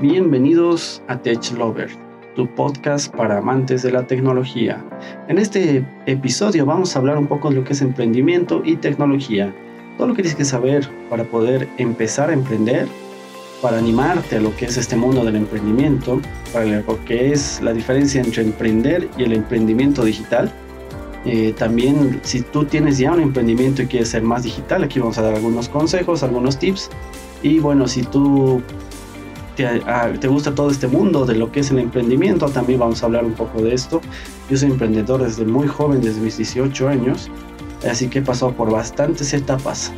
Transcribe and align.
Bienvenidos 0.00 1.02
a 1.08 1.18
Tech 1.18 1.50
Lover, 1.58 1.90
tu 2.36 2.46
podcast 2.54 3.12
para 3.12 3.38
amantes 3.38 3.82
de 3.82 3.90
la 3.90 4.06
tecnología. 4.06 4.80
En 5.26 5.38
este 5.38 5.84
episodio 6.06 6.64
vamos 6.64 6.94
a 6.94 7.00
hablar 7.00 7.18
un 7.18 7.26
poco 7.26 7.50
de 7.50 7.56
lo 7.56 7.64
que 7.64 7.72
es 7.72 7.82
emprendimiento 7.82 8.62
y 8.64 8.76
tecnología. 8.76 9.52
Todo 9.96 10.06
lo 10.06 10.14
que 10.14 10.22
tienes 10.22 10.36
que 10.36 10.44
saber 10.44 10.88
para 11.10 11.24
poder 11.24 11.68
empezar 11.78 12.30
a 12.30 12.32
emprender, 12.32 12.86
para 13.60 13.78
animarte 13.78 14.36
a 14.36 14.40
lo 14.40 14.54
que 14.54 14.66
es 14.66 14.76
este 14.76 14.94
mundo 14.94 15.24
del 15.24 15.34
emprendimiento, 15.34 16.20
para 16.52 16.64
lo 16.64 17.04
que 17.04 17.32
es 17.32 17.60
la 17.60 17.72
diferencia 17.72 18.20
entre 18.20 18.44
emprender 18.44 19.08
y 19.18 19.24
el 19.24 19.32
emprendimiento 19.32 20.04
digital. 20.04 20.52
Eh, 21.24 21.52
también 21.58 22.20
si 22.22 22.42
tú 22.42 22.64
tienes 22.64 22.98
ya 22.98 23.12
un 23.12 23.20
emprendimiento 23.20 23.82
y 23.82 23.86
quieres 23.86 24.10
ser 24.10 24.22
más 24.22 24.44
digital, 24.44 24.84
aquí 24.84 25.00
vamos 25.00 25.18
a 25.18 25.22
dar 25.22 25.34
algunos 25.34 25.68
consejos, 25.68 26.22
algunos 26.22 26.56
tips. 26.56 26.88
Y 27.42 27.58
bueno, 27.58 27.88
si 27.88 28.02
tú 28.02 28.62
te, 29.64 30.28
gusta 30.28 30.54
todo 30.54 30.70
este 30.70 30.86
mundo 30.86 31.26
de 31.26 31.34
lo 31.34 31.50
que 31.50 31.60
es 31.60 31.70
el 31.70 31.80
emprendimiento, 31.80 32.46
también 32.46 32.78
vamos 32.78 33.02
a 33.02 33.06
hablar 33.06 33.24
un 33.24 33.32
poco 33.32 33.62
de 33.62 33.74
esto. 33.74 34.00
Yo 34.48 34.56
soy 34.56 34.70
emprendedor 34.70 35.22
desde 35.22 35.44
muy 35.44 35.66
joven, 35.66 36.00
desde 36.00 36.20
mis 36.20 36.36
18 36.36 36.88
años, 36.88 37.30
así 37.88 38.08
que 38.08 38.20
he 38.20 38.22
por 38.22 38.70
bastantes 38.70 39.32
etapas. 39.32 39.92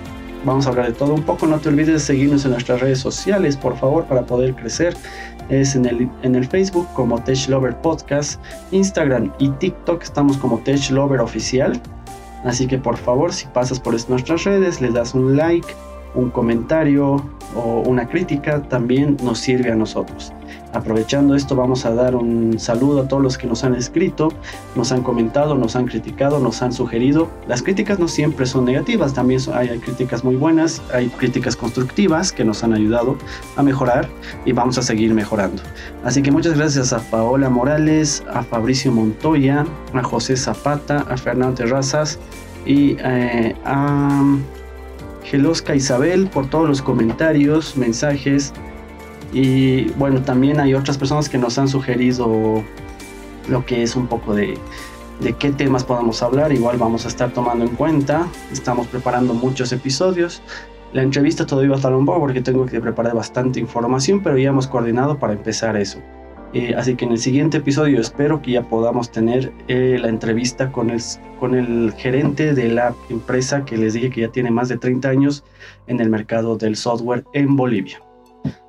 Vamos 0.45 0.66
a 0.66 0.70
hablar 0.70 0.87
de 0.87 0.92
todo 0.95 1.12
un 1.12 1.23
poco. 1.23 1.46
No 1.46 1.59
te 1.59 1.68
olvides 1.68 1.92
de 1.92 2.01
seguirnos 2.01 2.46
en 2.46 2.52
nuestras 2.52 2.80
redes 2.80 2.98
sociales, 2.98 3.59
por 3.59 3.77
favor, 3.77 4.04
para 4.04 4.23
poder 4.23 4.54
crecer. 4.54 4.96
Es 5.51 5.77
en 5.77 5.84
el, 5.84 6.09
en 6.23 6.34
el 6.34 6.46
Facebook 6.46 6.88
como 6.95 7.23
Tech 7.23 7.46
Lover 7.48 7.77
Podcast, 7.82 8.40
Instagram 8.70 9.30
y 9.38 9.51
TikTok 9.51 10.02
estamos 10.02 10.38
como 10.38 10.59
Tech 10.60 10.90
Lover 10.90 11.20
Oficial. 11.20 11.79
Así 12.45 12.66
que 12.66 12.79
por 12.79 12.96
favor, 12.96 13.34
si 13.34 13.46
pasas 13.48 13.79
por 13.79 13.92
nuestras 14.09 14.45
redes, 14.45 14.80
le 14.80 14.90
das 14.90 15.15
un 15.15 15.37
like, 15.37 15.68
un 16.14 16.30
comentario 16.30 17.23
o 17.55 17.80
una 17.80 18.09
crítica 18.09 18.62
también 18.62 19.16
nos 19.23 19.38
sirve 19.38 19.70
a 19.70 19.74
nosotros. 19.74 20.32
Aprovechando 20.73 21.34
esto 21.34 21.56
vamos 21.56 21.84
a 21.84 21.92
dar 21.92 22.14
un 22.14 22.59
saludo 22.60 23.02
a 23.02 23.09
todos 23.09 23.23
los 23.23 23.37
que 23.37 23.48
nos 23.48 23.65
han 23.65 23.74
escrito, 23.74 24.32
nos 24.76 24.93
han 24.93 25.02
comentado, 25.02 25.57
nos 25.57 25.74
han 25.74 25.87
criticado, 25.87 26.38
nos 26.38 26.62
han 26.62 26.73
sugerido. 26.73 27.29
Las 27.48 27.62
críticas 27.62 27.98
no 27.98 28.07
siempre 28.07 28.46
son 28.46 28.65
negativas, 28.65 29.12
también 29.12 29.40
hay, 29.52 29.79
críticas 29.80 30.23
muy 30.23 30.37
buenas, 30.37 30.80
hay 30.95 31.09
críticas 31.09 31.57
constructivas 31.57 32.30
que 32.30 32.45
nos 32.45 32.63
han 32.63 32.73
ayudado 32.73 33.16
a 33.57 33.63
mejorar 33.65 34.09
y 34.45 34.52
vamos 34.52 34.79
a 34.79 34.82
seguir 34.82 35.13
mejorando. 35.13 35.60
Así 36.04 36.23
que 36.23 36.30
muchas 36.30 36.57
gracias 36.57 36.92
a 36.92 37.01
Paola 37.10 37.51
Morales, 37.51 38.24
a 38.32 38.42
Fabricio 38.45 38.92
Montoya, 38.92 39.66
a 39.92 40.02
José 40.04 40.37
Zapata, 40.37 41.04
a 41.09 41.16
Fernando 41.16 41.57
Terrazas 41.57 42.18
y 42.65 42.96
eh, 43.01 43.57
a 43.65 44.37
Gelosca 45.30 45.76
Isabel 45.76 46.26
por 46.26 46.50
todos 46.50 46.68
los 46.68 46.82
comentarios, 46.82 47.76
mensajes. 47.76 48.52
Y 49.32 49.84
bueno, 49.92 50.23
también 50.23 50.59
hay 50.59 50.74
otras 50.74 50.98
personas 50.98 51.28
que 51.28 51.38
nos 51.38 51.56
han 51.56 51.68
sugerido 51.68 52.64
lo 53.48 53.64
que 53.64 53.84
es 53.84 53.95
un 53.95 54.08
poco 54.08 54.34
de, 54.34 54.58
de 55.20 55.32
qué 55.34 55.52
temas 55.52 55.84
podemos 55.84 56.20
hablar. 56.24 56.52
Igual 56.52 56.78
vamos 56.78 57.04
a 57.04 57.08
estar 57.08 57.30
tomando 57.32 57.64
en 57.64 57.76
cuenta. 57.76 58.26
Estamos 58.51 58.88
preparando 58.88 59.32
muchos 59.32 59.70
episodios. 59.70 60.42
La 60.92 61.02
entrevista 61.02 61.46
todavía 61.46 61.70
va 61.70 61.76
a 61.76 61.78
estar 61.78 61.95
un 61.95 62.06
poco 62.06 62.18
porque 62.18 62.42
tengo 62.42 62.66
que 62.66 62.80
preparar 62.80 63.14
bastante 63.14 63.60
información, 63.60 64.25
pero 64.25 64.36
ya 64.36 64.48
hemos 64.48 64.66
coordinado 64.66 65.16
para 65.20 65.34
empezar 65.34 65.76
eso. 65.76 66.00
Eh, 66.53 66.75
así 66.76 66.97
que 66.97 67.04
en 67.04 67.12
el 67.12 67.19
siguiente 67.19 67.59
episodio 67.59 68.00
espero 68.00 68.43
que 68.43 68.53
ya 68.53 68.62
podamos 68.62 69.12
tener 69.12 69.53
eh, 69.69 69.98
la 70.00 70.09
entrevista 70.09 70.72
con 70.72 70.91
el, 70.91 71.00
con 71.38 71.54
el 71.54 71.92
gerente 71.97 72.54
de 72.54 72.69
la 72.69 72.92
empresa 73.09 73.65
que 73.65 73.76
les 73.76 73.94
dije 73.94 74.10
que 74.10 74.22
ya 74.22 74.28
tiene 74.28 74.50
más 74.50 74.69
de 74.69 74.76
30 74.76 75.09
años 75.09 75.44
en 75.87 76.00
el 76.00 76.10
mercado 76.10 76.56
del 76.56 76.75
software 76.75 77.25
en 77.34 77.54
Bolivia. 77.54 78.03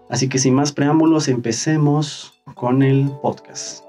Así 0.09 0.29
que 0.29 0.38
sin 0.38 0.53
más 0.53 0.71
preámbulos, 0.73 1.27
empecemos 1.27 2.43
con 2.53 2.83
el 2.83 3.09
podcast. 3.21 3.83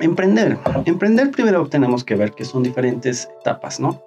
Emprender. 0.00 0.58
Emprender 0.86 1.30
primero 1.30 1.66
tenemos 1.68 2.04
que 2.04 2.16
ver 2.16 2.32
que 2.32 2.44
son 2.44 2.62
diferentes 2.62 3.28
etapas, 3.40 3.78
¿no? 3.78 4.02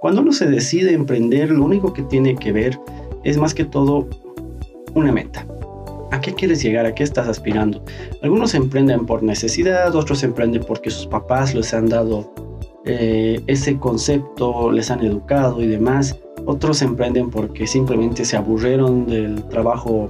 Cuando 0.00 0.20
uno 0.20 0.32
se 0.32 0.46
decide 0.46 0.92
emprender, 0.92 1.50
lo 1.50 1.64
único 1.64 1.92
que 1.92 2.02
tiene 2.02 2.36
que 2.36 2.52
ver 2.52 2.78
es 3.24 3.38
más 3.38 3.54
que 3.54 3.64
todo 3.64 4.08
una 4.96 5.12
meta. 5.12 5.46
¿A 6.10 6.20
qué 6.20 6.34
quieres 6.34 6.62
llegar? 6.62 6.86
¿A 6.86 6.94
qué 6.94 7.04
estás 7.04 7.28
aspirando? 7.28 7.82
Algunos 8.22 8.54
emprenden 8.54 9.06
por 9.06 9.22
necesidad, 9.22 9.94
otros 9.94 10.22
emprenden 10.22 10.64
porque 10.66 10.90
sus 10.90 11.06
papás 11.06 11.54
les 11.54 11.74
han 11.74 11.88
dado 11.88 12.32
eh, 12.84 13.40
ese 13.46 13.78
concepto, 13.78 14.72
les 14.72 14.90
han 14.90 15.04
educado 15.04 15.60
y 15.60 15.66
demás. 15.66 16.18
Otros 16.46 16.80
emprenden 16.82 17.30
porque 17.30 17.66
simplemente 17.66 18.24
se 18.24 18.36
aburrieron 18.36 19.06
del 19.06 19.44
trabajo, 19.48 20.08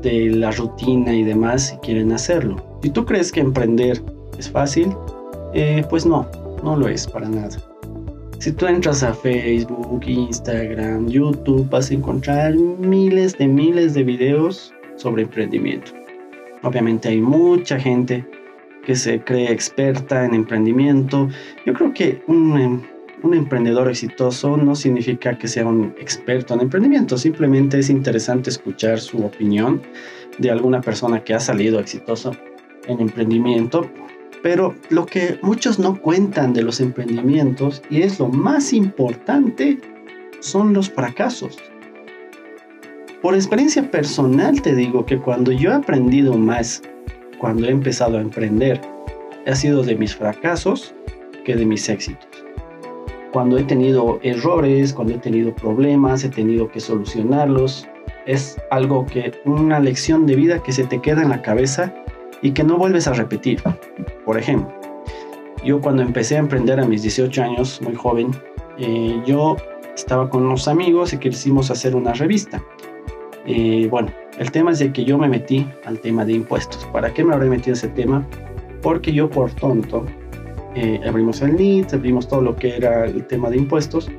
de 0.00 0.30
la 0.30 0.50
rutina 0.52 1.12
y 1.12 1.24
demás 1.24 1.74
y 1.74 1.86
quieren 1.86 2.12
hacerlo. 2.12 2.56
Si 2.82 2.90
tú 2.90 3.04
crees 3.04 3.30
que 3.30 3.40
emprender 3.40 4.02
es 4.38 4.50
fácil, 4.50 4.94
eh, 5.52 5.84
pues 5.90 6.06
no, 6.06 6.26
no 6.62 6.76
lo 6.76 6.88
es 6.88 7.06
para 7.06 7.28
nada. 7.28 7.58
Si 8.42 8.50
tú 8.50 8.66
entras 8.66 9.04
a 9.04 9.14
Facebook, 9.14 10.02
Instagram, 10.04 11.06
YouTube, 11.06 11.70
vas 11.70 11.92
a 11.92 11.94
encontrar 11.94 12.56
miles 12.56 13.38
de 13.38 13.46
miles 13.46 13.94
de 13.94 14.02
videos 14.02 14.74
sobre 14.96 15.22
emprendimiento. 15.22 15.92
Obviamente 16.64 17.10
hay 17.10 17.20
mucha 17.20 17.78
gente 17.78 18.26
que 18.84 18.96
se 18.96 19.20
cree 19.20 19.52
experta 19.52 20.24
en 20.24 20.34
emprendimiento. 20.34 21.28
Yo 21.64 21.72
creo 21.72 21.94
que 21.94 22.20
un, 22.26 22.58
em, 22.58 22.82
un 23.22 23.34
emprendedor 23.34 23.88
exitoso 23.88 24.56
no 24.56 24.74
significa 24.74 25.38
que 25.38 25.46
sea 25.46 25.64
un 25.64 25.94
experto 26.00 26.54
en 26.54 26.62
emprendimiento, 26.62 27.16
simplemente 27.18 27.78
es 27.78 27.90
interesante 27.90 28.50
escuchar 28.50 28.98
su 28.98 29.24
opinión 29.24 29.80
de 30.38 30.50
alguna 30.50 30.80
persona 30.80 31.22
que 31.22 31.32
ha 31.32 31.38
salido 31.38 31.78
exitoso 31.78 32.34
en 32.88 32.98
emprendimiento 33.02 33.88
pero 34.42 34.74
lo 34.90 35.06
que 35.06 35.38
muchos 35.42 35.78
no 35.78 36.00
cuentan 36.00 36.52
de 36.52 36.62
los 36.62 36.80
emprendimientos, 36.80 37.82
y 37.90 38.02
es 38.02 38.18
lo 38.18 38.28
más 38.28 38.72
importante, 38.72 39.78
son 40.40 40.74
los 40.74 40.90
fracasos. 40.90 41.58
Por 43.22 43.34
experiencia 43.34 43.88
personal 43.88 44.60
te 44.60 44.74
digo 44.74 45.06
que 45.06 45.18
cuando 45.18 45.52
yo 45.52 45.70
he 45.70 45.74
aprendido 45.74 46.36
más, 46.36 46.82
cuando 47.38 47.66
he 47.66 47.70
empezado 47.70 48.18
a 48.18 48.20
emprender, 48.20 48.80
ha 49.46 49.54
sido 49.54 49.82
de 49.82 49.94
mis 49.94 50.16
fracasos 50.16 50.92
que 51.44 51.54
de 51.54 51.64
mis 51.64 51.88
éxitos. 51.88 52.28
Cuando 53.32 53.58
he 53.58 53.64
tenido 53.64 54.18
errores, 54.22 54.92
cuando 54.92 55.14
he 55.14 55.18
tenido 55.18 55.54
problemas, 55.54 56.24
he 56.24 56.28
tenido 56.28 56.68
que 56.68 56.80
solucionarlos, 56.80 57.88
es 58.26 58.60
algo 58.70 59.06
que, 59.06 59.32
una 59.44 59.80
lección 59.80 60.26
de 60.26 60.36
vida 60.36 60.62
que 60.62 60.72
se 60.72 60.84
te 60.84 61.00
queda 61.00 61.22
en 61.22 61.30
la 61.30 61.42
cabeza 61.42 61.94
y 62.42 62.50
que 62.50 62.64
no 62.64 62.76
vuelves 62.76 63.06
a 63.06 63.14
repetir. 63.14 63.62
Por 64.24 64.38
ejemplo, 64.38 64.72
yo 65.64 65.80
cuando 65.80 66.02
empecé 66.02 66.36
a 66.36 66.38
emprender 66.40 66.80
a 66.80 66.86
mis 66.86 67.02
18 67.02 67.42
años, 67.42 67.80
muy 67.82 67.94
joven, 67.94 68.30
eh, 68.78 69.20
yo 69.26 69.56
estaba 69.94 70.28
con 70.28 70.44
unos 70.44 70.68
amigos 70.68 71.12
y 71.12 71.18
quisimos 71.18 71.70
hacer 71.70 71.94
una 71.94 72.12
revista. 72.12 72.62
Eh, 73.46 73.88
bueno, 73.90 74.08
el 74.38 74.50
tema 74.50 74.70
es 74.70 74.78
de 74.78 74.92
que 74.92 75.04
yo 75.04 75.18
me 75.18 75.28
metí 75.28 75.68
al 75.84 75.98
tema 76.00 76.24
de 76.24 76.32
impuestos. 76.32 76.84
¿Para 76.86 77.12
qué 77.12 77.24
me 77.24 77.34
habré 77.34 77.48
metido 77.48 77.74
ese 77.74 77.88
tema? 77.88 78.26
Porque 78.80 79.12
yo 79.12 79.28
por 79.28 79.50
tonto 79.52 80.06
eh, 80.74 81.00
abrimos 81.06 81.42
el 81.42 81.56
NIT, 81.56 81.92
abrimos 81.94 82.28
todo 82.28 82.40
lo 82.40 82.56
que 82.56 82.76
era 82.76 83.04
el 83.04 83.26
tema 83.26 83.50
de 83.50 83.58
impuestos. 83.58 84.10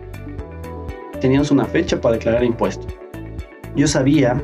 Teníamos 1.19 1.51
una 1.51 1.65
fecha 1.65 1.99
para 1.99 2.15
declarar 2.15 2.43
impuestos. 2.43 2.93
Yo 3.75 3.87
sabía, 3.87 4.41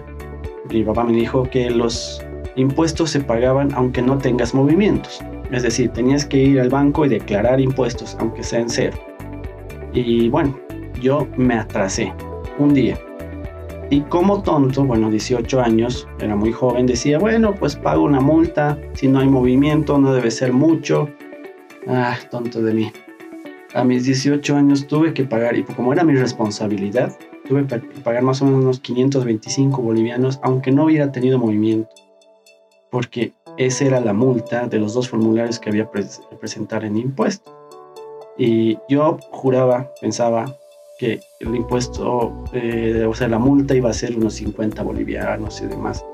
mi 0.72 0.84
papá 0.84 1.04
me 1.04 1.14
dijo 1.14 1.44
que 1.44 1.70
los 1.70 2.22
impuestos 2.56 3.12
se 3.12 3.20
pagaban 3.20 3.70
aunque 3.74 4.02
no 4.02 4.18
tengas 4.18 4.54
movimientos. 4.54 5.22
Es 5.52 5.64
decir, 5.64 5.90
tenías 5.90 6.26
que 6.26 6.38
ir 6.38 6.60
al 6.60 6.70
banco 6.70 7.06
y 7.06 7.10
declarar 7.10 7.60
impuestos, 7.60 8.16
aunque 8.20 8.44
sean 8.44 8.70
cero. 8.70 8.98
Y 9.94 10.30
bueno, 10.30 10.60
yo 11.02 11.28
me 11.38 11.56
atrasé 11.56 12.14
un 12.60 12.74
día. 12.74 13.00
Y 13.90 14.02
como 14.02 14.44
tonto, 14.44 14.86
bueno, 14.86 15.10
18 15.10 15.62
años, 15.62 16.08
era 16.20 16.36
muy 16.36 16.52
joven, 16.52 16.86
decía, 16.86 17.18
bueno, 17.18 17.56
pues 17.56 17.76
pago 17.76 18.04
una 18.04 18.20
multa, 18.20 18.78
si 18.94 19.08
no 19.08 19.20
hay 19.20 19.28
movimiento 19.28 19.98
no 19.98 20.14
debe 20.14 20.30
ser 20.30 20.54
mucho. 20.54 21.10
Ah, 21.88 22.16
tonto 22.30 22.62
de 22.62 22.74
mí. 22.74 22.92
A 23.74 23.84
mis 23.84 24.06
18 24.06 24.56
años 24.56 24.86
tuve 24.86 25.14
que 25.14 25.24
pagar, 25.24 25.58
y 25.58 25.64
como 25.64 25.92
era 25.92 26.04
mi 26.04 26.14
responsabilidad, 26.14 27.18
tuve 27.48 27.66
que 27.66 27.80
pagar 28.02 28.22
más 28.22 28.44
o 28.44 28.46
menos 28.46 28.62
unos 28.62 28.80
525 28.82 29.82
bolivianos, 29.82 30.40
aunque 30.44 30.72
no 30.72 30.86
hubiera 30.86 31.12
tenido 31.12 31.40
movimiento 31.40 31.90
porque 32.90 33.34
esa 33.60 33.84
era 33.84 34.00
la 34.00 34.14
multa 34.14 34.68
de 34.68 34.80
los 34.80 34.94
dos 34.94 35.10
formularios 35.10 35.60
que 35.60 35.70
había 35.70 35.90
que 35.92 36.06
presentar 36.40 36.86
en 36.86 36.96
impuesto. 36.96 37.54
Y 38.38 38.78
yo 38.88 39.18
juraba, 39.32 39.92
pensaba 40.00 40.56
que 40.98 41.20
el 41.42 41.54
impuesto, 41.54 42.46
eh, 42.54 43.06
o 43.08 43.14
sea, 43.14 43.28
la 43.28 43.38
multa 43.38 43.76
iba 43.76 43.90
a 43.90 43.94
ser 43.94 44.16
unos 44.16 44.36
50 44.36 44.82
bolivianos 44.82 45.62
y 45.62 45.66
demás, 45.66 46.06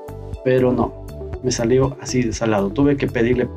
pero 0.44 0.72
no. 0.72 1.06
me 1.44 1.52
salió 1.52 1.96
así 2.00 2.24
de 2.24 2.32
salado. 2.32 2.70
Tuve 2.70 2.96
que 2.96 3.06
pedirle 3.06 3.48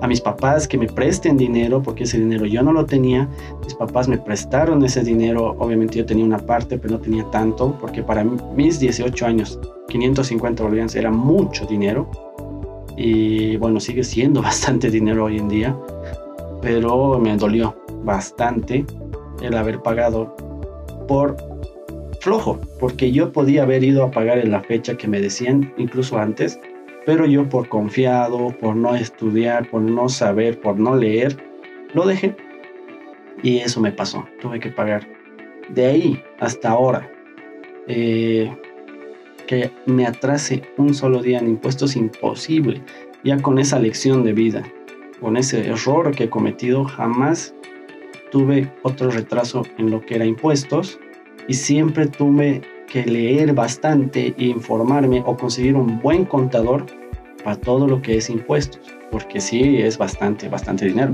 a 0.00 0.06
mis 0.06 0.20
papás 0.20 0.68
que 0.68 0.78
me 0.78 0.86
presten 0.86 1.36
dinero 1.36 1.82
porque 1.82 2.04
ese 2.04 2.20
dinero 2.20 2.46
yo 2.46 2.62
no 2.62 2.72
lo 2.72 2.86
tenía. 2.86 3.28
Mis 3.64 3.74
papás 3.74 4.06
me 4.06 4.18
prestaron 4.18 4.84
ese 4.84 5.02
dinero. 5.02 5.56
Obviamente 5.58 5.98
yo 5.98 6.06
tenía 6.06 6.24
una 6.24 6.38
parte, 6.38 6.78
pero 6.78 6.94
no 6.94 7.00
tenía 7.00 7.28
tanto 7.32 7.76
porque 7.80 8.04
para 8.04 8.22
mis 8.22 8.78
18 8.78 9.26
años 9.26 9.58
550 9.88 10.62
bolivianos 10.62 10.94
era 10.94 11.10
mucho 11.10 11.66
dinero. 11.66 12.08
Y 12.96 13.56
bueno, 13.56 13.80
sigue 13.80 14.04
siendo 14.04 14.42
bastante 14.50 14.90
dinero 14.90 15.24
hoy 15.24 15.38
en 15.38 15.48
día. 15.48 15.76
Pero 16.62 17.18
me 17.18 17.36
dolió 17.36 17.76
bastante 18.02 18.84
el 19.42 19.54
haber 19.56 19.80
pagado 19.80 20.34
por 21.06 21.36
flojo, 22.20 22.58
porque 22.80 23.12
yo 23.12 23.30
podía 23.32 23.62
haber 23.62 23.84
ido 23.84 24.02
a 24.02 24.10
pagar 24.10 24.38
en 24.38 24.50
la 24.50 24.62
fecha 24.62 24.96
que 24.96 25.06
me 25.06 25.20
decían, 25.20 25.72
incluso 25.76 26.18
antes, 26.18 26.58
pero 27.04 27.24
yo 27.24 27.48
por 27.48 27.68
confiado, 27.68 28.48
por 28.60 28.74
no 28.74 28.96
estudiar, 28.96 29.70
por 29.70 29.82
no 29.82 30.08
saber, 30.08 30.60
por 30.60 30.78
no 30.78 30.96
leer, 30.96 31.36
lo 31.94 32.04
dejé. 32.04 32.34
Y 33.42 33.58
eso 33.58 33.80
me 33.80 33.92
pasó, 33.92 34.26
tuve 34.40 34.58
que 34.58 34.70
pagar. 34.70 35.06
De 35.68 35.86
ahí 35.86 36.22
hasta 36.40 36.70
ahora, 36.70 37.08
eh, 37.86 38.50
que 39.46 39.70
me 39.86 40.06
atrase 40.06 40.62
un 40.76 40.94
solo 40.94 41.22
día 41.22 41.38
en 41.38 41.48
impuestos 41.48 41.96
imposible. 41.96 42.82
Ya 43.24 43.40
con 43.40 43.58
esa 43.58 43.78
lección 43.78 44.24
de 44.24 44.32
vida, 44.32 44.62
con 45.20 45.36
ese 45.36 45.66
error 45.66 46.14
que 46.14 46.24
he 46.24 46.30
cometido, 46.30 46.84
jamás 46.84 47.54
tuve 48.30 48.70
otro 48.82 49.10
retraso 49.10 49.62
en 49.78 49.90
lo 49.90 50.00
que 50.00 50.16
era 50.16 50.24
impuestos 50.24 50.98
y 51.48 51.54
siempre 51.54 52.06
tuve 52.06 52.62
que 52.86 53.04
leer 53.04 53.52
bastante 53.52 54.34
e 54.38 54.44
informarme 54.46 55.22
o 55.26 55.36
conseguir 55.36 55.74
un 55.74 56.00
buen 56.00 56.24
contador 56.24 56.86
para 57.42 57.56
todo 57.56 57.86
lo 57.86 58.02
que 58.02 58.16
es 58.16 58.28
impuestos, 58.28 58.80
porque 59.10 59.40
sí 59.40 59.78
es 59.78 59.98
bastante, 59.98 60.48
bastante 60.48 60.86
dinero. 60.86 61.12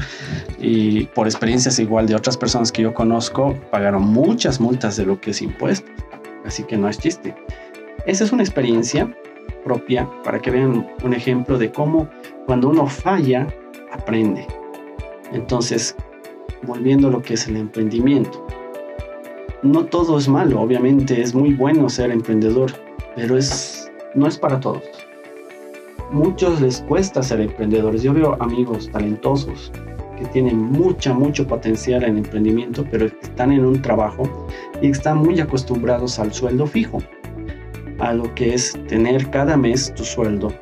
Y 0.59 1.05
por 1.07 1.27
experiencias 1.27 1.79
igual 1.79 2.07
de 2.07 2.15
otras 2.15 2.37
personas 2.37 2.73
que 2.73 2.83
yo 2.83 2.95
conozco, 2.95 3.55
pagaron 3.71 4.03
muchas 4.03 4.61
multas 4.61 4.97
de 4.97 5.07
lo 5.07 5.21
que 5.21 5.33
es 5.33 5.43
impuestos, 5.43 5.91
así 6.45 6.65
que 6.65 6.77
no 6.77 6.89
es 6.89 6.99
chiste. 6.99 7.35
Esa 8.07 8.25
es 8.25 8.33
una 8.33 8.43
experiencia 8.43 9.15
propia 9.65 10.09
para 10.25 10.41
que 10.41 10.51
vean 10.51 10.89
un 11.03 11.15
ejemplo 11.15 11.59
de 11.59 11.71
cómo 11.71 12.09
cuando 12.47 12.69
uno 12.69 12.87
falla, 12.87 13.47
aprende. 13.93 14.47
Entonces, 15.33 15.95
volviendo 16.63 17.09
a 17.09 17.11
lo 17.11 17.23
que 17.23 17.35
es 17.35 17.47
el 17.47 17.57
emprendimiento 17.57 18.47
no 19.63 19.85
todo 19.85 20.19
es 20.19 20.29
malo, 20.29 20.61
obviamente 20.61 21.23
es 21.23 21.35
muy 21.35 21.55
bueno 21.55 21.89
ser 21.89 22.11
emprendedor, 22.11 22.73
pero 23.15 23.37
es, 23.37 23.91
no 24.15 24.27
es 24.27 24.37
para 24.37 24.59
todos. 24.59 24.83
Muchos 26.11 26.61
les 26.61 26.81
cuesta 26.83 27.23
ser 27.23 27.41
emprendedores. 27.41 28.03
Yo 28.03 28.13
veo 28.13 28.37
amigos 28.41 28.91
talentosos 28.91 29.71
que 30.19 30.25
tienen 30.27 30.59
mucha, 30.59 31.15
mucho 31.15 31.47
potencial 31.47 32.03
en 32.03 32.19
emprendimiento, 32.19 32.85
pero 32.91 33.07
están 33.07 33.53
en 33.53 33.65
un 33.65 33.81
trabajo 33.81 34.49
y 34.83 34.91
están 34.91 35.19
muy 35.19 35.39
acostumbrados 35.41 36.19
al 36.19 36.33
sueldo 36.33 36.67
fijo, 36.67 36.99
a 38.03 38.13
lo 38.13 38.35
que 38.35 38.53
es 38.53 38.77
tener 38.89 39.31
cada 39.31 39.57
mes 39.57 39.95
tu 39.95 40.05
sueldo 40.05 40.53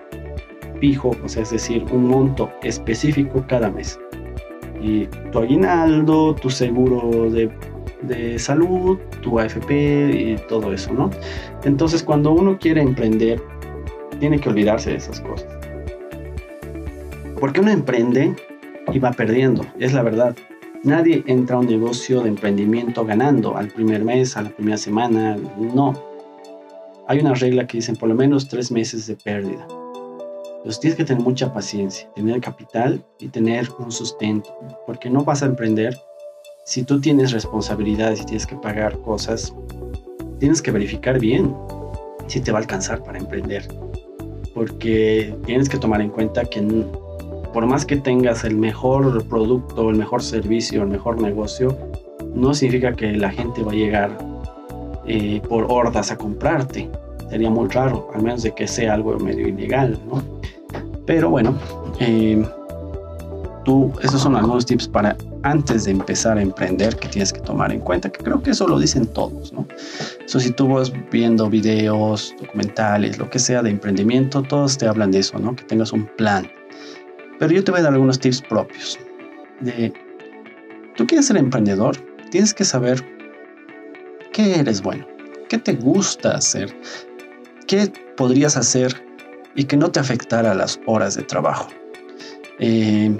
fijo, 0.79 1.17
o 1.25 1.29
sea, 1.29 1.43
es 1.43 1.51
decir, 1.51 1.85
un 1.91 2.07
monto 2.07 2.51
específico 2.63 3.45
cada 3.49 3.71
mes. 3.71 3.99
Y 4.81 5.07
tu 5.33 5.39
aguinaldo, 5.39 6.35
tu 6.35 6.51
seguro 6.51 7.31
de 7.31 8.39
salud, 8.39 8.99
tu 9.23 9.39
AFP 9.39 9.71
y 9.71 10.37
todo 10.49 10.73
eso, 10.73 10.93
¿no? 10.93 11.11
Entonces 11.65 12.03
cuando 12.03 12.33
uno 12.33 12.59
quiere 12.59 12.83
emprender, 12.83 13.43
tiene 14.19 14.39
que 14.39 14.51
olvidarse 14.51 14.91
de 14.91 14.97
esas 14.97 15.21
cosas. 15.21 15.49
Porque 17.39 17.61
uno 17.61 17.71
emprende 17.71 18.35
y 18.93 18.99
va 18.99 19.13
perdiendo, 19.13 19.65
es 19.79 19.95
la 19.95 20.03
verdad. 20.03 20.37
Nadie 20.83 21.23
entra 21.27 21.57
a 21.57 21.61
un 21.61 21.67
negocio 21.67 22.23
de 22.23 22.29
emprendimiento 22.29 23.05
ganando 23.05 23.57
al 23.57 23.69
primer 23.69 24.05
mes, 24.05 24.37
a 24.37 24.43
la 24.43 24.51
primera 24.51 24.77
semana, 24.77 25.39
no. 25.59 26.10
Hay 27.11 27.19
una 27.19 27.35
regla 27.35 27.67
que 27.67 27.79
dicen 27.79 27.97
por 27.97 28.09
lo 28.09 28.15
menos 28.15 28.47
tres 28.47 28.71
meses 28.71 29.09
de 29.09 29.17
pérdida. 29.17 29.67
Entonces 30.59 30.79
tienes 30.79 30.97
que 30.97 31.05
tener 31.05 31.21
mucha 31.21 31.53
paciencia, 31.53 32.09
tener 32.15 32.41
capital 32.41 33.05
y 33.19 33.27
tener 33.27 33.69
un 33.81 33.91
sustento, 33.91 34.57
porque 34.87 35.11
no 35.11 35.25
vas 35.25 35.43
a 35.43 35.47
emprender 35.47 35.99
si 36.65 36.85
tú 36.85 37.01
tienes 37.01 37.33
responsabilidades 37.33 38.21
y 38.21 38.27
tienes 38.27 38.47
que 38.47 38.55
pagar 38.55 38.97
cosas, 39.01 39.53
tienes 40.39 40.62
que 40.62 40.71
verificar 40.71 41.19
bien 41.19 41.53
si 42.29 42.41
te 42.41 42.53
va 42.53 42.59
a 42.59 42.61
alcanzar 42.61 43.03
para 43.03 43.19
emprender. 43.19 43.67
Porque 44.55 45.35
tienes 45.47 45.69
que 45.69 45.79
tomar 45.79 46.03
en 46.03 46.11
cuenta 46.11 46.45
que 46.45 46.63
por 47.53 47.67
más 47.67 47.85
que 47.85 47.97
tengas 47.97 48.45
el 48.45 48.55
mejor 48.55 49.27
producto, 49.27 49.91
el 49.91 49.97
mejor 49.97 50.23
servicio, 50.23 50.83
el 50.83 50.89
mejor 50.91 51.21
negocio, 51.21 51.77
no 52.37 52.55
significa 52.55 52.95
que 52.95 53.11
la 53.15 53.33
gente 53.33 53.65
va 53.65 53.73
a 53.73 53.75
llegar 53.75 54.31
eh, 55.06 55.43
por 55.49 55.67
hordas 55.69 56.13
a 56.13 56.17
comprarte. 56.17 56.89
Sería 57.31 57.50
muy 57.50 57.69
raro, 57.69 58.11
al 58.15 58.23
menos 58.23 58.43
de 58.43 58.53
que 58.53 58.67
sea 58.67 58.94
algo 58.94 59.17
medio 59.19 59.47
ilegal, 59.47 59.99
¿no? 60.09 60.23
Pero 61.06 61.31
bueno, 61.31 61.56
eh, 62.00 62.44
tú, 63.65 63.93
esos 64.03 64.21
son 64.21 64.37
algunos 64.37 64.67
tips 64.67 64.88
para 64.88 65.17
antes 65.43 65.85
de 65.85 65.93
empezar 65.93 66.38
a 66.38 66.43
emprender 66.43 66.97
que 66.97 67.09
tienes 67.09 67.32
que 67.32 67.41
tomar 67.41 67.73
en 67.73 67.81
cuenta, 67.81 68.11
que 68.11 68.23
creo 68.23 68.43
que 68.43 68.50
eso 68.50 68.67
lo 68.67 68.79
dicen 68.79 69.06
todos, 69.06 69.53
¿no? 69.53 69.67
Eso 70.25 70.41
si 70.41 70.50
tú 70.50 70.69
vas 70.69 70.93
viendo 71.11 71.49
videos, 71.49 72.35
documentales, 72.41 73.19
lo 73.19 73.31
que 73.31 73.38
sea 73.38 73.62
de 73.62 73.71
emprendimiento, 73.71 74.43
todos 74.43 74.77
te 74.77 74.87
hablan 74.87 75.11
de 75.11 75.21
eso, 75.21 75.38
¿no? 75.38 75.56
Que 75.56 75.65
tengas 75.65 75.93
un 75.93 76.06
plan. 76.17 76.50
Pero 77.38 77.53
yo 77.53 77.65
te 77.65 77.71
voy 77.71 77.81
a 77.81 77.85
dar 77.85 77.93
algunos 77.93 78.19
tips 78.19 78.43
propios. 78.43 78.99
De, 79.61 79.93
tú 80.97 81.06
quieres 81.06 81.27
ser 81.27 81.37
emprendedor, 81.37 81.97
tienes 82.31 82.53
que 82.53 82.65
saber 82.65 83.03
qué 84.32 84.61
eres 84.61 84.82
bueno, 84.82 85.06
qué 85.49 85.59
te 85.59 85.73
gusta 85.73 86.37
hacer, 86.37 86.75
qué 87.70 87.93
podrías 88.17 88.56
hacer 88.56 88.93
y 89.55 89.62
que 89.62 89.76
no 89.76 89.93
te 89.93 90.00
afectara 90.00 90.56
las 90.56 90.81
horas 90.87 91.14
de 91.14 91.22
trabajo. 91.22 91.69
Eh, 92.58 93.17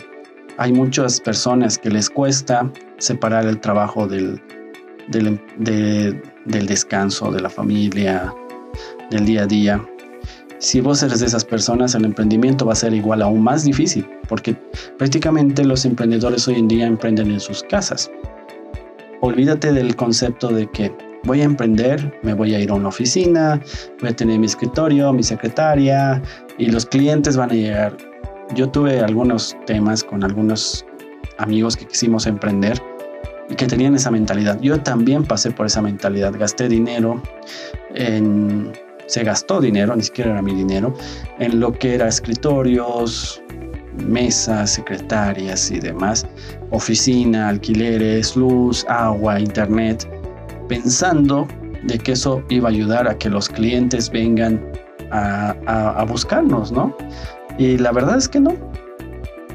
hay 0.59 0.73
muchas 0.73 1.21
personas 1.21 1.79
que 1.79 1.89
les 1.89 2.11
cuesta 2.11 2.69
separar 2.99 3.47
el 3.47 3.61
trabajo 3.61 4.09
del, 4.09 4.43
del, 5.07 5.41
del 5.57 6.67
descanso, 6.67 7.31
de 7.31 7.41
la 7.41 7.49
familia, 7.49 8.35
del 9.13 9.25
día 9.25 9.45
a 9.45 9.47
día. 9.47 9.89
Si 10.59 10.81
vos 10.81 11.01
eres 11.05 11.21
de 11.21 11.27
esas 11.27 11.45
personas, 11.45 11.95
el 11.95 12.05
emprendimiento 12.05 12.67
va 12.67 12.73
a 12.73 12.77
ser 12.77 12.93
igual 12.93 13.23
aún 13.23 13.45
más 13.45 13.63
difícil, 13.63 14.05
porque 14.29 14.55
prácticamente 14.99 15.65
los 15.65 15.85
emprendedores 15.85 16.49
hoy 16.49 16.57
en 16.57 16.67
día 16.67 16.89
emprenden 16.89 17.31
en 17.31 17.39
sus 17.39 17.63
casas. 17.63 18.11
Olvídate 19.21 19.73
del 19.73 19.95
concepto 19.95 20.49
de 20.49 20.67
que 20.67 20.93
voy 21.25 21.41
a 21.41 21.45
emprender, 21.45 22.19
me 22.23 22.35
voy 22.35 22.55
a 22.55 22.61
ir 22.61 22.71
a 22.71 22.75
una 22.75 22.89
oficina, 22.89 23.61
voy 24.01 24.11
a 24.11 24.17
tener 24.17 24.39
mi 24.39 24.47
escritorio, 24.47 25.13
mi 25.13 25.23
secretaria 25.23 26.23
y 26.59 26.67
los 26.67 26.87
clientes 26.87 27.37
van 27.37 27.51
a 27.51 27.55
llegar 27.55 27.97
yo 28.55 28.69
tuve 28.69 29.01
algunos 29.01 29.57
temas 29.67 30.03
con 30.03 30.25
algunos 30.25 30.85
amigos 31.39 31.77
que 31.77 31.87
quisimos 31.87 32.27
emprender 32.27 32.81
y 33.49 33.55
que 33.55 33.67
tenían 33.67 33.95
esa 33.95 34.11
mentalidad. 34.11 34.59
Yo 34.61 34.81
también 34.81 35.25
pasé 35.25 35.51
por 35.51 35.67
esa 35.67 35.83
mentalidad. 35.83 36.33
Gasté 36.37 36.69
dinero 36.69 37.23
en... 37.95 38.73
Se 39.07 39.25
gastó 39.25 39.61
dinero, 39.61 39.97
ni 39.97 40.05
siquiera 40.05 40.31
era 40.31 40.43
mi 40.43 40.55
dinero, 40.55 40.95
en 41.41 41.59
lo 41.59 41.73
que 41.73 41.97
era 41.97 42.07
escritorios, 42.07 43.43
mesas, 44.07 44.71
secretarias 44.71 45.69
y 45.73 45.81
demás, 45.81 46.29
oficina, 46.71 47.49
alquileres, 47.49 48.37
luz, 48.37 48.87
agua, 48.89 49.41
internet, 49.41 50.09
pensando 50.71 51.49
de 51.83 51.99
que 51.99 52.13
eso 52.13 52.45
iba 52.49 52.69
a 52.69 52.71
ayudar 52.71 53.09
a 53.09 53.19
que 53.19 53.29
los 53.29 53.49
clientes 53.49 54.09
vengan 54.09 54.63
a, 55.11 55.51
a 55.67 56.05
buscarnos, 56.05 56.71
¿no? 56.71 56.97
Y 57.59 57.77
la 57.77 57.91
verdad 57.91 58.17
es 58.17 58.29
que 58.29 58.39
no. 58.39 58.55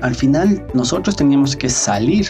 Al 0.02 0.14
final 0.14 0.62
nosotros 0.74 1.16
teníamos 1.16 1.56
que 1.56 1.70
salir 1.70 2.28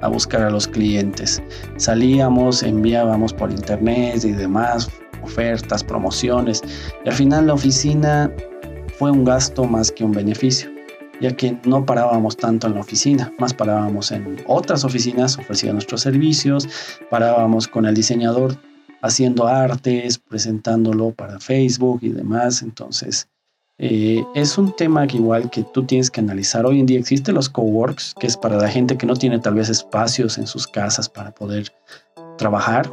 a 0.00 0.08
buscar 0.08 0.42
a 0.42 0.50
los 0.50 0.66
clientes. 0.66 1.40
Salíamos, 1.76 2.64
enviábamos 2.64 3.32
por 3.32 3.52
internet 3.52 4.24
y 4.24 4.32
demás, 4.32 4.90
ofertas, 5.22 5.84
promociones. 5.84 6.60
Y 7.04 7.08
al 7.08 7.14
final 7.14 7.46
la 7.46 7.54
oficina 7.54 8.32
fue 8.98 9.12
un 9.12 9.24
gasto 9.24 9.64
más 9.64 9.92
que 9.92 10.02
un 10.02 10.10
beneficio, 10.10 10.68
ya 11.20 11.36
que 11.36 11.56
no 11.64 11.84
parábamos 11.84 12.36
tanto 12.36 12.66
en 12.66 12.74
la 12.74 12.80
oficina, 12.80 13.32
más 13.38 13.54
parábamos 13.54 14.12
en 14.12 14.42
otras 14.46 14.84
oficinas 14.84 15.38
ofreciendo 15.38 15.74
nuestros 15.74 16.00
servicios, 16.00 16.68
parábamos 17.10 17.68
con 17.68 17.86
el 17.86 17.94
diseñador 17.94 18.56
haciendo 19.02 19.46
artes, 19.46 20.18
presentándolo 20.18 21.12
para 21.12 21.38
Facebook 21.38 22.00
y 22.02 22.08
demás. 22.08 22.62
Entonces, 22.62 23.28
eh, 23.78 24.24
es 24.34 24.56
un 24.56 24.74
tema 24.74 25.06
que 25.06 25.18
igual 25.18 25.50
que 25.50 25.62
tú 25.62 25.84
tienes 25.84 26.10
que 26.10 26.20
analizar. 26.20 26.64
Hoy 26.64 26.80
en 26.80 26.86
día 26.86 26.98
existen 26.98 27.34
los 27.34 27.48
coworks, 27.48 28.14
que 28.18 28.26
es 28.26 28.36
para 28.36 28.56
la 28.56 28.68
gente 28.68 28.96
que 28.96 29.06
no 29.06 29.14
tiene 29.14 29.38
tal 29.38 29.54
vez 29.54 29.68
espacios 29.68 30.38
en 30.38 30.46
sus 30.46 30.66
casas 30.66 31.08
para 31.08 31.32
poder 31.32 31.70
trabajar 32.38 32.90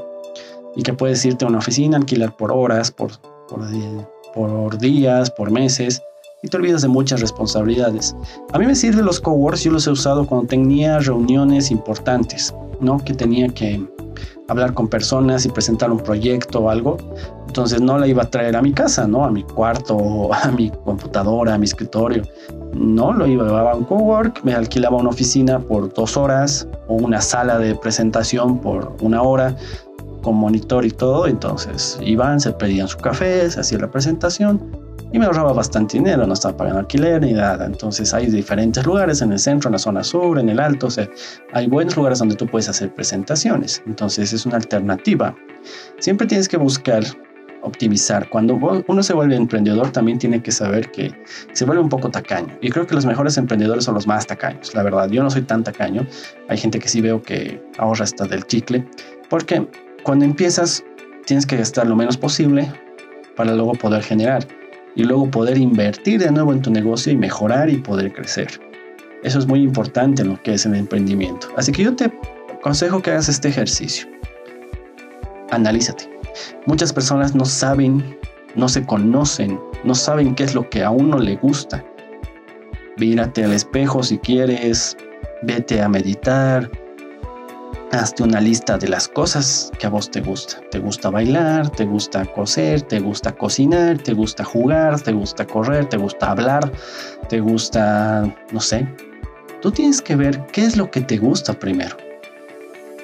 y 0.76 0.84
que 0.84 0.94
puedes 0.94 1.24
irte 1.26 1.46
a 1.46 1.48
una 1.48 1.60
oficina, 1.60 1.98
alquilar 1.98 2.36
por 2.36 2.52
horas, 2.52 2.92
por, 2.92 3.12
por 4.34 4.78
días, 4.78 5.32
por 5.32 5.52
meses 5.52 6.02
y 6.44 6.48
te 6.48 6.58
olvidas 6.58 6.82
de 6.82 6.88
muchas 6.88 7.22
responsabilidades. 7.22 8.16
A 8.54 8.60
mí 8.60 8.66
me 8.66 8.76
sirven 8.76 9.06
los 9.06 9.20
coworks, 9.20 9.64
yo 9.64 9.72
los 9.72 9.88
he 9.88 9.92
usado 9.92 10.26
cuando 10.26 10.48
tenía 10.48 11.00
reuniones 11.00 11.72
importantes, 11.72 12.54
¿no? 12.80 12.98
Que 13.04 13.14
tenía 13.14 13.48
que 13.50 13.86
hablar 14.48 14.74
con 14.74 14.88
personas 14.88 15.46
y 15.46 15.50
presentar 15.50 15.92
un 15.92 16.00
proyecto 16.00 16.62
o 16.62 16.70
algo. 16.70 16.98
Entonces 17.48 17.82
no 17.82 17.98
la 17.98 18.08
iba 18.08 18.24
a 18.24 18.30
traer 18.30 18.56
a 18.56 18.62
mi 18.62 18.72
casa, 18.74 19.08
¿no? 19.08 19.24
A 19.24 19.32
mi 19.32 19.44
cuarto, 19.44 20.34
a 20.44 20.52
mi 20.52 20.72
computadora, 20.84 21.54
a 21.54 21.58
mi 21.58 21.66
escritorio. 21.66 22.24
No, 22.74 23.14
lo 23.14 23.28
iba 23.28 23.72
a 23.72 23.76
un 23.76 23.84
cowork, 23.84 24.44
me 24.44 24.54
alquilaba 24.54 24.98
una 24.98 25.10
oficina 25.10 25.60
por 25.60 25.94
dos 25.94 26.16
horas 26.16 26.68
o 26.88 26.96
una 26.96 27.22
sala 27.22 27.58
de 27.60 27.76
presentación 27.76 28.60
por 28.60 28.96
una 29.02 29.22
hora 29.22 29.56
con 30.24 30.36
monitor 30.36 30.86
y 30.86 30.92
todo. 30.92 31.28
Entonces 31.28 32.00
iban, 32.02 32.40
se 32.40 32.52
pedían 32.54 32.88
su 32.88 32.98
café, 32.98 33.50
se 33.50 33.60
hacía 33.60 33.80
la 33.80 33.92
presentación 33.92 34.81
y 35.14 35.20
me 35.20 35.26
ahorraba 35.26 35.54
bastante 35.54 35.98
dinero, 35.98 36.26
no 36.26 36.34
estaba 36.34 36.56
pagando 36.56 36.80
alquiler 36.80 37.22
ni 37.22 37.34
nada. 37.34 37.66
Entonces 37.66 38.14
hay 38.14 38.28
diferentes 38.28 38.86
lugares 38.86 39.22
en 39.22 39.32
el 39.32 39.40
centro, 39.40 39.68
en 39.68 39.74
la 39.74 39.80
zona 39.80 40.04
sur, 40.04 40.40
en 40.40 40.50
el 40.50 40.60
alto, 40.60 40.88
o 40.88 40.92
sea, 40.92 41.08
hay 41.54 41.68
buenos 41.68 41.96
lugares 41.98 42.20
donde 42.20 42.36
tú 42.36 42.48
puedes 42.48 42.70
hacer 42.70 42.94
presentaciones. 42.94 43.84
Entonces 43.86 44.32
es 44.32 44.46
una 44.46 44.58
alternativa. 44.58 45.36
Siempre 46.00 46.28
tienes 46.28 46.48
que 46.48 46.58
buscar 46.58 47.04
optimizar. 47.64 48.28
Cuando 48.30 48.56
uno 48.88 49.04
se 49.04 49.14
vuelve 49.14 49.36
emprendedor, 49.36 49.92
también 49.92 50.18
tiene 50.18 50.42
que 50.42 50.52
saber 50.52 50.90
que 50.92 51.14
se 51.54 51.66
vuelve 51.66 51.84
un 51.84 51.90
poco 51.90 52.10
tacaño. 52.10 52.58
Y 52.62 52.70
creo 52.70 52.88
que 52.88 52.96
los 52.96 53.06
mejores 53.06 53.38
emprendedores 53.38 53.84
son 53.84 53.94
los 53.94 54.08
más 54.08 54.26
tacaños. 54.26 54.74
La 54.74 54.82
verdad, 54.82 55.10
yo 55.10 55.22
no 55.22 55.30
soy 55.30 55.44
tan 55.44 55.64
tacaño. 55.64 56.08
Hay 56.50 56.58
gente 56.58 56.80
que 56.80 56.88
sí 56.88 57.02
veo 57.02 57.22
que 57.22 57.62
ahorra 57.78 58.06
hasta 58.06 58.26
del 58.26 58.46
chicle. 58.46 58.88
Porque 59.30 59.68
cuando 60.04 60.26
empiezas, 60.26 60.84
tienes 61.26 61.46
que 61.46 61.58
gastar 61.58 61.86
lo 61.86 61.96
menos 61.96 62.18
posible 62.18 62.72
para 63.36 63.54
luego 63.54 63.74
poder 63.74 64.02
generar 64.02 64.48
y 64.96 65.04
luego 65.04 65.30
poder 65.30 65.58
invertir 65.58 66.20
de 66.20 66.32
nuevo 66.32 66.54
en 66.54 66.62
tu 66.62 66.72
negocio 66.72 67.12
y 67.12 67.18
mejorar 67.18 67.70
y 67.70 67.78
poder 67.78 68.14
crecer. 68.14 68.48
Eso 69.24 69.40
es 69.40 69.48
muy 69.48 69.62
importante 69.62 70.22
en 70.24 70.30
lo 70.30 70.42
que 70.42 70.54
es 70.54 70.66
el 70.66 70.76
emprendimiento. 70.76 71.48
Así 71.56 71.72
que 71.72 71.84
yo 71.84 71.96
te 71.96 72.12
aconsejo 72.54 73.02
que 73.02 73.12
hagas 73.12 73.30
este 73.30 73.50
ejercicio. 73.50 74.08
Analízate. 75.52 76.10
Muchas 76.66 76.92
personas 76.92 77.36
no 77.36 77.46
saben, 77.46 78.18
no 78.56 78.68
se 78.68 78.86
conocen, 78.86 79.60
no 79.84 79.96
saben 79.96 80.36
qué 80.36 80.44
es 80.44 80.56
lo 80.56 80.70
que 80.70 80.84
a 80.84 80.90
uno 80.90 81.20
le 81.20 81.36
gusta. 81.36 81.84
Mírate 82.98 83.44
al 83.44 83.54
espejo 83.54 84.04
si 84.04 84.18
quieres, 84.18 84.98
vete 85.44 85.82
a 85.82 85.90
meditar, 85.90 86.70
hazte 87.92 88.24
una 88.24 88.40
lista 88.40 88.78
de 88.78 88.88
las 88.88 89.08
cosas 89.08 89.72
que 89.78 89.86
a 89.86 89.90
vos 89.90 90.10
te 90.10 90.22
gusta. 90.22 90.62
Te 90.72 90.80
gusta 90.80 91.10
bailar, 91.10 91.70
te 91.70 91.86
gusta 91.86 92.26
coser, 92.26 92.82
te 92.82 93.00
gusta 93.00 93.32
cocinar, 93.34 93.98
te 93.98 94.14
gusta 94.14 94.44
jugar, 94.44 95.00
te 95.02 95.12
gusta 95.12 95.46
correr, 95.46 95.86
te 95.86 95.98
gusta 95.98 96.32
hablar, 96.32 96.72
te 97.30 97.40
gusta, 97.40 98.34
no 98.52 98.60
sé. 98.60 98.88
Tú 99.62 99.72
tienes 99.72 100.02
que 100.02 100.16
ver 100.16 100.46
qué 100.48 100.66
es 100.66 100.78
lo 100.78 100.90
que 100.90 101.02
te 101.02 101.18
gusta 101.18 101.54
primero. 101.54 101.96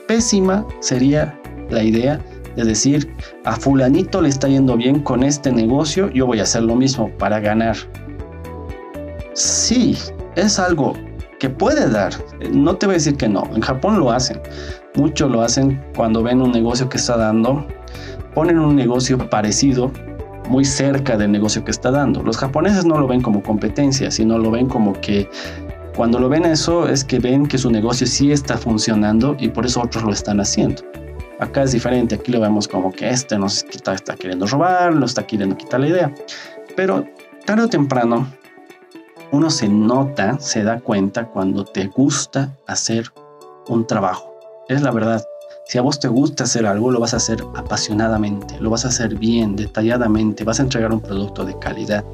Pésima 0.07 0.65
sería 0.79 1.39
la 1.69 1.83
idea 1.83 2.19
de 2.55 2.63
decir, 2.63 3.13
a 3.45 3.55
fulanito 3.55 4.21
le 4.21 4.29
está 4.29 4.47
yendo 4.47 4.77
bien 4.77 5.01
con 5.01 5.23
este 5.23 5.51
negocio, 5.51 6.09
yo 6.09 6.25
voy 6.25 6.39
a 6.39 6.43
hacer 6.43 6.63
lo 6.63 6.75
mismo 6.75 7.09
para 7.17 7.39
ganar. 7.39 7.75
Sí, 9.33 9.95
es 10.35 10.57
algo 10.57 10.93
que 11.39 11.49
puede 11.49 11.89
dar. 11.89 12.13
No 12.51 12.75
te 12.75 12.85
voy 12.85 12.93
a 12.93 12.97
decir 12.97 13.15
que 13.15 13.27
no. 13.27 13.43
En 13.53 13.61
Japón 13.61 13.99
lo 13.99 14.11
hacen. 14.11 14.41
Mucho 14.95 15.27
lo 15.27 15.41
hacen 15.41 15.83
cuando 15.95 16.23
ven 16.23 16.41
un 16.41 16.51
negocio 16.51 16.89
que 16.89 16.97
está 16.97 17.17
dando. 17.17 17.65
Ponen 18.33 18.59
un 18.59 18.75
negocio 18.75 19.17
parecido 19.29 19.91
muy 20.49 20.65
cerca 20.65 21.17
del 21.17 21.31
negocio 21.31 21.63
que 21.63 21.71
está 21.71 21.91
dando. 21.91 22.23
Los 22.23 22.37
japoneses 22.37 22.85
no 22.85 22.97
lo 22.97 23.07
ven 23.07 23.21
como 23.21 23.43
competencia, 23.43 24.09
sino 24.11 24.37
lo 24.37 24.51
ven 24.51 24.67
como 24.67 24.93
que 24.93 25.29
cuando 25.95 26.19
lo 26.19 26.29
ven 26.29 26.45
eso 26.45 26.87
es 26.87 27.03
que 27.03 27.19
ven 27.19 27.47
que 27.47 27.57
su 27.57 27.71
negocio 27.71 28.05
sí 28.05 28.31
está 28.31 28.57
funcionando 28.57 29.35
y 29.39 29.49
por 29.49 29.65
eso 29.65 29.81
otros 29.81 30.03
lo 30.03 30.11
están 30.11 30.39
haciendo. 30.39 30.83
Acá 31.39 31.63
es 31.63 31.71
diferente, 31.71 32.15
aquí 32.15 32.31
lo 32.31 32.39
vemos 32.39 32.67
como 32.67 32.91
que 32.91 33.09
este 33.09 33.37
nos 33.37 33.63
está, 33.63 33.93
está 33.93 34.15
queriendo 34.15 34.47
robar, 34.47 34.93
lo 34.93 35.05
está 35.05 35.25
queriendo 35.25 35.57
quitar 35.57 35.79
la 35.79 35.87
idea. 35.87 36.13
Pero 36.75 37.05
tarde 37.45 37.63
o 37.63 37.67
temprano 37.67 38.27
uno 39.31 39.49
se 39.49 39.67
nota, 39.67 40.39
se 40.39 40.63
da 40.63 40.79
cuenta 40.79 41.27
cuando 41.27 41.65
te 41.65 41.87
gusta 41.87 42.55
hacer 42.65 43.11
un 43.67 43.85
trabajo. 43.85 44.33
Es 44.69 44.81
la 44.81 44.91
verdad. 44.91 45.23
Si 45.65 45.77
a 45.77 45.81
vos 45.81 45.99
te 45.99 46.07
gusta 46.07 46.45
hacer 46.45 46.65
algo, 46.65 46.91
lo 46.91 46.99
vas 46.99 47.13
a 47.13 47.17
hacer 47.17 47.43
apasionadamente, 47.55 48.57
lo 48.61 48.69
vas 48.69 48.85
a 48.85 48.87
hacer 48.87 49.15
bien, 49.15 49.55
detalladamente, 49.57 50.45
vas 50.45 50.59
a 50.59 50.63
entregar 50.63 50.93
un 50.93 51.01
producto 51.01 51.43
de 51.43 51.59
calidad. 51.59 52.05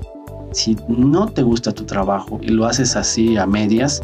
Si 0.51 0.75
no 0.87 1.27
te 1.27 1.43
gusta 1.43 1.71
tu 1.71 1.83
trabajo 1.83 2.39
y 2.41 2.47
lo 2.47 2.65
haces 2.65 2.95
así 2.95 3.37
a 3.37 3.45
medias, 3.45 4.01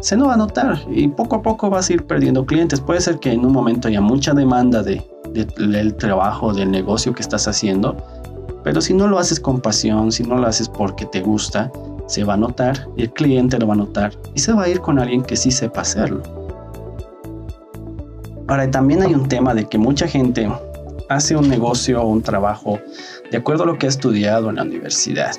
se 0.00 0.16
no 0.16 0.26
va 0.26 0.34
a 0.34 0.36
notar 0.36 0.80
y 0.90 1.08
poco 1.08 1.36
a 1.36 1.42
poco 1.42 1.70
vas 1.70 1.88
a 1.88 1.94
ir 1.94 2.06
perdiendo 2.06 2.44
clientes. 2.44 2.80
Puede 2.80 3.00
ser 3.00 3.18
que 3.18 3.32
en 3.32 3.44
un 3.44 3.52
momento 3.52 3.88
haya 3.88 4.02
mucha 4.02 4.34
demanda 4.34 4.82
de, 4.82 5.02
del 5.32 5.94
trabajo, 5.96 6.52
del 6.52 6.70
negocio 6.70 7.14
que 7.14 7.22
estás 7.22 7.48
haciendo, 7.48 7.96
pero 8.62 8.80
si 8.80 8.92
no 8.92 9.06
lo 9.06 9.18
haces 9.18 9.40
con 9.40 9.60
pasión, 9.60 10.12
si 10.12 10.22
no 10.24 10.36
lo 10.36 10.46
haces 10.46 10.68
porque 10.68 11.06
te 11.06 11.22
gusta, 11.22 11.72
se 12.10 12.24
va 12.24 12.34
a 12.34 12.36
notar 12.36 12.88
el 12.96 13.10
cliente 13.12 13.56
lo 13.56 13.68
va 13.68 13.74
a 13.74 13.76
notar 13.76 14.12
y 14.34 14.40
se 14.40 14.52
va 14.52 14.64
a 14.64 14.68
ir 14.68 14.80
con 14.80 14.98
alguien 14.98 15.22
que 15.22 15.36
sí 15.36 15.52
sepa 15.52 15.82
hacerlo. 15.82 16.22
Ahora, 18.48 18.68
también 18.68 19.00
hay 19.02 19.14
un 19.14 19.28
tema 19.28 19.54
de 19.54 19.64
que 19.64 19.78
mucha 19.78 20.08
gente 20.08 20.50
hace 21.08 21.36
un 21.36 21.48
negocio 21.48 22.02
o 22.02 22.08
un 22.08 22.20
trabajo 22.20 22.80
de 23.30 23.38
acuerdo 23.38 23.62
a 23.62 23.66
lo 23.66 23.78
que 23.78 23.86
ha 23.86 23.88
estudiado 23.88 24.50
en 24.50 24.56
la 24.56 24.64
universidad. 24.64 25.36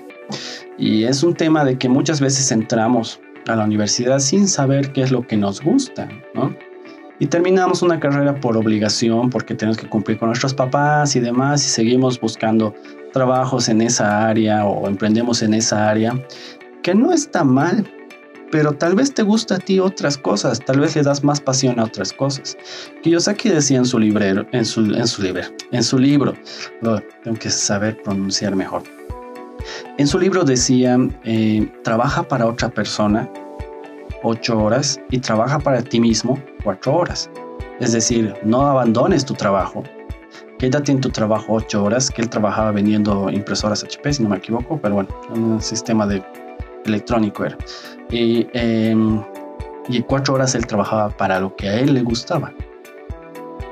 Y 0.78 1.04
es 1.04 1.24
un 1.24 1.34
tema 1.34 1.66
de 1.66 1.78
que 1.78 1.90
muchas 1.90 2.22
veces 2.22 2.50
entramos 2.54 3.20
a 3.50 3.56
la 3.58 3.66
universidad 3.66 4.20
sin 4.20 4.48
saber 4.48 4.94
qué 4.94 5.02
es 5.02 5.12
lo 5.12 5.28
que 5.28 5.36
nos 5.36 5.62
gusta, 5.62 6.08
¿no? 6.34 6.56
Y 7.20 7.28
terminamos 7.28 7.82
una 7.82 8.00
carrera 8.00 8.34
por 8.40 8.56
obligación, 8.56 9.30
porque 9.30 9.56
tenemos 9.56 9.78
que 9.78 9.90
cumplir 9.90 10.18
con 10.18 10.30
nuestros 10.30 10.54
papás 10.54 11.16
y 11.18 11.20
demás, 11.20 11.66
y 11.66 11.70
seguimos 11.70 12.20
buscando 12.20 12.74
trabajos 13.12 13.68
en 13.68 13.82
esa 13.82 14.26
área 14.26 14.66
o 14.66 14.88
emprendemos 14.88 15.42
en 15.44 15.54
esa 15.54 15.90
área 15.90 16.14
que 16.84 16.96
no 16.96 17.14
está 17.14 17.44
mal, 17.44 17.88
pero 18.52 18.74
tal 18.74 18.96
vez 18.96 19.14
te 19.14 19.24
gusta 19.24 19.56
a 19.56 19.60
ti 19.60 19.80
otras 19.80 20.18
cosas, 20.18 20.60
tal 20.60 20.80
vez 20.80 20.96
le 20.96 21.04
das 21.04 21.24
más 21.24 21.40
pasión 21.40 21.80
a 21.80 21.86
otras 21.86 22.12
cosas. 22.12 22.58
Kiyosaki 23.02 23.50
decía 23.50 23.78
en 23.78 23.86
su 23.86 23.98
librero, 23.98 24.46
en 24.52 24.66
su, 24.66 24.82
en 24.82 25.08
su 25.08 25.22
libro, 25.22 25.44
en 25.72 25.84
su 25.84 25.98
libro, 25.98 26.34
tengo 27.24 27.38
que 27.38 27.50
saber 27.50 28.02
pronunciar 28.04 28.56
mejor. 28.56 28.84
En 29.98 30.08
su 30.08 30.20
libro 30.20 30.44
decía, 30.44 30.98
eh, 31.24 31.72
trabaja 31.84 32.24
para 32.24 32.48
otra 32.48 32.70
persona 32.70 33.30
ocho 34.24 34.60
horas 34.60 35.00
y 35.10 35.20
trabaja 35.20 35.60
para 35.60 35.82
ti 35.82 36.00
mismo 36.00 36.42
cuatro 36.64 36.96
horas. 36.96 37.30
Es 37.80 37.94
decir, 37.94 38.34
no 38.44 38.62
abandones 38.62 39.26
tu 39.26 39.34
trabajo. 39.34 39.84
Quédate 40.60 40.92
en 40.92 41.02
tu 41.02 41.10
trabajo 41.10 41.54
ocho 41.54 41.84
horas, 41.84 42.12
que 42.12 42.22
él 42.22 42.30
trabajaba 42.30 42.72
vendiendo 42.72 43.30
impresoras 43.32 43.84
HP, 43.84 44.14
si 44.14 44.24
no 44.24 44.30
me 44.30 44.38
equivoco, 44.38 44.80
pero 44.80 44.96
bueno, 44.96 45.10
un 45.34 45.60
sistema 45.60 46.06
de 46.06 46.24
electrónico 46.86 47.46
era. 47.46 47.58
Y, 48.10 48.48
em, 48.54 49.22
y 49.88 50.02
cuatro 50.02 50.36
horas 50.36 50.56
él 50.56 50.66
trabajaba 50.66 51.10
para 51.10 51.40
lo 51.40 51.56
que 51.56 51.70
a 51.70 51.80
él 51.80 51.94
le 51.94 52.02
gustaba. 52.02 52.54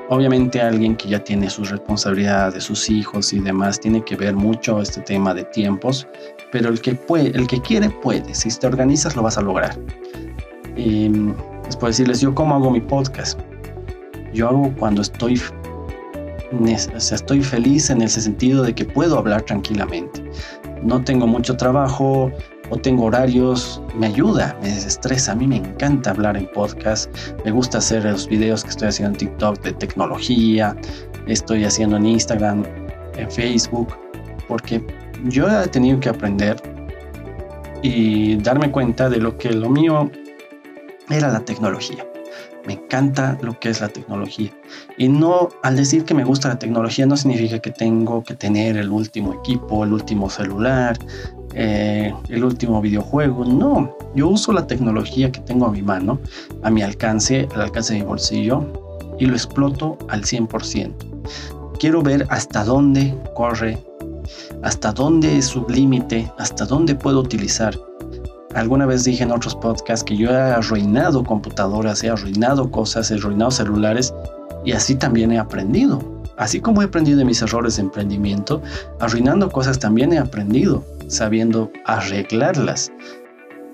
Obviamente 0.08 0.60
alguien 0.60 0.96
que 0.96 1.08
ya 1.08 1.22
tiene 1.22 1.48
sus 1.48 1.70
responsabilidades, 1.70 2.64
sus 2.64 2.90
hijos 2.90 3.32
y 3.32 3.38
demás, 3.38 3.78
tiene 3.78 4.04
que 4.04 4.16
ver 4.16 4.34
mucho 4.34 4.82
este 4.82 5.00
tema 5.02 5.32
de 5.32 5.44
tiempos, 5.44 6.04
pero 6.50 6.68
el 6.68 6.80
que, 6.80 6.96
puede, 6.96 7.28
el 7.28 7.46
que 7.46 7.60
quiere 7.60 7.88
puede, 7.90 8.34
si 8.34 8.48
te 8.50 8.66
organizas 8.66 9.14
lo 9.14 9.22
vas 9.22 9.38
a 9.38 9.42
lograr. 9.42 9.78
Y 10.76 11.08
después 11.64 11.96
decirles, 11.96 12.20
yo 12.20 12.34
cómo 12.34 12.56
hago 12.56 12.72
mi 12.72 12.80
podcast. 12.80 13.38
Yo 14.34 14.48
hago 14.48 14.74
cuando 14.78 15.02
estoy, 15.02 15.40
o 16.52 17.00
sea, 17.00 17.14
estoy 17.14 17.40
feliz 17.42 17.90
en 17.90 18.02
ese 18.02 18.20
sentido 18.20 18.64
de 18.64 18.74
que 18.74 18.84
puedo 18.84 19.16
hablar 19.16 19.42
tranquilamente. 19.42 20.24
No 20.82 21.04
tengo 21.04 21.28
mucho 21.28 21.56
trabajo, 21.56 22.32
o 22.70 22.76
tengo 22.76 23.04
horarios, 23.04 23.82
me 23.94 24.06
ayuda, 24.06 24.56
me 24.62 24.68
desestresa. 24.68 25.32
A 25.32 25.34
mí 25.34 25.46
me 25.46 25.56
encanta 25.56 26.10
hablar 26.10 26.36
en 26.36 26.46
podcast, 26.52 27.12
me 27.44 27.50
gusta 27.50 27.78
hacer 27.78 28.04
los 28.04 28.26
videos 28.28 28.64
que 28.64 28.70
estoy 28.70 28.88
haciendo 28.88 29.12
en 29.12 29.18
TikTok 29.18 29.60
de 29.62 29.72
tecnología, 29.72 30.76
estoy 31.26 31.64
haciendo 31.64 31.96
en 31.96 32.06
Instagram, 32.06 32.64
en 33.16 33.30
Facebook, 33.30 33.94
porque 34.48 34.84
yo 35.24 35.48
he 35.48 35.68
tenido 35.68 36.00
que 36.00 36.08
aprender 36.08 36.56
y 37.82 38.36
darme 38.36 38.70
cuenta 38.70 39.08
de 39.08 39.18
lo 39.18 39.36
que 39.36 39.52
lo 39.52 39.68
mío 39.68 40.10
era 41.08 41.28
la 41.28 41.40
tecnología. 41.40 42.06
Me 42.66 42.74
encanta 42.74 43.38
lo 43.40 43.58
que 43.58 43.70
es 43.70 43.80
la 43.80 43.88
tecnología. 43.88 44.50
Y 44.98 45.08
no, 45.08 45.48
al 45.62 45.76
decir 45.76 46.04
que 46.04 46.12
me 46.12 46.24
gusta 46.24 46.48
la 46.48 46.58
tecnología, 46.58 47.06
no 47.06 47.16
significa 47.16 47.58
que 47.58 47.70
tengo 47.70 48.22
que 48.22 48.34
tener 48.34 48.76
el 48.76 48.90
último 48.90 49.32
equipo, 49.32 49.82
el 49.82 49.94
último 49.94 50.28
celular, 50.28 50.98
eh, 51.54 52.12
el 52.28 52.44
último 52.44 52.80
videojuego. 52.80 53.44
No, 53.44 53.96
yo 54.14 54.28
uso 54.28 54.52
la 54.52 54.66
tecnología 54.66 55.30
que 55.32 55.40
tengo 55.40 55.66
a 55.66 55.72
mi 55.72 55.82
mano, 55.82 56.18
a 56.62 56.70
mi 56.70 56.82
alcance, 56.82 57.48
al 57.54 57.62
alcance 57.62 57.94
de 57.94 58.00
mi 58.00 58.06
bolsillo, 58.06 58.64
y 59.18 59.26
lo 59.26 59.34
exploto 59.34 59.98
al 60.08 60.22
100%. 60.22 60.92
Quiero 61.78 62.02
ver 62.02 62.26
hasta 62.30 62.64
dónde 62.64 63.14
corre 63.34 63.78
hasta 64.62 64.92
dónde 64.92 65.38
es 65.38 65.46
su 65.46 65.66
límite, 65.68 66.30
hasta 66.38 66.64
dónde 66.64 66.94
puedo 66.94 67.20
utilizar. 67.20 67.78
Alguna 68.54 68.86
vez 68.86 69.04
dije 69.04 69.22
en 69.22 69.30
otros 69.30 69.54
podcasts 69.54 70.04
que 70.04 70.16
yo 70.16 70.30
he 70.30 70.36
arruinado 70.36 71.22
computadoras, 71.22 72.02
he 72.02 72.10
arruinado 72.10 72.70
cosas, 72.70 73.10
he 73.10 73.14
arruinado 73.14 73.50
celulares 73.50 74.12
y 74.64 74.72
así 74.72 74.96
también 74.96 75.32
he 75.32 75.38
aprendido. 75.38 76.00
Así 76.36 76.60
como 76.60 76.82
he 76.82 76.86
aprendido 76.86 77.18
de 77.18 77.24
mis 77.24 77.42
errores 77.42 77.76
de 77.76 77.82
emprendimiento, 77.82 78.62
arruinando 78.98 79.50
cosas 79.50 79.78
también 79.78 80.12
he 80.12 80.18
aprendido, 80.18 80.84
sabiendo 81.10 81.70
arreglarlas. 81.84 82.90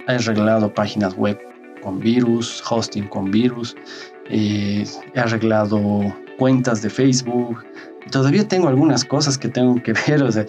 He 0.09 0.12
arreglado 0.12 0.73
páginas 0.73 1.14
web 1.14 1.38
con 1.83 2.00
virus, 2.00 2.62
hosting 2.69 3.07
con 3.09 3.31
virus, 3.31 3.76
eh, 4.31 4.85
he 5.14 5.21
arreglado 5.21 5.81
cuentas 6.38 6.83
de 6.83 6.90
Facebook. 6.90 7.64
Todavía 8.11 8.47
tengo 8.47 8.69
algunas 8.69 9.05
cosas 9.05 9.38
que 9.38 9.49
tengo 9.49 9.81
que 9.83 9.93
ver, 10.09 10.23
o 10.23 10.33
sea, 10.33 10.47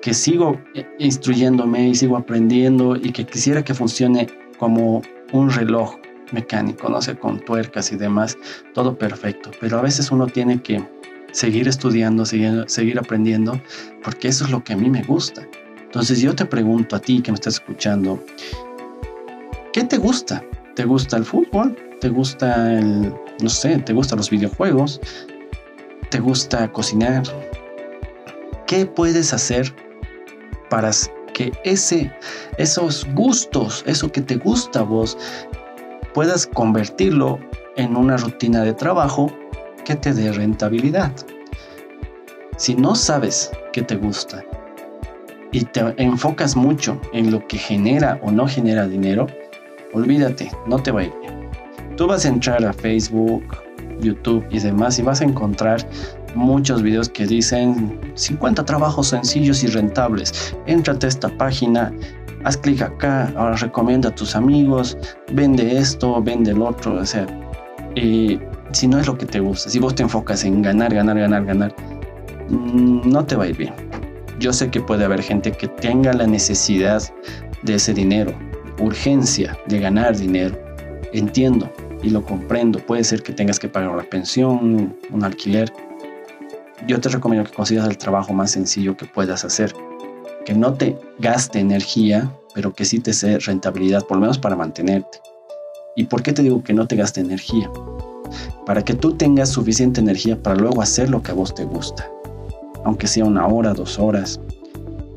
que 0.00 0.14
sigo 0.14 0.58
instruyéndome 0.98 1.88
y 1.88 1.94
sigo 1.94 2.16
aprendiendo 2.16 2.96
y 2.96 3.10
que 3.12 3.26
quisiera 3.26 3.64
que 3.64 3.74
funcione 3.74 4.28
como 4.58 5.02
un 5.32 5.50
reloj 5.50 5.96
mecánico, 6.32 6.88
no 6.88 7.02
sé, 7.02 7.16
con 7.16 7.40
tuercas 7.40 7.90
y 7.92 7.96
demás, 7.96 8.38
todo 8.74 8.96
perfecto. 8.96 9.50
Pero 9.60 9.78
a 9.78 9.82
veces 9.82 10.10
uno 10.10 10.26
tiene 10.26 10.62
que 10.62 10.82
seguir 11.32 11.68
estudiando, 11.68 12.24
seguir, 12.24 12.64
seguir 12.68 12.98
aprendiendo, 12.98 13.60
porque 14.02 14.28
eso 14.28 14.44
es 14.44 14.50
lo 14.50 14.62
que 14.62 14.74
a 14.74 14.76
mí 14.76 14.88
me 14.88 15.02
gusta. 15.02 15.46
Entonces 15.88 16.20
yo 16.20 16.34
te 16.34 16.44
pregunto 16.44 16.96
a 16.96 16.98
ti 16.98 17.22
que 17.22 17.32
me 17.32 17.36
estás 17.36 17.54
escuchando, 17.54 18.22
¿qué 19.72 19.84
te 19.84 19.96
gusta? 19.96 20.44
¿Te 20.76 20.84
gusta 20.84 21.16
el 21.16 21.24
fútbol? 21.24 21.74
¿Te 21.98 22.10
gusta 22.10 22.78
el, 22.78 23.14
no 23.42 23.48
sé, 23.48 23.78
te 23.78 23.94
gustan 23.94 24.18
los 24.18 24.28
videojuegos? 24.28 25.00
¿Te 26.10 26.20
gusta 26.20 26.70
cocinar? 26.70 27.22
¿Qué 28.66 28.84
puedes 28.84 29.32
hacer 29.32 29.74
para 30.68 30.90
que 31.32 31.52
ese, 31.64 32.12
esos 32.58 33.06
gustos, 33.14 33.82
eso 33.86 34.12
que 34.12 34.20
te 34.20 34.36
gusta 34.36 34.80
a 34.80 34.82
vos, 34.82 35.16
puedas 36.12 36.46
convertirlo 36.46 37.38
en 37.76 37.96
una 37.96 38.18
rutina 38.18 38.62
de 38.62 38.74
trabajo 38.74 39.32
que 39.86 39.94
te 39.94 40.12
dé 40.12 40.32
rentabilidad. 40.32 41.12
Si 42.58 42.74
no 42.74 42.94
sabes 42.94 43.50
qué 43.72 43.80
te 43.80 43.96
gusta 43.96 44.44
y 45.52 45.64
te 45.64 45.94
enfocas 45.96 46.56
mucho 46.56 47.00
en 47.12 47.30
lo 47.30 47.46
que 47.46 47.58
genera 47.58 48.20
o 48.22 48.30
no 48.30 48.46
genera 48.46 48.86
dinero, 48.86 49.26
olvídate, 49.92 50.50
no 50.66 50.78
te 50.78 50.90
va 50.90 51.00
a 51.00 51.04
ir 51.04 51.12
bien. 51.20 51.48
Tú 51.96 52.06
vas 52.06 52.24
a 52.24 52.28
entrar 52.28 52.64
a 52.64 52.72
Facebook, 52.72 53.44
YouTube 54.00 54.44
y 54.50 54.58
demás 54.60 54.98
y 54.98 55.02
vas 55.02 55.20
a 55.20 55.24
encontrar 55.24 55.80
muchos 56.34 56.82
videos 56.82 57.08
que 57.08 57.26
dicen 57.26 57.98
50 58.14 58.64
trabajos 58.64 59.08
sencillos 59.08 59.64
y 59.64 59.68
rentables. 59.68 60.54
Entrate 60.66 61.06
a 61.06 61.08
esta 61.08 61.28
página, 61.38 61.92
haz 62.44 62.56
clic 62.56 62.82
acá, 62.82 63.32
ahora 63.36 63.56
recomienda 63.56 64.10
a 64.10 64.14
tus 64.14 64.36
amigos, 64.36 64.96
vende 65.32 65.78
esto, 65.78 66.22
vende 66.22 66.52
el 66.52 66.62
otro, 66.62 66.94
o 66.94 67.06
sea, 67.06 67.26
si 67.94 68.86
no 68.86 68.98
es 68.98 69.06
lo 69.06 69.16
que 69.16 69.26
te 69.26 69.40
gusta, 69.40 69.70
si 69.70 69.78
vos 69.78 69.94
te 69.94 70.02
enfocas 70.02 70.44
en 70.44 70.62
ganar, 70.62 70.94
ganar, 70.94 71.18
ganar, 71.18 71.44
ganar, 71.44 71.74
mm, 72.48 73.10
no 73.10 73.24
te 73.24 73.34
va 73.34 73.44
a 73.44 73.48
ir 73.48 73.56
bien. 73.56 73.87
Yo 74.38 74.52
sé 74.52 74.70
que 74.70 74.80
puede 74.80 75.04
haber 75.04 75.22
gente 75.22 75.52
que 75.52 75.68
tenga 75.68 76.12
la 76.12 76.26
necesidad 76.26 77.02
de 77.62 77.74
ese 77.74 77.92
dinero, 77.92 78.32
urgencia 78.80 79.58
de 79.66 79.80
ganar 79.80 80.16
dinero. 80.16 80.56
Entiendo 81.12 81.70
y 82.02 82.10
lo 82.10 82.24
comprendo. 82.24 82.78
Puede 82.78 83.02
ser 83.02 83.22
que 83.22 83.32
tengas 83.32 83.58
que 83.58 83.68
pagar 83.68 83.90
una 83.90 84.04
pensión, 84.04 84.96
un 85.10 85.24
alquiler, 85.24 85.72
yo 86.86 87.00
te 87.00 87.08
recomiendo 87.08 87.50
que 87.50 87.56
consigas 87.56 87.88
el 87.88 87.98
trabajo 87.98 88.32
más 88.32 88.52
sencillo 88.52 88.96
que 88.96 89.04
puedas 89.04 89.44
hacer, 89.44 89.74
que 90.44 90.54
no 90.54 90.74
te 90.74 90.96
gaste 91.18 91.58
energía, 91.58 92.32
pero 92.54 92.72
que 92.72 92.84
sí 92.84 93.00
te 93.00 93.10
dé 93.12 93.38
rentabilidad, 93.38 94.04
por 94.04 94.16
lo 94.16 94.22
menos 94.22 94.38
para 94.38 94.56
mantenerte. 94.56 95.20
¿Y 95.96 96.04
por 96.04 96.22
qué 96.22 96.32
te 96.32 96.42
digo 96.42 96.62
que 96.62 96.72
no 96.72 96.86
te 96.86 96.96
gaste 96.96 97.20
energía? 97.20 97.70
Para 98.64 98.84
que 98.84 98.94
tú 98.94 99.14
tengas 99.14 99.48
suficiente 99.48 100.00
energía 100.00 100.40
para 100.40 100.56
luego 100.56 100.80
hacer 100.80 101.10
lo 101.10 101.22
que 101.22 101.32
a 101.32 101.34
vos 101.34 101.54
te 101.54 101.64
gusta, 101.64 102.08
aunque 102.88 103.06
sea 103.06 103.24
una 103.24 103.46
hora, 103.46 103.74
dos 103.74 103.98
horas. 103.98 104.40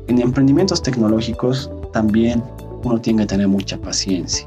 En 0.08 0.20
emprendimientos 0.20 0.82
tecnológicos 0.82 1.70
también 1.92 2.42
uno 2.84 3.00
tiene 3.00 3.22
que 3.22 3.28
tener 3.28 3.48
mucha 3.48 3.78
paciencia. 3.78 4.46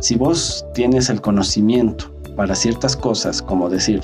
Si 0.00 0.16
vos 0.16 0.64
tienes 0.74 1.08
el 1.08 1.20
conocimiento 1.20 2.12
para 2.36 2.54
ciertas 2.54 2.96
cosas, 2.96 3.42
como 3.42 3.68
decir, 3.68 4.02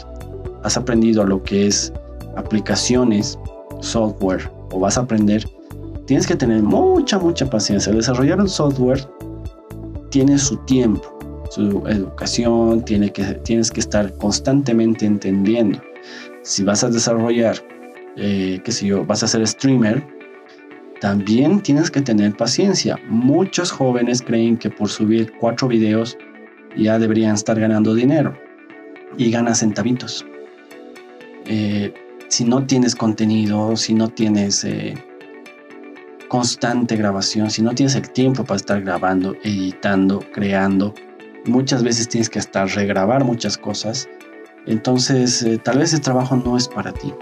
has 0.62 0.76
aprendido 0.76 1.24
lo 1.24 1.42
que 1.42 1.66
es 1.66 1.92
aplicaciones, 2.36 3.38
software 3.80 4.50
o 4.72 4.80
vas 4.80 4.96
a 4.96 5.02
aprender, 5.02 5.46
tienes 6.06 6.26
que 6.26 6.36
tener 6.36 6.62
mucha, 6.62 7.18
mucha 7.18 7.48
paciencia. 7.48 7.92
Desarrollar 7.92 8.40
un 8.40 8.48
software 8.48 9.06
tiene 10.10 10.38
su 10.38 10.56
tiempo, 10.64 11.18
su 11.50 11.86
educación, 11.86 12.82
tiene 12.84 13.10
que, 13.10 13.24
tienes 13.44 13.70
que 13.70 13.80
estar 13.80 14.12
constantemente 14.16 15.04
entendiendo. 15.04 15.78
Si 16.42 16.64
vas 16.64 16.82
a 16.82 16.90
desarrollar, 16.90 17.56
eh, 18.16 18.60
qué 18.64 18.72
sé 18.72 18.86
yo, 18.86 19.04
vas 19.04 19.22
a 19.22 19.28
ser 19.28 19.46
streamer, 19.46 20.04
también 21.00 21.60
tienes 21.60 21.90
que 21.90 22.00
tener 22.00 22.34
paciencia. 22.36 22.98
Muchos 23.08 23.70
jóvenes 23.70 24.22
creen 24.22 24.56
que 24.56 24.70
por 24.70 24.88
subir 24.88 25.32
cuatro 25.38 25.68
videos 25.68 26.16
ya 26.76 26.98
deberían 26.98 27.34
estar 27.34 27.58
ganando 27.58 27.94
dinero 27.94 28.34
y 29.16 29.30
ganas 29.30 29.58
centavitos. 29.58 30.24
Eh, 31.46 31.92
si 32.28 32.44
no 32.44 32.64
tienes 32.66 32.94
contenido, 32.94 33.76
si 33.76 33.94
no 33.94 34.08
tienes 34.08 34.64
eh, 34.64 34.94
constante 36.28 36.96
grabación, 36.96 37.50
si 37.50 37.62
no 37.62 37.74
tienes 37.74 37.94
el 37.96 38.10
tiempo 38.10 38.44
para 38.44 38.56
estar 38.56 38.80
grabando, 38.80 39.36
editando, 39.42 40.24
creando, 40.32 40.94
muchas 41.44 41.82
veces 41.82 42.08
tienes 42.08 42.30
que 42.30 42.38
hasta 42.38 42.64
regrabar 42.64 43.24
muchas 43.24 43.58
cosas, 43.58 44.08
entonces 44.66 45.42
eh, 45.42 45.58
tal 45.58 45.78
vez 45.78 45.92
el 45.92 46.00
trabajo 46.00 46.34
no 46.36 46.56
es 46.56 46.66
para 46.66 46.92
ti. 46.92 47.12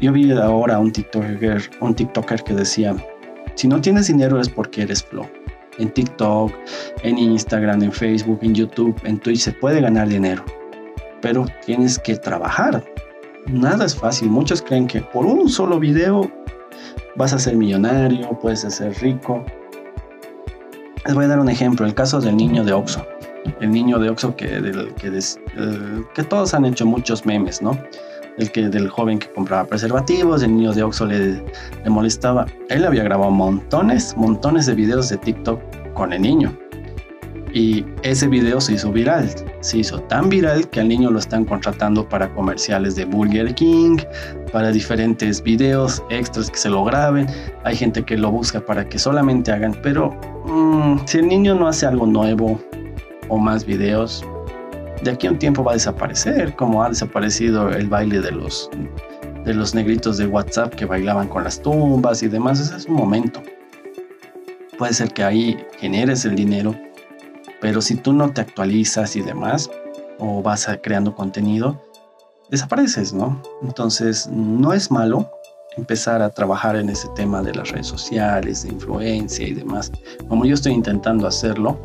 Yo 0.00 0.12
vi 0.12 0.30
ahora 0.32 0.78
un 0.78 0.92
TikToker, 0.92 1.62
un 1.80 1.94
TikToker 1.94 2.42
que 2.42 2.54
decía, 2.54 2.94
si 3.54 3.66
no 3.68 3.80
tienes 3.80 4.08
dinero 4.08 4.40
es 4.40 4.48
porque 4.48 4.82
eres 4.82 5.02
flow. 5.02 5.26
En 5.78 5.90
TikTok, 5.90 6.52
en 7.02 7.18
Instagram, 7.18 7.82
en 7.82 7.92
Facebook, 7.92 8.38
en 8.42 8.54
YouTube, 8.54 8.98
en 9.04 9.18
Twitch 9.18 9.40
se 9.40 9.52
puede 9.52 9.80
ganar 9.80 10.08
dinero 10.08 10.44
pero 11.26 11.46
tienes 11.64 11.98
que 11.98 12.16
trabajar. 12.16 12.84
Nada 13.46 13.84
es 13.84 13.96
fácil. 13.96 14.28
Muchos 14.28 14.62
creen 14.62 14.86
que 14.86 15.00
por 15.00 15.26
un 15.26 15.48
solo 15.48 15.78
video 15.78 16.30
vas 17.16 17.32
a 17.32 17.38
ser 17.40 17.56
millonario, 17.56 18.30
puedes 18.40 18.60
ser 18.60 18.94
rico. 19.00 19.44
Les 21.04 21.14
voy 21.14 21.24
a 21.24 21.28
dar 21.28 21.40
un 21.40 21.48
ejemplo, 21.48 21.86
el 21.86 21.94
caso 21.94 22.20
del 22.20 22.36
niño 22.36 22.64
de 22.64 22.72
Oxo. 22.72 23.04
El 23.60 23.70
niño 23.70 23.98
de 23.98 24.10
Oxo 24.10 24.36
que, 24.36 24.46
que, 25.00 25.20
que 26.14 26.22
todos 26.22 26.54
han 26.54 26.64
hecho 26.64 26.86
muchos 26.86 27.26
memes, 27.26 27.62
¿no? 27.62 27.76
El 28.38 28.50
que 28.52 28.68
del 28.68 28.88
joven 28.88 29.18
que 29.18 29.28
compraba 29.32 29.64
preservativos, 29.64 30.42
el 30.42 30.56
niño 30.56 30.72
de 30.72 31.06
le, 31.06 31.42
le 31.84 31.90
molestaba. 31.90 32.46
Él 32.68 32.84
había 32.84 33.02
grabado 33.02 33.30
montones, 33.30 34.14
montones 34.16 34.66
de 34.66 34.74
videos 34.74 35.08
de 35.08 35.16
TikTok 35.16 35.60
con 35.94 36.12
el 36.12 36.22
niño 36.22 36.56
y 37.56 37.86
ese 38.02 38.28
video 38.28 38.60
se 38.60 38.74
hizo 38.74 38.92
viral. 38.92 39.30
Se 39.60 39.78
hizo 39.78 39.98
tan 39.98 40.28
viral 40.28 40.68
que 40.68 40.80
al 40.80 40.88
niño 40.88 41.10
lo 41.10 41.18
están 41.18 41.46
contratando 41.46 42.06
para 42.06 42.28
comerciales 42.34 42.96
de 42.96 43.06
Burger 43.06 43.54
King, 43.54 43.96
para 44.52 44.70
diferentes 44.70 45.42
videos 45.42 46.02
extras 46.10 46.50
que 46.50 46.58
se 46.58 46.68
lo 46.68 46.84
graben. 46.84 47.26
Hay 47.64 47.74
gente 47.74 48.04
que 48.04 48.18
lo 48.18 48.30
busca 48.30 48.60
para 48.60 48.86
que 48.86 48.98
solamente 48.98 49.52
hagan, 49.52 49.74
pero 49.82 50.10
mm, 50.46 51.06
si 51.06 51.16
el 51.16 51.28
niño 51.28 51.54
no 51.54 51.66
hace 51.66 51.86
algo 51.86 52.06
nuevo 52.06 52.60
o 53.28 53.38
más 53.38 53.64
videos, 53.64 54.22
de 55.02 55.10
aquí 55.10 55.26
a 55.26 55.30
un 55.30 55.38
tiempo 55.38 55.62
va 55.62 55.72
a 55.72 55.74
desaparecer, 55.74 56.54
como 56.56 56.82
ha 56.82 56.88
desaparecido 56.88 57.70
el 57.70 57.88
baile 57.88 58.20
de 58.20 58.32
los, 58.32 58.70
de 59.44 59.54
los 59.54 59.74
negritos 59.74 60.18
de 60.18 60.26
WhatsApp 60.26 60.74
que 60.74 60.84
bailaban 60.84 61.28
con 61.28 61.44
las 61.44 61.60
tumbas 61.60 62.22
y 62.22 62.28
demás. 62.28 62.60
Ese 62.60 62.76
es 62.76 62.86
un 62.86 62.94
momento. 62.94 63.42
Puede 64.78 64.92
ser 64.92 65.12
que 65.12 65.24
ahí 65.24 65.56
generes 65.78 66.24
el 66.24 66.34
dinero 66.34 66.74
pero 67.60 67.80
si 67.80 67.96
tú 67.96 68.12
no 68.12 68.30
te 68.32 68.40
actualizas 68.40 69.16
y 69.16 69.22
demás, 69.22 69.70
o 70.18 70.42
vas 70.42 70.68
creando 70.82 71.14
contenido, 71.14 71.82
desapareces, 72.50 73.12
¿no? 73.12 73.42
Entonces, 73.62 74.28
no 74.28 74.72
es 74.72 74.90
malo 74.90 75.30
empezar 75.76 76.22
a 76.22 76.30
trabajar 76.30 76.76
en 76.76 76.88
ese 76.88 77.08
tema 77.14 77.42
de 77.42 77.54
las 77.54 77.70
redes 77.70 77.86
sociales, 77.86 78.62
de 78.62 78.70
influencia 78.70 79.46
y 79.46 79.52
demás, 79.52 79.92
como 80.28 80.44
yo 80.46 80.54
estoy 80.54 80.72
intentando 80.72 81.26
hacerlo, 81.26 81.78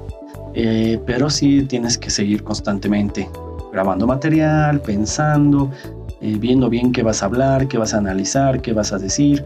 eh, 0.53 0.99
pero 1.05 1.29
sí 1.29 1.63
tienes 1.63 1.97
que 1.97 2.09
seguir 2.09 2.43
constantemente 2.43 3.29
grabando 3.71 4.05
material, 4.05 4.81
pensando, 4.81 5.71
eh, 6.19 6.35
viendo 6.37 6.69
bien 6.69 6.91
qué 6.91 7.03
vas 7.03 7.23
a 7.23 7.27
hablar, 7.27 7.67
qué 7.67 7.77
vas 7.77 7.93
a 7.93 7.97
analizar, 7.97 8.61
qué 8.61 8.73
vas 8.73 8.91
a 8.91 8.97
decir. 8.97 9.45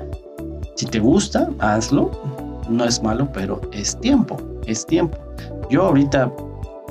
Si 0.75 0.85
te 0.85 0.99
gusta, 0.99 1.49
hazlo, 1.59 2.11
no 2.69 2.85
es 2.85 3.01
malo, 3.01 3.29
pero 3.33 3.61
es 3.71 3.99
tiempo, 3.99 4.37
es 4.65 4.85
tiempo. 4.85 5.17
Yo 5.69 5.83
ahorita 5.83 6.31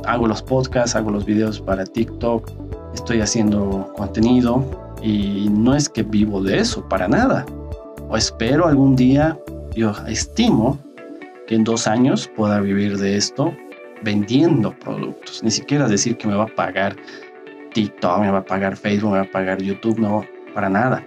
hago 0.06 0.26
los 0.26 0.42
podcasts, 0.42 0.96
hago 0.96 1.10
los 1.10 1.24
videos 1.24 1.60
para 1.60 1.84
TikTok, 1.84 2.50
estoy 2.94 3.20
haciendo 3.20 3.92
contenido 3.96 4.64
y 5.02 5.48
no 5.50 5.74
es 5.74 5.88
que 5.88 6.02
vivo 6.02 6.42
de 6.42 6.58
eso, 6.58 6.88
para 6.88 7.08
nada. 7.08 7.44
o 8.08 8.16
espero 8.16 8.66
algún 8.66 8.94
día, 8.96 9.38
yo 9.74 9.92
estimo 10.06 10.78
que 11.46 11.56
en 11.56 11.64
dos 11.64 11.86
años 11.86 12.30
pueda 12.36 12.60
vivir 12.60 12.98
de 12.98 13.16
esto 13.16 13.52
vendiendo 14.04 14.72
productos. 14.78 15.42
Ni 15.42 15.50
siquiera 15.50 15.88
decir 15.88 16.16
que 16.16 16.28
me 16.28 16.34
va 16.34 16.44
a 16.44 16.54
pagar 16.54 16.94
TikTok, 17.72 18.20
me 18.20 18.30
va 18.30 18.38
a 18.38 18.44
pagar 18.44 18.76
Facebook, 18.76 19.12
me 19.12 19.18
va 19.18 19.24
a 19.24 19.30
pagar 19.30 19.60
YouTube, 19.60 19.98
no, 19.98 20.24
para 20.54 20.68
nada. 20.68 21.04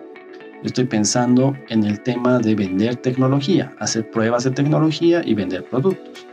estoy 0.64 0.86
pensando 0.86 1.56
en 1.70 1.84
el 1.86 2.02
tema 2.02 2.40
de 2.40 2.56
vender 2.56 2.98
tecnología, 2.98 3.74
hacer 3.80 4.10
pruebas 4.10 4.44
de 4.44 4.52
tecnología 4.52 5.22
y 5.24 5.34
vender 5.34 5.64
productos. 5.64 6.26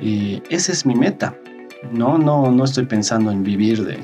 Y 0.00 0.42
esa 0.50 0.72
es 0.72 0.84
mi 0.84 0.94
meta. 0.94 1.34
No, 1.92 2.18
no, 2.18 2.50
no 2.50 2.64
estoy 2.64 2.84
pensando 2.84 3.30
en 3.30 3.42
vivir 3.42 3.84
de, 3.84 3.98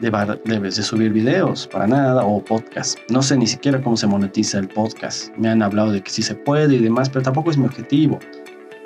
de, 0.00 0.60
de, 0.60 0.72
subir 0.72 1.12
videos, 1.12 1.66
para 1.66 1.86
nada, 1.86 2.24
o 2.24 2.42
podcast. 2.42 2.98
No 3.10 3.22
sé 3.22 3.36
ni 3.36 3.46
siquiera 3.46 3.80
cómo 3.80 3.96
se 3.96 4.06
monetiza 4.06 4.58
el 4.58 4.68
podcast. 4.68 5.30
Me 5.36 5.48
han 5.48 5.62
hablado 5.62 5.92
de 5.92 6.02
que 6.02 6.10
sí 6.10 6.22
se 6.22 6.34
puede 6.34 6.74
y 6.74 6.78
demás, 6.78 7.08
pero 7.08 7.22
tampoco 7.22 7.50
es 7.50 7.58
mi 7.58 7.66
objetivo. 7.66 8.18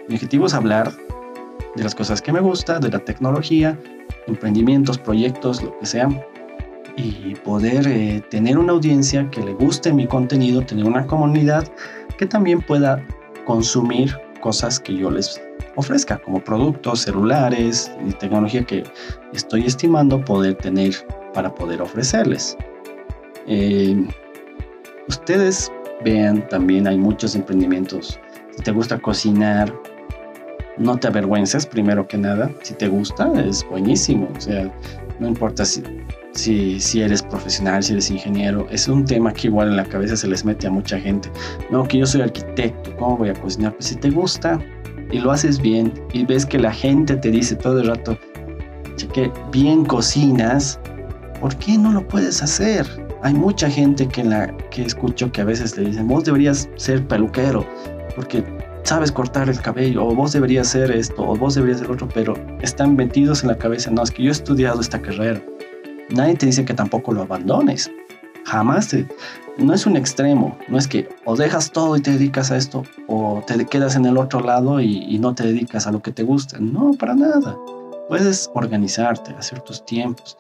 Mi 0.09 0.17
objetivo 0.17 0.47
es 0.47 0.55
hablar 0.55 0.93
de 1.77 1.85
las 1.85 1.95
cosas 1.95 2.21
que 2.21 2.33
me 2.33 2.41
gusta, 2.41 2.79
de 2.79 2.91
la 2.91 2.99
tecnología, 2.99 3.79
emprendimientos, 4.27 4.99
proyectos, 4.99 5.63
lo 5.63 5.79
que 5.79 5.87
sea, 5.87 6.09
y 6.97 7.35
poder 7.37 7.87
eh, 7.87 8.23
tener 8.31 8.59
una 8.59 8.73
audiencia 8.73 9.31
que 9.31 9.41
le 9.41 9.55
guste 9.55 9.93
mi 9.93 10.07
contenido, 10.07 10.61
tener 10.63 10.85
una 10.85 11.07
comunidad 11.07 11.67
que 12.19 12.27
también 12.27 12.61
pueda 12.61 13.05
consumir 13.47 14.15
cosas 14.41 14.79
que 14.79 14.95
yo 14.95 15.11
les 15.11 15.41
ofrezca, 15.77 16.19
como 16.19 16.43
productos, 16.43 17.01
celulares 17.01 17.91
y 18.07 18.13
tecnología 18.13 18.65
que 18.65 18.85
estoy 19.33 19.67
estimando 19.67 20.23
poder 20.23 20.57
tener 20.57 20.95
para 21.33 21.55
poder 21.55 21.81
ofrecerles. 21.81 22.57
Eh, 23.47 24.07
ustedes 25.09 25.73
vean 26.05 26.47
también, 26.49 26.87
hay 26.87 26.99
muchos 26.99 27.35
emprendimientos. 27.35 28.21
Si 28.57 28.63
te 28.63 28.71
gusta 28.71 28.99
cocinar, 28.99 29.73
no 30.79 30.97
te 30.97 31.09
avergüences, 31.09 31.67
primero 31.67 32.07
que 32.07 32.19
nada. 32.19 32.51
Si 32.63 32.75
te 32.75 32.89
gusta, 32.89 33.31
es 33.45 33.65
buenísimo. 33.69 34.29
O 34.37 34.41
sea, 34.41 34.73
no 35.19 35.29
importa 35.29 35.65
si, 35.65 35.83
si, 36.33 36.81
si, 36.81 37.03
eres 37.03 37.23
profesional, 37.23 37.83
si 37.83 37.93
eres 37.93 38.11
ingeniero. 38.11 38.67
Es 38.71 38.89
un 38.89 39.05
tema 39.05 39.33
que 39.33 39.49
igual 39.49 39.69
en 39.69 39.77
la 39.77 39.85
cabeza 39.85 40.17
se 40.17 40.29
les 40.29 40.45
mete 40.45 40.67
a 40.67 40.71
mucha 40.71 40.99
gente. 40.99 41.31
No, 41.71 41.87
que 41.87 41.99
yo 41.99 42.07
soy 42.07 42.23
arquitecto, 42.23 42.97
¿cómo 42.97 43.19
voy 43.19 43.29
a 43.29 43.35
cocinar? 43.35 43.73
Pues 43.75 43.87
si 43.87 43.97
te 43.97 44.11
gusta 44.11 44.59
y 45.11 45.19
lo 45.19 45.31
haces 45.31 45.61
bien 45.61 45.93
y 46.13 46.25
ves 46.25 46.47
que 46.47 46.59
la 46.59 46.73
gente 46.73 47.17
te 47.17 47.31
dice 47.31 47.55
todo 47.55 47.81
el 47.81 47.89
rato 47.89 48.17
que 49.13 49.31
bien 49.51 49.85
cocinas, 49.85 50.79
¿por 51.41 51.55
qué 51.57 51.79
no 51.79 51.93
lo 51.93 52.07
puedes 52.07 52.43
hacer? 52.43 52.87
Hay 53.23 53.35
mucha 53.35 53.71
gente 53.71 54.07
que, 54.09 54.25
la, 54.25 54.55
que 54.71 54.83
escucho 54.83 55.31
que 55.31 55.41
a 55.41 55.45
veces 55.45 55.77
le 55.77 55.85
dicen, 55.85 56.09
vos 56.09 56.25
deberías 56.25 56.69
ser 56.77 57.07
peluquero, 57.07 57.67
porque 58.17 58.43
sabes 58.85 59.13
cortar 59.13 59.49
el 59.49 59.61
cabello, 59.61 60.05
o 60.07 60.15
vos 60.15 60.33
deberías 60.33 60.69
hacer 60.69 60.91
esto, 60.91 61.23
o 61.23 61.37
vos 61.37 61.55
deberías 61.55 61.81
hacer 61.81 61.93
otro, 61.93 62.09
pero 62.13 62.35
están 62.61 62.97
metidos 62.97 63.43
en 63.43 63.49
la 63.49 63.59
cabeza, 63.59 63.91
no, 63.91 64.03
es 64.03 64.11
que 64.11 64.23
yo 64.23 64.29
he 64.29 64.33
estudiado 64.33 64.81
esta 64.81 65.01
carrera. 65.01 65.43
Nadie 66.11 66.35
te 66.35 66.47
dice 66.47 66.65
que 66.65 66.75
tampoco 66.75 67.13
lo 67.13 67.23
abandones. 67.23 67.91
Jamás 68.45 68.89
te, 68.89 69.07
no 69.57 69.73
es 69.73 69.87
un 69.87 69.97
extremo, 69.97 70.59
no 70.69 70.77
es 70.77 70.89
que 70.89 71.09
o 71.25 71.37
dejas 71.37 71.71
todo 71.71 71.97
y 71.97 72.03
te 72.03 72.11
dedicas 72.11 72.51
a 72.51 72.57
esto, 72.57 72.83
o 73.07 73.43
te 73.47 73.65
quedas 73.67 73.97
en 73.97 74.05
el 74.05 74.19
otro 74.19 74.41
lado 74.41 74.81
y, 74.81 75.19
no 75.19 75.35
te 75.35 75.45
dedicas 75.45 75.87
a 75.87 75.93
lo 75.93 76.03
que 76.03 76.13
te 76.13 76.25
gusta. 76.25 76.59
No, 76.59 76.93
para 76.99 77.15
nada. 77.15 77.57
Puedes 78.09 78.51
organizarte, 78.55 79.33
hacer 79.35 79.61
tus 79.61 79.85
tiempos. 79.87 80.37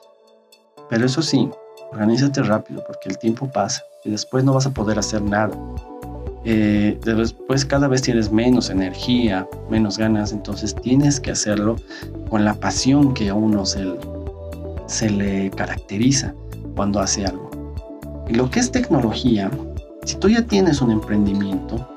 Pero 0.90 1.06
eso 1.06 1.22
sí, 1.22 1.48
organízate 1.92 2.42
rápido 2.42 2.82
porque 2.86 3.08
el 3.08 3.18
tiempo 3.18 3.50
pasa 3.50 3.82
y 4.04 4.10
después 4.10 4.44
no 4.44 4.52
vas 4.52 4.66
a 4.66 4.74
poder 4.74 4.98
hacer 4.98 5.22
nada 5.22 5.56
eh, 6.44 6.98
después 7.04 7.64
cada 7.64 7.86
vez 7.86 8.02
tienes 8.02 8.32
menos 8.32 8.70
energía, 8.70 9.46
menos 9.70 9.96
ganas, 9.96 10.32
entonces 10.32 10.74
tienes 10.74 11.20
que 11.20 11.30
hacerlo 11.30 11.76
con 12.28 12.44
la 12.44 12.54
pasión 12.54 13.14
que 13.14 13.28
a 13.28 13.34
uno 13.34 13.64
se, 13.64 15.10
le 15.10 15.50
caracteriza 15.50 16.34
cuando 16.74 17.00
hace 17.00 17.24
algo. 17.26 17.50
Y 18.28 18.34
lo 18.34 18.50
que 18.50 18.60
es 18.60 18.72
tecnología, 18.72 19.50
si 20.04 20.16
tú 20.16 20.28
ya 20.28 20.42
tienes 20.42 20.80
un 20.80 20.90
emprendimiento, 20.90 21.88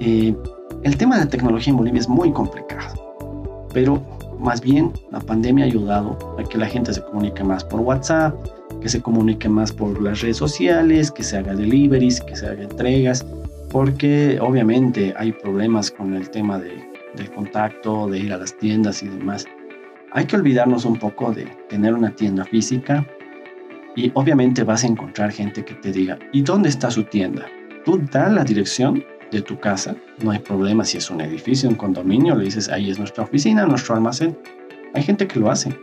eh, 0.00 0.34
el 0.82 0.96
tema 0.96 1.18
de 1.18 1.26
tecnología 1.26 1.70
en 1.70 1.76
Bolivia 1.76 2.00
es 2.00 2.08
muy 2.08 2.32
complicado, 2.32 3.66
pero 3.74 4.00
más 4.38 4.62
bien 4.62 4.90
la 5.10 5.20
pandemia 5.20 5.66
ha 5.66 5.68
ayudado 5.68 6.36
a 6.38 6.44
que 6.44 6.56
la 6.56 6.66
gente 6.66 6.94
se 6.94 7.02
comunique 7.02 7.44
más 7.44 7.62
por 7.62 7.80
WhatsApp, 7.80 8.34
que 8.80 8.88
se 8.88 9.02
comunique 9.02 9.50
más 9.50 9.70
por 9.70 10.00
las 10.00 10.22
redes 10.22 10.38
sociales, 10.38 11.10
que 11.10 11.22
se 11.22 11.36
haga 11.36 11.54
deliveries, 11.54 12.22
que 12.22 12.34
se 12.34 12.46
haga 12.46 12.62
entregas 12.62 13.26
porque 13.70 14.38
obviamente 14.40 15.14
hay 15.16 15.32
problemas 15.32 15.90
con 15.90 16.14
el 16.14 16.28
tema 16.30 16.58
de, 16.58 16.82
del 17.14 17.30
contacto, 17.30 18.08
de 18.08 18.18
ir 18.18 18.32
a 18.32 18.36
las 18.36 18.56
tiendas 18.58 19.02
y 19.02 19.08
demás. 19.08 19.46
Hay 20.12 20.26
que 20.26 20.36
olvidarnos 20.36 20.84
un 20.84 20.98
poco 20.98 21.32
de 21.32 21.44
tener 21.68 21.94
una 21.94 22.10
tienda 22.10 22.44
física 22.44 23.06
y 23.94 24.10
obviamente 24.14 24.64
vas 24.64 24.82
a 24.82 24.88
encontrar 24.88 25.30
gente 25.30 25.64
que 25.64 25.74
te 25.74 25.92
diga, 25.92 26.18
¿y 26.32 26.42
dónde 26.42 26.68
está 26.68 26.90
su 26.90 27.04
tienda? 27.04 27.46
Tú 27.84 28.00
da 28.10 28.28
la 28.28 28.44
dirección 28.44 29.04
de 29.30 29.40
tu 29.40 29.58
casa, 29.60 29.94
no 30.22 30.32
hay 30.32 30.40
problema 30.40 30.84
si 30.84 30.98
es 30.98 31.08
un 31.08 31.20
edificio, 31.20 31.68
un 31.68 31.76
condominio, 31.76 32.34
le 32.34 32.44
dices, 32.44 32.68
ahí 32.68 32.90
es 32.90 32.98
nuestra 32.98 33.22
oficina, 33.22 33.64
nuestro 33.66 33.94
almacén. 33.94 34.36
Hay 34.94 35.04
gente 35.04 35.28
que 35.28 35.38
lo 35.38 35.48
hace. 35.48 35.78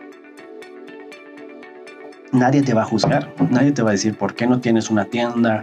Nadie 2.33 2.61
te 2.61 2.73
va 2.73 2.81
a 2.81 2.85
juzgar, 2.85 3.33
nadie 3.49 3.71
te 3.71 3.81
va 3.81 3.91
a 3.91 3.93
decir, 3.93 4.17
¿por 4.17 4.35
qué 4.35 4.45
no 4.45 4.59
tienes 4.59 4.89
una 4.89 5.05
tienda? 5.05 5.61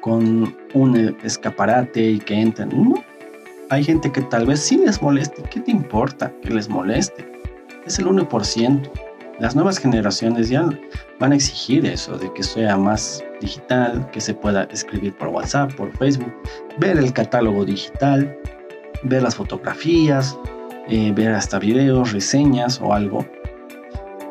Con 0.00 0.56
un 0.74 1.16
escaparate 1.22 2.02
y 2.02 2.18
que 2.18 2.34
entren. 2.34 2.94
Hay 3.70 3.84
gente 3.84 4.10
que 4.10 4.22
tal 4.22 4.46
vez 4.46 4.60
sí 4.60 4.78
les 4.78 5.00
moleste. 5.00 5.42
¿Qué 5.50 5.60
te 5.60 5.70
importa 5.70 6.32
que 6.42 6.50
les 6.50 6.68
moleste? 6.68 7.30
Es 7.86 7.98
el 7.98 8.06
1%. 8.06 8.90
Las 9.38 9.54
nuevas 9.54 9.78
generaciones 9.78 10.48
ya 10.48 10.68
van 11.18 11.32
a 11.32 11.34
exigir 11.34 11.86
eso, 11.86 12.18
de 12.18 12.32
que 12.34 12.42
sea 12.42 12.76
más 12.76 13.24
digital, 13.40 14.10
que 14.10 14.20
se 14.20 14.34
pueda 14.34 14.64
escribir 14.64 15.14
por 15.14 15.28
WhatsApp, 15.28 15.72
por 15.74 15.96
Facebook, 15.96 16.32
ver 16.78 16.98
el 16.98 17.12
catálogo 17.12 17.64
digital, 17.64 18.36
ver 19.02 19.22
las 19.22 19.36
fotografías, 19.36 20.38
eh, 20.88 21.12
ver 21.14 21.32
hasta 21.32 21.58
videos, 21.58 22.12
reseñas 22.12 22.80
o 22.82 22.92
algo. 22.92 23.24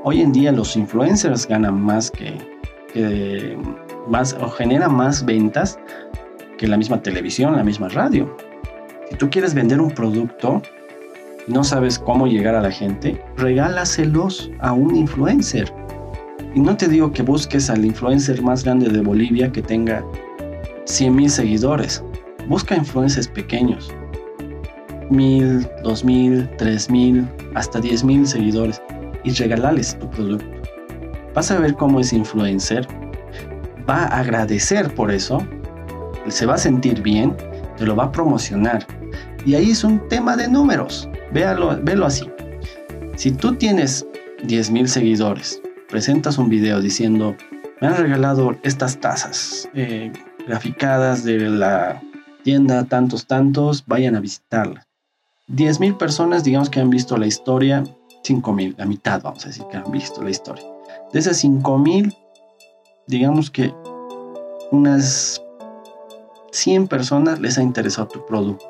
Hoy 0.03 0.21
en 0.21 0.31
día 0.31 0.51
los 0.51 0.75
influencers 0.75 1.47
ganan 1.47 1.81
más 1.81 2.11
que 2.11 2.37
más 4.09 4.33
o 4.33 4.49
genera 4.49 4.89
más 4.89 5.25
ventas 5.25 5.79
que 6.57 6.67
la 6.67 6.77
misma 6.77 7.01
televisión, 7.01 7.55
la 7.55 7.63
misma 7.63 7.89
radio. 7.89 8.35
Si 9.09 9.15
tú 9.15 9.29
quieres 9.29 9.53
vender 9.53 9.79
un 9.79 9.91
producto 9.91 10.61
y 11.47 11.53
no 11.53 11.63
sabes 11.63 11.97
cómo 11.97 12.27
llegar 12.27 12.55
a 12.55 12.61
la 12.61 12.71
gente, 12.71 13.21
regálaselos 13.37 14.51
a 14.59 14.73
un 14.73 14.95
influencer. 14.95 15.71
Y 16.53 16.59
no 16.59 16.75
te 16.75 16.87
digo 16.87 17.11
que 17.11 17.23
busques 17.23 17.69
al 17.69 17.85
influencer 17.85 18.41
más 18.41 18.63
grande 18.63 18.89
de 18.89 19.01
Bolivia 19.01 19.51
que 19.51 19.61
tenga 19.61 20.03
100 20.85 21.15
mil 21.15 21.29
seguidores. 21.29 22.03
Busca 22.47 22.75
influencers 22.75 23.27
pequeños. 23.27 23.91
Mil, 25.09 25.67
dos 25.83 26.03
mil, 26.03 26.47
tres 26.57 26.89
mil, 26.89 27.27
hasta 27.55 27.79
diez 27.79 28.03
mil 28.03 28.27
seguidores 28.27 28.81
y 29.23 29.31
regalales 29.31 29.97
tu 29.99 30.09
producto. 30.09 30.45
Vas 31.33 31.49
a 31.51 31.59
ver 31.59 31.73
cómo 31.75 31.99
ese 31.99 32.15
influencer 32.15 32.87
va 33.89 34.03
a 34.03 34.19
agradecer 34.19 34.93
por 34.93 35.11
eso, 35.11 35.45
se 36.27 36.45
va 36.45 36.55
a 36.55 36.57
sentir 36.57 37.01
bien, 37.01 37.35
te 37.77 37.85
lo 37.85 37.95
va 37.95 38.05
a 38.05 38.11
promocionar. 38.11 38.85
Y 39.45 39.55
ahí 39.55 39.71
es 39.71 39.83
un 39.83 40.07
tema 40.09 40.35
de 40.35 40.47
números. 40.47 41.09
Véalo, 41.33 42.05
así. 42.05 42.29
Si 43.15 43.31
tú 43.31 43.55
tienes 43.55 44.05
10.000 44.43 44.85
seguidores, 44.85 45.61
presentas 45.89 46.37
un 46.37 46.49
video 46.49 46.81
diciendo, 46.81 47.35
me 47.81 47.87
han 47.87 47.97
regalado 47.97 48.55
estas 48.63 48.99
tazas 48.99 49.69
eh, 49.73 50.11
graficadas 50.47 51.23
de 51.23 51.49
la 51.49 52.01
tienda 52.43 52.85
tantos 52.85 53.25
tantos, 53.25 53.83
vayan 53.85 54.15
a 54.15 54.19
visitarla. 54.19 54.85
10.000 55.49 55.97
personas, 55.97 56.43
digamos 56.43 56.69
que 56.69 56.79
han 56.79 56.89
visto 56.89 57.17
la 57.17 57.25
historia, 57.25 57.83
5.000, 58.23 58.75
la 58.77 58.85
mitad 58.85 59.21
vamos 59.23 59.45
a 59.45 59.47
decir 59.47 59.65
que 59.71 59.77
han 59.77 59.91
visto 59.91 60.21
la 60.21 60.29
historia. 60.29 60.65
De 61.11 61.19
esas 61.19 61.43
5.000, 61.43 62.15
digamos 63.09 63.49
que 63.49 63.73
unas 64.71 65.43
100 66.51 66.87
personas 66.87 67.39
les 67.39 67.57
ha 67.57 67.63
interesado 67.63 68.07
tu 68.07 68.25
producto. 68.25 68.69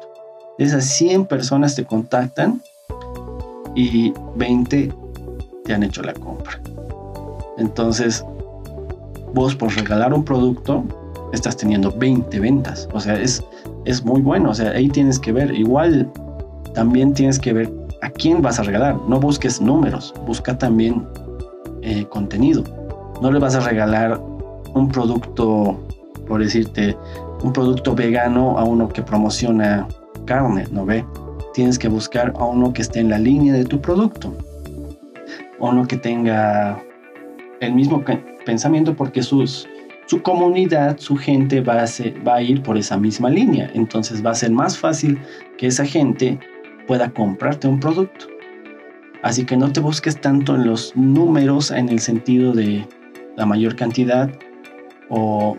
esas 0.57 0.85
100 0.85 1.25
personas 1.25 1.75
te 1.75 1.85
contactan 1.85 2.61
y 3.75 4.13
20 4.35 4.93
te 5.65 5.73
han 5.73 5.83
hecho 5.83 6.01
la 6.01 6.13
compra. 6.13 6.59
Entonces, 7.57 8.25
vos 9.33 9.55
por 9.55 9.73
regalar 9.75 10.13
un 10.13 10.23
producto 10.23 10.83
estás 11.33 11.57
teniendo 11.57 11.91
20 11.91 12.39
ventas. 12.39 12.87
O 12.93 12.99
sea, 12.99 13.19
es, 13.21 13.43
es 13.85 14.03
muy 14.03 14.21
bueno. 14.21 14.51
O 14.51 14.53
sea, 14.53 14.71
ahí 14.71 14.87
tienes 14.87 15.19
que 15.19 15.33
ver. 15.33 15.53
Igual 15.53 16.09
también 16.73 17.13
tienes 17.13 17.39
que 17.39 17.53
ver 17.53 17.71
a 18.01 18.09
quién 18.09 18.41
vas 18.41 18.59
a 18.59 18.63
regalar. 18.63 18.97
No 19.07 19.19
busques 19.19 19.61
números, 19.61 20.13
busca 20.25 20.57
también 20.57 21.05
eh, 21.81 22.05
contenido. 22.09 22.63
No 23.21 23.31
le 23.31 23.39
vas 23.39 23.55
a 23.55 23.59
regalar 23.59 24.19
un 24.73 24.89
producto, 24.89 25.79
por 26.27 26.41
decirte, 26.41 26.95
un 27.43 27.53
producto 27.53 27.95
vegano 27.95 28.57
a 28.57 28.63
uno 28.63 28.89
que 28.89 29.01
promociona 29.01 29.87
carne, 30.25 30.65
¿no 30.71 30.85
ve? 30.85 31.05
Tienes 31.53 31.77
que 31.79 31.87
buscar 31.87 32.33
a 32.37 32.45
uno 32.45 32.71
que 32.71 32.81
esté 32.81 32.99
en 32.99 33.09
la 33.09 33.17
línea 33.17 33.53
de 33.53 33.65
tu 33.65 33.81
producto. 33.81 34.33
Uno 35.59 35.87
que 35.87 35.97
tenga 35.97 36.81
el 37.59 37.73
mismo 37.73 38.03
pensamiento 38.45 38.95
porque 38.95 39.21
sus, 39.21 39.67
su 40.05 40.21
comunidad, 40.21 40.97
su 40.97 41.17
gente 41.17 41.61
va 41.61 41.83
a, 41.83 41.85
va 42.25 42.35
a 42.35 42.41
ir 42.41 42.61
por 42.63 42.77
esa 42.77 42.97
misma 42.97 43.29
línea. 43.29 43.69
Entonces 43.73 44.25
va 44.25 44.31
a 44.31 44.35
ser 44.35 44.51
más 44.51 44.77
fácil 44.77 45.19
que 45.57 45.67
esa 45.67 45.85
gente 45.85 46.39
pueda 46.87 47.09
comprarte 47.09 47.67
un 47.67 47.79
producto. 47.79 48.27
Así 49.21 49.45
que 49.45 49.57
no 49.57 49.71
te 49.71 49.81
busques 49.81 50.19
tanto 50.21 50.55
en 50.55 50.65
los 50.65 50.95
números 50.95 51.71
en 51.71 51.89
el 51.89 51.99
sentido 51.99 52.53
de 52.53 52.87
la 53.39 53.45
mayor 53.45 53.75
cantidad 53.77 54.29
o, 55.09 55.57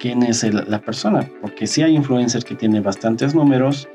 quién 0.00 0.24
es 0.24 0.42
la 0.42 0.80
persona, 0.80 1.28
porque 1.40 1.66
sí 1.66 1.82
hay 1.82 1.94
influencers 1.94 2.44
que 2.44 2.56
tienen 2.56 2.82
bastantes 2.82 3.36
números 3.36 3.88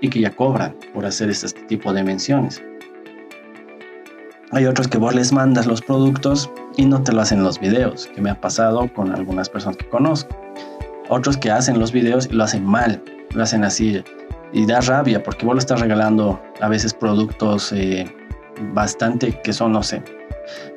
y 0.00 0.08
que 0.08 0.18
ya 0.18 0.30
cobran 0.30 0.74
por 0.92 1.06
hacer 1.06 1.30
este 1.30 1.60
tipo 1.66 1.92
de 1.92 2.02
menciones. 2.02 2.60
Hay 4.50 4.66
otros 4.66 4.88
que 4.88 4.98
vos 4.98 5.14
les 5.14 5.32
mandas 5.32 5.66
los 5.66 5.82
productos 5.82 6.50
y 6.76 6.84
no 6.86 7.00
te 7.02 7.12
lo 7.12 7.20
hacen 7.20 7.44
los 7.44 7.60
videos, 7.60 8.08
que 8.08 8.20
me 8.20 8.30
ha 8.30 8.40
pasado 8.40 8.92
con 8.92 9.14
algunas 9.14 9.48
personas 9.48 9.76
que 9.76 9.88
conozco. 9.88 10.34
Otros 11.08 11.36
que 11.36 11.50
hacen 11.50 11.78
los 11.78 11.92
videos 11.92 12.26
y 12.26 12.34
lo 12.34 12.42
hacen 12.42 12.64
mal, 12.64 13.00
lo 13.32 13.42
hacen 13.42 13.62
así 13.62 14.02
y 14.52 14.66
da 14.66 14.80
rabia 14.80 15.22
porque 15.22 15.46
vos 15.46 15.54
le 15.54 15.60
estás 15.60 15.80
regalando 15.80 16.42
a 16.60 16.68
veces 16.68 16.92
productos 16.92 17.72
eh, 17.72 18.12
bastante 18.72 19.38
que 19.42 19.52
son, 19.52 19.72
no 19.72 19.82
sé, 19.82 20.02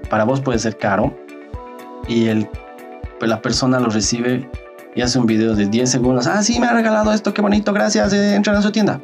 para 0.09 0.25
vos 0.25 0.41
puede 0.41 0.59
ser 0.59 0.77
caro 0.77 1.15
y 2.07 2.27
el, 2.27 2.47
pues 3.19 3.29
la 3.29 3.41
persona 3.41 3.79
lo 3.79 3.89
recibe 3.89 4.49
y 4.95 5.01
hace 5.01 5.19
un 5.19 5.25
video 5.25 5.55
de 5.55 5.67
10 5.67 5.89
segundos. 5.89 6.27
Ah, 6.27 6.43
sí, 6.43 6.59
me 6.59 6.67
ha 6.67 6.73
regalado 6.73 7.11
esto, 7.13 7.33
qué 7.33 7.41
bonito, 7.41 7.73
gracias, 7.73 8.13
eh, 8.13 8.35
entra 8.35 8.57
a 8.57 8.61
su 8.61 8.71
tienda. 8.71 8.99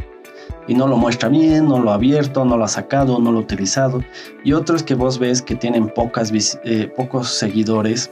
Y 0.67 0.75
no 0.75 0.87
lo 0.87 0.97
muestra 0.97 1.29
bien, 1.29 1.67
no 1.67 1.79
lo 1.79 1.91
ha 1.91 1.95
abierto, 1.95 2.45
no 2.45 2.55
lo 2.55 2.63
ha 2.63 2.67
sacado, 2.67 3.19
no 3.19 3.31
lo 3.31 3.39
ha 3.39 3.41
utilizado. 3.41 4.03
Y 4.43 4.53
otros 4.53 4.83
que 4.83 4.93
vos 4.93 5.17
ves 5.17 5.41
que 5.41 5.55
tienen 5.55 5.89
pocas, 5.89 6.31
eh, 6.63 6.91
pocos 6.95 7.29
seguidores 7.29 8.11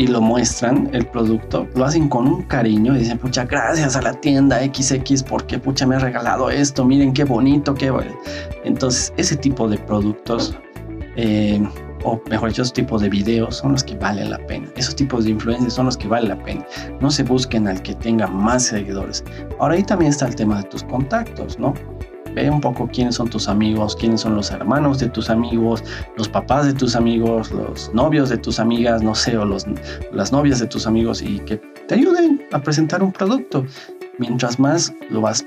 y 0.00 0.06
lo 0.06 0.22
muestran 0.22 0.88
el 0.94 1.06
producto, 1.06 1.68
lo 1.74 1.84
hacen 1.84 2.08
con 2.08 2.26
un 2.26 2.42
cariño 2.44 2.94
dicen, 2.94 3.18
pucha, 3.18 3.44
gracias 3.44 3.96
a 3.96 4.00
la 4.00 4.14
tienda 4.14 4.58
XX 4.58 5.22
porque 5.22 5.58
pucha 5.58 5.86
me 5.86 5.94
ha 5.94 5.98
regalado 5.98 6.48
esto, 6.48 6.86
miren 6.86 7.12
qué 7.12 7.24
bonito, 7.24 7.74
qué... 7.74 7.92
Entonces, 8.64 9.12
ese 9.18 9.36
tipo 9.36 9.68
de 9.68 9.76
productos, 9.76 10.56
eh, 11.16 11.62
o 12.04 12.20
mejor 12.28 12.48
dicho, 12.48 12.62
esos 12.62 12.72
tipos 12.72 13.02
de 13.02 13.08
videos 13.08 13.56
son 13.56 13.72
los 13.72 13.84
que 13.84 13.96
valen 13.96 14.30
la 14.30 14.38
pena. 14.46 14.68
Esos 14.76 14.94
tipos 14.94 15.24
de 15.24 15.30
influencers 15.30 15.74
son 15.74 15.86
los 15.86 15.96
que 15.96 16.08
valen 16.08 16.30
la 16.30 16.42
pena. 16.42 16.66
No 17.00 17.10
se 17.10 17.22
busquen 17.22 17.68
al 17.68 17.82
que 17.82 17.94
tenga 17.94 18.26
más 18.26 18.64
seguidores. 18.64 19.24
Ahora 19.58 19.74
ahí 19.74 19.82
también 19.82 20.10
está 20.10 20.26
el 20.26 20.34
tema 20.34 20.58
de 20.58 20.68
tus 20.68 20.82
contactos, 20.84 21.58
¿no? 21.58 21.74
Ve 22.34 22.48
un 22.48 22.60
poco 22.60 22.88
quiénes 22.92 23.16
son 23.16 23.28
tus 23.28 23.48
amigos, 23.48 23.96
quiénes 23.96 24.20
son 24.20 24.36
los 24.36 24.52
hermanos 24.52 25.00
de 25.00 25.08
tus 25.08 25.30
amigos, 25.30 25.82
los 26.16 26.28
papás 26.28 26.66
de 26.66 26.72
tus 26.72 26.94
amigos, 26.94 27.50
los 27.50 27.92
novios 27.92 28.28
de 28.28 28.38
tus 28.38 28.60
amigas, 28.60 29.02
no 29.02 29.16
sé, 29.16 29.36
o 29.36 29.44
los, 29.44 29.66
las 30.12 30.30
novias 30.30 30.60
de 30.60 30.66
tus 30.66 30.86
amigos 30.86 31.22
y 31.22 31.40
que 31.40 31.56
te 31.88 31.96
ayuden 31.96 32.46
a 32.52 32.62
presentar 32.62 33.02
un 33.02 33.10
producto. 33.10 33.66
Mientras 34.18 34.60
más 34.60 34.92
lo 35.10 35.22
vas 35.22 35.44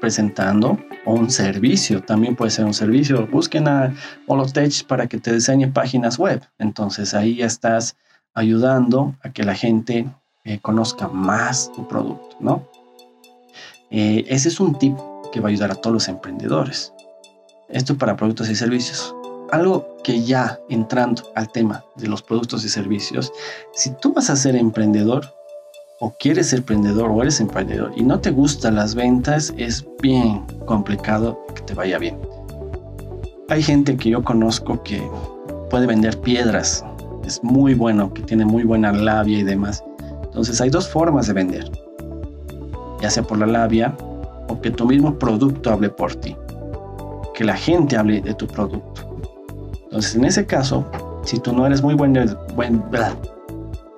presentando, 0.00 0.78
un 1.04 1.30
servicio, 1.30 2.02
también 2.02 2.36
puede 2.36 2.50
ser 2.50 2.64
un 2.64 2.74
servicio. 2.74 3.26
Busquen 3.26 3.68
a 3.68 3.94
Holotech 4.26 4.86
para 4.86 5.06
que 5.06 5.18
te 5.18 5.32
diseñe 5.32 5.68
páginas 5.72 6.18
web. 6.18 6.42
Entonces 6.58 7.14
ahí 7.14 7.36
ya 7.36 7.46
estás 7.46 7.96
ayudando 8.34 9.14
a 9.22 9.32
que 9.32 9.42
la 9.42 9.54
gente 9.54 10.06
eh, 10.44 10.58
conozca 10.60 11.08
más 11.08 11.70
tu 11.72 11.86
producto, 11.86 12.36
¿no? 12.40 12.66
Eh, 13.90 14.24
ese 14.28 14.48
es 14.48 14.60
un 14.60 14.78
tip 14.78 14.96
que 15.32 15.40
va 15.40 15.48
a 15.48 15.50
ayudar 15.50 15.70
a 15.72 15.74
todos 15.74 15.94
los 15.94 16.08
emprendedores. 16.08 16.92
Esto 17.68 17.96
para 17.96 18.16
productos 18.16 18.48
y 18.48 18.54
servicios. 18.54 19.14
Algo 19.50 19.96
que 20.04 20.22
ya 20.22 20.58
entrando 20.68 21.24
al 21.34 21.50
tema 21.50 21.84
de 21.96 22.08
los 22.08 22.22
productos 22.22 22.64
y 22.64 22.68
servicios, 22.68 23.32
si 23.74 23.90
tú 24.00 24.12
vas 24.12 24.30
a 24.30 24.36
ser 24.36 24.54
emprendedor 24.54 25.34
o 26.00 26.14
quieres 26.18 26.48
ser 26.48 26.60
emprendedor 26.60 27.10
o 27.10 27.22
eres 27.22 27.40
emprendedor 27.40 27.92
y 27.94 28.02
no 28.02 28.18
te 28.18 28.30
gustan 28.30 28.74
las 28.74 28.94
ventas, 28.94 29.54
es 29.58 29.86
bien 30.02 30.44
complicado 30.64 31.38
que 31.54 31.62
te 31.62 31.74
vaya 31.74 31.98
bien. 31.98 32.18
Hay 33.48 33.62
gente 33.62 33.96
que 33.96 34.10
yo 34.10 34.24
conozco 34.24 34.82
que 34.82 35.02
puede 35.68 35.86
vender 35.86 36.18
piedras, 36.20 36.84
es 37.24 37.42
muy 37.44 37.74
bueno, 37.74 38.12
que 38.14 38.22
tiene 38.22 38.46
muy 38.46 38.64
buena 38.64 38.92
labia 38.92 39.38
y 39.38 39.42
demás. 39.42 39.84
Entonces 40.24 40.60
hay 40.60 40.70
dos 40.70 40.88
formas 40.88 41.26
de 41.26 41.34
vender, 41.34 41.70
ya 43.02 43.10
sea 43.10 43.22
por 43.22 43.38
la 43.38 43.46
labia 43.46 43.94
o 44.48 44.60
que 44.60 44.70
tu 44.70 44.86
mismo 44.86 45.18
producto 45.18 45.70
hable 45.70 45.90
por 45.90 46.14
ti. 46.14 46.34
Que 47.34 47.44
la 47.44 47.56
gente 47.56 47.96
hable 47.96 48.22
de 48.22 48.34
tu 48.34 48.46
producto. 48.46 49.18
Entonces, 49.84 50.14
en 50.14 50.24
ese 50.24 50.46
caso, 50.46 50.84
si 51.24 51.38
tú 51.38 51.52
no 51.52 51.66
eres 51.66 51.82
muy 51.82 51.94
buen, 51.94 52.14
buen 52.54 52.82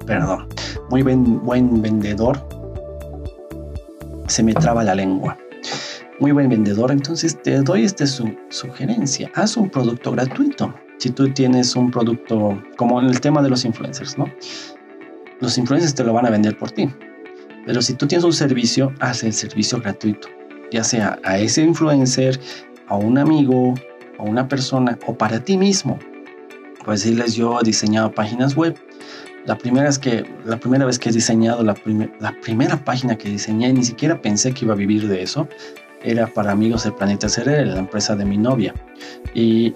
perdón, 0.06 0.46
muy 0.92 1.02
buen, 1.02 1.80
vendedor, 1.80 2.46
se 4.26 4.42
me 4.42 4.52
traba 4.52 4.84
la 4.84 4.94
lengua. 4.94 5.38
Muy 6.20 6.32
buen 6.32 6.50
vendedor, 6.50 6.90
entonces 6.92 7.40
te 7.42 7.62
doy 7.62 7.84
esta 7.84 8.04
sugerencia. 8.06 9.30
Haz 9.34 9.56
un 9.56 9.70
producto 9.70 10.12
gratuito. 10.12 10.74
Si 10.98 11.08
tú 11.08 11.32
tienes 11.32 11.74
un 11.76 11.90
producto, 11.90 12.62
como 12.76 13.00
en 13.00 13.06
el 13.06 13.22
tema 13.22 13.40
de 13.40 13.48
los 13.48 13.64
influencers, 13.64 14.18
¿no? 14.18 14.26
Los 15.40 15.56
influencers 15.56 15.94
te 15.94 16.04
lo 16.04 16.12
van 16.12 16.26
a 16.26 16.30
vender 16.30 16.58
por 16.58 16.70
ti. 16.70 16.90
Pero 17.64 17.80
si 17.80 17.94
tú 17.94 18.06
tienes 18.06 18.24
un 18.24 18.34
servicio, 18.34 18.92
haz 19.00 19.24
el 19.24 19.32
servicio 19.32 19.80
gratuito 19.80 20.28
ya 20.70 20.84
sea 20.84 21.18
a 21.22 21.38
ese 21.38 21.62
influencer, 21.62 22.38
a 22.86 22.96
un 22.96 23.18
amigo, 23.18 23.74
a 24.18 24.22
una 24.22 24.46
persona 24.46 24.98
o 25.06 25.14
para 25.14 25.42
ti 25.42 25.56
mismo. 25.56 25.98
Pues 26.84 27.02
decirles, 27.02 27.34
yo 27.34 27.60
he 27.60 27.64
diseñado 27.64 28.12
páginas 28.12 28.56
web. 28.56 28.74
La 29.46 29.56
primera, 29.56 29.88
es 29.88 29.98
que, 29.98 30.24
la 30.44 30.56
primera 30.56 30.84
vez 30.84 30.98
que 30.98 31.08
he 31.08 31.12
diseñado, 31.12 31.62
la, 31.64 31.74
primera 32.42 32.76
página 32.84 33.16
que 33.16 33.28
diseñé, 33.28 33.72
ni 33.72 33.84
siquiera 33.84 34.20
pensé 34.20 34.52
que 34.52 34.64
iba 34.64 34.74
a 34.74 34.76
vivir 34.76 35.08
de 35.08 35.22
eso, 35.22 35.48
era 36.02 36.26
para 36.26 36.52
Amigos 36.52 36.84
del 36.84 36.94
Planeta 36.94 37.28
Cerebro, 37.28 37.72
la 37.72 37.78
empresa 37.80 38.14
de 38.14 38.24
mi 38.24 38.38
novia. 38.38 38.74
Y 39.34 39.72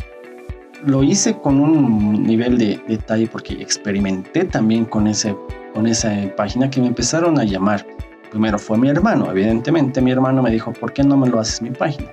lo 0.84 1.02
hice 1.02 1.36
con 1.38 1.60
un 1.60 2.22
nivel 2.22 2.58
de 2.58 2.80
detalle 2.86 3.26
porque 3.26 3.54
experimenté 3.54 4.44
también 4.44 4.84
con, 4.84 5.06
ese, 5.06 5.36
con 5.74 5.86
esa 5.86 6.12
página 6.36 6.70
que 6.70 6.80
me 6.80 6.88
empezaron 6.88 7.38
a 7.40 7.44
llamar 7.44 7.84
Primero 8.30 8.58
fue 8.58 8.76
mi 8.76 8.88
hermano, 8.88 9.30
evidentemente 9.30 10.00
mi 10.00 10.10
hermano 10.10 10.42
me 10.42 10.50
dijo, 10.50 10.72
¿por 10.72 10.92
qué 10.92 11.04
no 11.04 11.16
me 11.16 11.28
lo 11.28 11.38
haces 11.38 11.62
mi 11.62 11.70
página? 11.70 12.10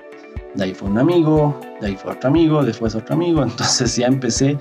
De 0.54 0.66
ahí 0.66 0.74
fue 0.74 0.90
un 0.90 1.00
amigo, 1.00 1.60
de 1.82 1.88
ahí 1.88 1.96
fue 1.96 2.12
otro 2.12 2.30
amigo, 2.30 2.64
después 2.64 2.94
otro 2.96 3.16
amigo, 3.16 3.44
entonces 3.44 3.96
ya 3.96 4.08
empecé 4.08 4.58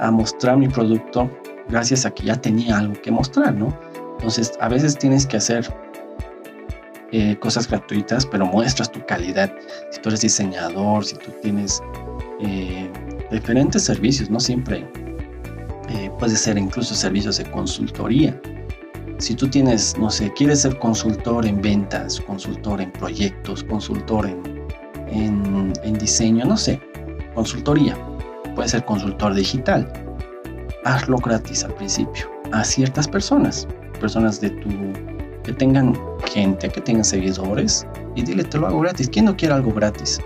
a 0.00 0.10
mostrar 0.10 0.56
mi 0.56 0.68
producto 0.68 1.30
gracias 1.68 2.06
a 2.06 2.10
que 2.10 2.24
ya 2.24 2.36
tenía 2.36 2.78
algo 2.78 2.94
que 3.02 3.10
mostrar, 3.10 3.54
¿no? 3.54 3.76
Entonces 4.12 4.52
a 4.60 4.68
veces 4.68 4.96
tienes 4.96 5.26
que 5.26 5.36
hacer 5.36 5.68
eh, 7.12 7.36
cosas 7.38 7.68
gratuitas, 7.68 8.26
pero 8.26 8.46
muestras 8.46 8.90
tu 8.90 9.04
calidad. 9.06 9.52
Si 9.90 10.00
tú 10.00 10.08
eres 10.08 10.20
diseñador, 10.20 11.04
si 11.04 11.16
tú 11.16 11.30
tienes 11.42 11.82
eh, 12.40 12.90
diferentes 13.30 13.82
servicios, 13.82 14.30
no 14.30 14.40
siempre 14.40 14.86
eh, 15.88 16.10
puede 16.18 16.36
ser 16.36 16.58
incluso 16.58 16.94
servicios 16.94 17.38
de 17.38 17.50
consultoría 17.50 18.38
si 19.18 19.34
tú 19.34 19.48
tienes, 19.48 19.96
no 19.98 20.10
sé, 20.10 20.32
quieres 20.34 20.62
ser 20.62 20.78
consultor 20.78 21.46
en 21.46 21.60
ventas, 21.60 22.20
consultor 22.20 22.80
en 22.80 22.92
proyectos, 22.92 23.64
consultor 23.64 24.26
en, 24.26 25.72
en, 25.82 25.98
diseño, 25.98 26.44
no 26.44 26.56
sé, 26.56 26.80
consultoría, 27.34 27.96
puede 28.54 28.68
ser 28.68 28.84
consultor 28.84 29.34
digital, 29.34 29.90
hazlo 30.86 31.18
gratis 31.18 31.64
al 31.64 31.74
principio 31.74 32.30
a 32.52 32.64
ciertas 32.64 33.08
personas, 33.08 33.66
personas 34.00 34.40
de 34.40 34.50
tu 34.50 34.68
que 35.42 35.52
tengan 35.52 35.96
gente, 36.32 36.68
que 36.68 36.80
tengan 36.80 37.04
seguidores 37.04 37.86
y 38.14 38.22
dile 38.22 38.44
te 38.44 38.58
lo 38.58 38.66
hago 38.66 38.80
gratis. 38.80 39.08
¿Quién 39.08 39.26
no 39.26 39.36
quiere 39.36 39.54
algo 39.54 39.72
gratis? 39.72 40.20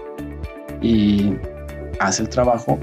Y 0.81 1.35
haz 1.99 2.21
el 2.21 2.29
trabajo 2.29 2.79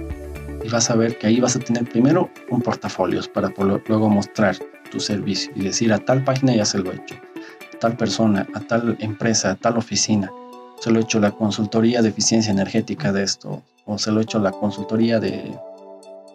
y 0.64 0.70
vas 0.70 0.90
a 0.90 0.96
ver 0.96 1.18
que 1.18 1.28
ahí 1.28 1.40
vas 1.40 1.56
a 1.56 1.60
tener 1.60 1.86
primero 1.86 2.30
un 2.50 2.62
portafolio 2.62 3.22
para 3.34 3.52
luego 3.88 4.10
mostrar 4.10 4.56
tu 4.92 5.00
servicio 5.00 5.52
y 5.56 5.64
decir 5.64 5.94
a 5.94 6.00
tal 6.00 6.24
página 6.24 6.56
ya 6.56 6.66
se 6.66 6.80
lo 6.80 6.92
he 6.92 6.96
hecho, 6.96 7.16
a 7.16 7.80
tal 7.80 7.98
persona, 7.98 8.48
a 8.54 8.60
tal 8.62 8.98
empresa, 9.00 9.52
a 9.52 9.56
tal 9.56 9.78
oficina, 9.78 10.32
se 10.80 10.92
lo 10.92 11.00
he 11.00 11.04
hecho 11.04 11.20
la 11.20 11.32
consultoría 11.32 12.02
de 12.02 12.10
eficiencia 12.10 12.52
energética 12.52 13.12
de 13.12 13.24
esto, 13.24 13.62
o 13.86 13.98
se 13.98 14.12
lo 14.12 14.20
he 14.20 14.24
hecho 14.24 14.40
la 14.40 14.52
consultoría 14.52 15.20
de 15.20 15.52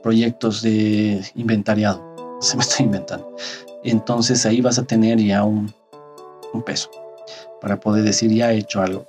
proyectos 0.03 0.63
de 0.63 1.23
inventariado, 1.35 2.03
se 2.41 2.57
me 2.57 2.63
estoy 2.63 2.87
inventando. 2.87 3.37
Entonces 3.85 4.45
ahí 4.47 4.61
vas 4.61 4.79
a 4.79 4.85
tener 4.85 5.19
ya 5.19 5.45
un, 5.45 5.73
un 6.53 6.63
peso 6.63 6.91
para 7.61 7.79
poder 7.79 8.05
decir 8.05 8.33
ya 8.33 8.53
he 8.53 8.59
hecho 8.59 8.83
algo, 8.83 9.07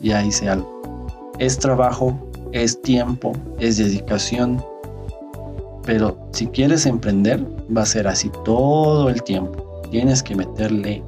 ya 0.00 0.24
hice 0.24 0.48
algo. 0.48 1.06
Es 1.38 1.58
trabajo, 1.58 2.18
es 2.52 2.80
tiempo, 2.82 3.32
es 3.58 3.76
dedicación, 3.76 4.62
pero 5.84 6.18
si 6.32 6.46
quieres 6.48 6.84
emprender, 6.86 7.42
va 7.74 7.82
a 7.82 7.86
ser 7.86 8.06
así 8.08 8.30
todo 8.44 9.08
el 9.08 9.22
tiempo. 9.22 9.80
Tienes 9.90 10.22
que 10.22 10.34
meterle 10.34 11.02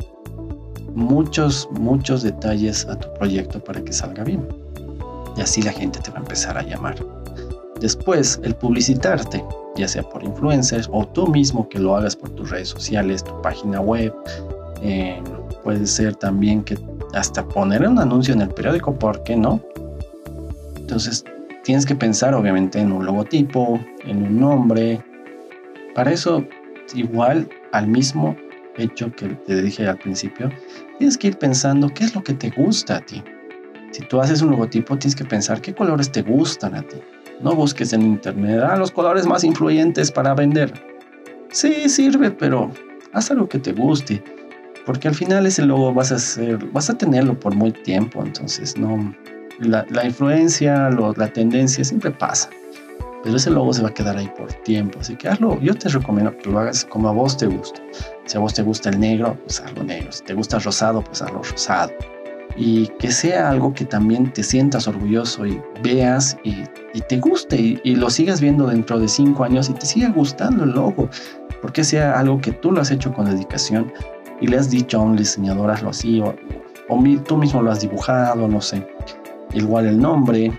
muchos, 0.94 1.68
muchos 1.72 2.22
detalles 2.22 2.86
a 2.86 2.98
tu 2.98 3.12
proyecto 3.14 3.62
para 3.62 3.82
que 3.82 3.92
salga 3.92 4.24
bien. 4.24 4.46
Y 5.36 5.42
así 5.42 5.62
la 5.62 5.72
gente 5.72 6.00
te 6.00 6.10
va 6.10 6.18
a 6.18 6.20
empezar 6.20 6.56
a 6.56 6.62
llamar. 6.62 6.96
Después, 7.80 8.38
el 8.42 8.54
publicitarte, 8.54 9.42
ya 9.76 9.88
sea 9.88 10.02
por 10.02 10.22
influencers 10.22 10.88
o 10.92 11.06
tú 11.06 11.26
mismo 11.26 11.68
que 11.68 11.78
lo 11.78 11.96
hagas 11.96 12.14
por 12.14 12.30
tus 12.30 12.50
redes 12.50 12.68
sociales, 12.68 13.24
tu 13.24 13.40
página 13.40 13.80
web. 13.80 14.14
Eh, 14.82 15.22
puede 15.62 15.86
ser 15.86 16.14
también 16.16 16.62
que 16.62 16.78
hasta 17.14 17.46
poner 17.46 17.86
un 17.86 17.98
anuncio 17.98 18.34
en 18.34 18.42
el 18.42 18.48
periódico, 18.48 18.94
¿por 18.94 19.22
qué 19.22 19.36
no? 19.36 19.60
Entonces, 20.76 21.24
tienes 21.64 21.86
que 21.86 21.94
pensar 21.94 22.34
obviamente 22.34 22.78
en 22.80 22.92
un 22.92 23.06
logotipo, 23.06 23.80
en 24.04 24.24
un 24.24 24.40
nombre. 24.40 25.02
Para 25.94 26.12
eso, 26.12 26.44
igual 26.94 27.48
al 27.72 27.86
mismo 27.86 28.36
hecho 28.76 29.10
que 29.12 29.28
te 29.28 29.62
dije 29.62 29.88
al 29.88 29.98
principio, 29.98 30.50
tienes 30.98 31.16
que 31.16 31.28
ir 31.28 31.38
pensando 31.38 31.88
qué 31.88 32.04
es 32.04 32.14
lo 32.14 32.22
que 32.22 32.34
te 32.34 32.50
gusta 32.50 32.96
a 32.96 33.00
ti. 33.00 33.22
Si 33.92 34.02
tú 34.02 34.20
haces 34.20 34.42
un 34.42 34.50
logotipo, 34.50 34.96
tienes 34.98 35.16
que 35.16 35.24
pensar 35.24 35.60
qué 35.60 35.74
colores 35.74 36.12
te 36.12 36.22
gustan 36.22 36.74
a 36.74 36.82
ti. 36.82 36.96
No 37.42 37.54
busques 37.54 37.92
en 37.92 38.02
internet, 38.02 38.62
ah, 38.62 38.76
los 38.76 38.90
colores 38.90 39.26
más 39.26 39.44
influyentes 39.44 40.10
para 40.10 40.34
vender. 40.34 40.72
Sí, 41.50 41.88
sirve, 41.88 42.30
pero 42.30 42.70
haz 43.12 43.30
algo 43.30 43.48
que 43.48 43.58
te 43.58 43.72
guste. 43.72 44.22
Porque 44.84 45.08
al 45.08 45.14
final 45.14 45.46
ese 45.46 45.64
logo 45.64 45.92
vas 45.92 46.12
a 46.12 46.16
hacer, 46.16 46.58
vas 46.72 46.90
a 46.90 46.98
tenerlo 46.98 47.38
por 47.38 47.54
muy 47.54 47.72
tiempo. 47.72 48.22
Entonces, 48.24 48.76
no. 48.76 49.14
La, 49.58 49.84
influencia, 50.04 50.90
la 50.90 51.32
tendencia 51.32 51.84
siempre 51.84 52.10
pasa. 52.10 52.48
Pero 53.22 53.36
ese 53.36 53.50
logo 53.50 53.72
se 53.74 53.82
va 53.82 53.88
a 53.88 53.94
quedar 53.94 54.16
ahí 54.16 54.30
por 54.38 54.52
tiempo. 54.64 54.98
Así 55.00 55.16
que 55.16 55.28
hazlo. 55.28 55.60
Yo 55.60 55.74
te 55.74 55.88
recomiendo 55.88 56.36
que 56.36 56.50
lo 56.50 56.58
hagas 56.58 56.84
como 56.84 57.08
a 57.08 57.12
vos 57.12 57.36
te 57.36 57.46
gusta. 57.46 57.80
Si 58.24 58.36
a 58.36 58.40
vos 58.40 58.54
te 58.54 58.62
gusta 58.62 58.90
el 58.90 59.00
negro, 59.00 59.36
pues 59.44 59.60
hazlo 59.60 59.82
negro. 59.82 60.12
Si 60.12 60.24
te 60.24 60.34
gusta 60.34 60.56
el 60.56 60.62
rosado, 60.62 61.02
pues 61.02 61.20
hazlo 61.20 61.42
rosado 61.42 61.92
y 62.56 62.88
que 62.98 63.10
sea 63.10 63.50
algo 63.50 63.72
que 63.72 63.84
también 63.84 64.32
te 64.32 64.42
sientas 64.42 64.86
orgulloso 64.88 65.46
y 65.46 65.60
veas 65.82 66.36
y, 66.44 66.64
te 67.08 67.18
guste 67.18 67.80
y, 67.82 67.94
lo 67.94 68.10
sigas 68.10 68.40
viendo 68.40 68.66
dentro 68.66 68.98
de 68.98 69.08
cinco 69.08 69.44
años 69.44 69.70
y 69.70 69.74
te 69.74 69.86
siga 69.86 70.08
gustando 70.10 70.64
el 70.64 70.70
logo, 70.70 71.08
porque 71.62 71.84
sea 71.84 72.18
algo 72.18 72.40
que 72.40 72.52
tú 72.52 72.72
lo 72.72 72.80
has 72.80 72.90
hecho 72.90 73.12
con 73.12 73.26
dedicación 73.26 73.92
y 74.40 74.46
le 74.48 74.58
has 74.58 74.70
dicho 74.70 74.98
a 74.98 75.02
un 75.02 75.16
diseñador 75.16 75.70
hazlo 75.70 75.90
así 75.90 76.20
o, 76.20 76.34
tú 77.24 77.36
mismo 77.36 77.62
lo 77.62 77.70
has 77.70 77.80
dibujado, 77.80 78.48
no 78.48 78.60
sé. 78.60 78.84
Igual 79.52 79.86
el 79.86 79.98
nombre, 79.98 80.52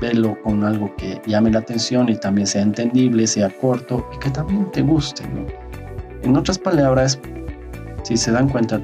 verlo 0.00 0.36
con 0.42 0.64
algo 0.64 0.94
que 0.96 1.20
llame 1.26 1.50
la 1.50 1.60
atención 1.60 2.08
y 2.08 2.16
también 2.16 2.46
sea 2.46 2.62
entendible, 2.62 3.26
sea 3.26 3.48
corto 3.48 4.06
y 4.14 4.18
que 4.18 4.30
también 4.30 4.70
te 4.70 4.82
guste. 4.82 5.22
En 6.22 6.36
otras 6.36 6.58
palabras, 6.58 7.18
si 8.02 8.16
se 8.16 8.30
dan 8.30 8.48
cuenta, 8.48 8.80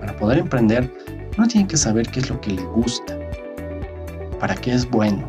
para 0.00 0.16
poder 0.16 0.38
emprender, 0.38 0.90
uno 1.36 1.46
tiene 1.48 1.66
que 1.66 1.76
saber 1.76 2.06
qué 2.08 2.20
es 2.20 2.30
lo 2.30 2.40
que 2.40 2.52
le 2.52 2.62
gusta, 2.62 3.18
para 4.38 4.54
qué 4.54 4.72
es 4.72 4.88
bueno, 4.88 5.28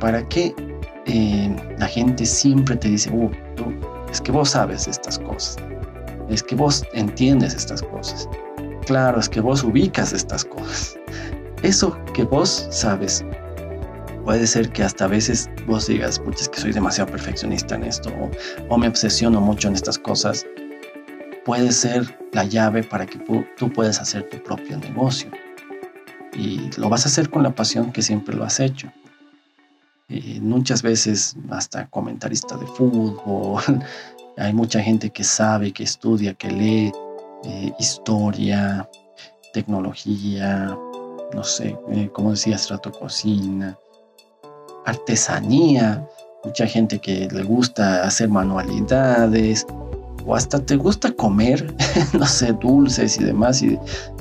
para 0.00 0.26
qué 0.28 0.54
eh, 1.06 1.56
la 1.78 1.86
gente 1.86 2.24
siempre 2.26 2.76
te 2.76 2.88
dice, 2.88 3.10
uh, 3.10 3.30
es 4.10 4.20
que 4.20 4.32
vos 4.32 4.50
sabes 4.50 4.88
estas 4.88 5.18
cosas, 5.18 5.56
es 6.28 6.42
que 6.42 6.54
vos 6.54 6.84
entiendes 6.94 7.54
estas 7.54 7.82
cosas, 7.82 8.28
claro, 8.86 9.20
es 9.20 9.28
que 9.28 9.40
vos 9.40 9.62
ubicas 9.62 10.12
estas 10.12 10.44
cosas. 10.44 10.96
Eso 11.62 11.96
que 12.12 12.24
vos 12.24 12.66
sabes 12.70 13.24
puede 14.24 14.46
ser 14.46 14.70
que 14.70 14.82
hasta 14.82 15.04
a 15.04 15.08
veces 15.08 15.50
vos 15.66 15.86
digas, 15.86 16.20
es 16.38 16.48
que 16.48 16.60
soy 16.60 16.72
demasiado 16.72 17.10
perfeccionista 17.10 17.74
en 17.74 17.84
esto, 17.84 18.10
o, 18.68 18.78
me 18.78 18.88
obsesiono 18.88 19.40
mucho 19.40 19.68
en 19.68 19.74
estas 19.74 19.98
cosas, 19.98 20.46
puede 21.44 21.72
ser 21.72 22.18
la 22.32 22.44
llave 22.44 22.82
para 22.82 23.06
que 23.06 23.18
tú 23.18 23.72
puedas 23.72 24.00
hacer 24.00 24.28
tu 24.28 24.42
propio 24.42 24.78
negocio. 24.78 25.30
Y 26.34 26.70
lo 26.78 26.88
vas 26.88 27.04
a 27.04 27.08
hacer 27.08 27.28
con 27.30 27.42
la 27.42 27.54
pasión 27.54 27.92
que 27.92 28.02
siempre 28.02 28.34
lo 28.34 28.44
has 28.44 28.58
hecho. 28.60 28.90
Y 30.08 30.40
muchas 30.40 30.82
veces 30.82 31.36
hasta 31.50 31.86
comentarista 31.88 32.56
de 32.56 32.66
fútbol, 32.66 33.62
hay 34.36 34.52
mucha 34.52 34.80
gente 34.80 35.10
que 35.10 35.24
sabe, 35.24 35.72
que 35.72 35.84
estudia, 35.84 36.34
que 36.34 36.50
lee 36.50 36.92
eh, 37.44 37.72
historia, 37.78 38.88
tecnología, 39.52 40.76
no 41.34 41.44
sé, 41.44 41.76
eh, 41.92 42.10
como 42.12 42.32
decía, 42.32 42.58
cocina, 42.98 43.76
artesanía, 44.84 46.06
mucha 46.44 46.66
gente 46.66 46.98
que 46.98 47.28
le 47.30 47.42
gusta 47.42 48.04
hacer 48.04 48.28
manualidades, 48.28 49.66
o 50.26 50.34
hasta 50.34 50.58
te 50.64 50.76
gusta 50.76 51.10
comer, 51.12 51.74
no 52.18 52.26
sé, 52.26 52.52
dulces 52.60 53.18
y 53.18 53.24
demás, 53.24 53.62
y, 53.62 53.78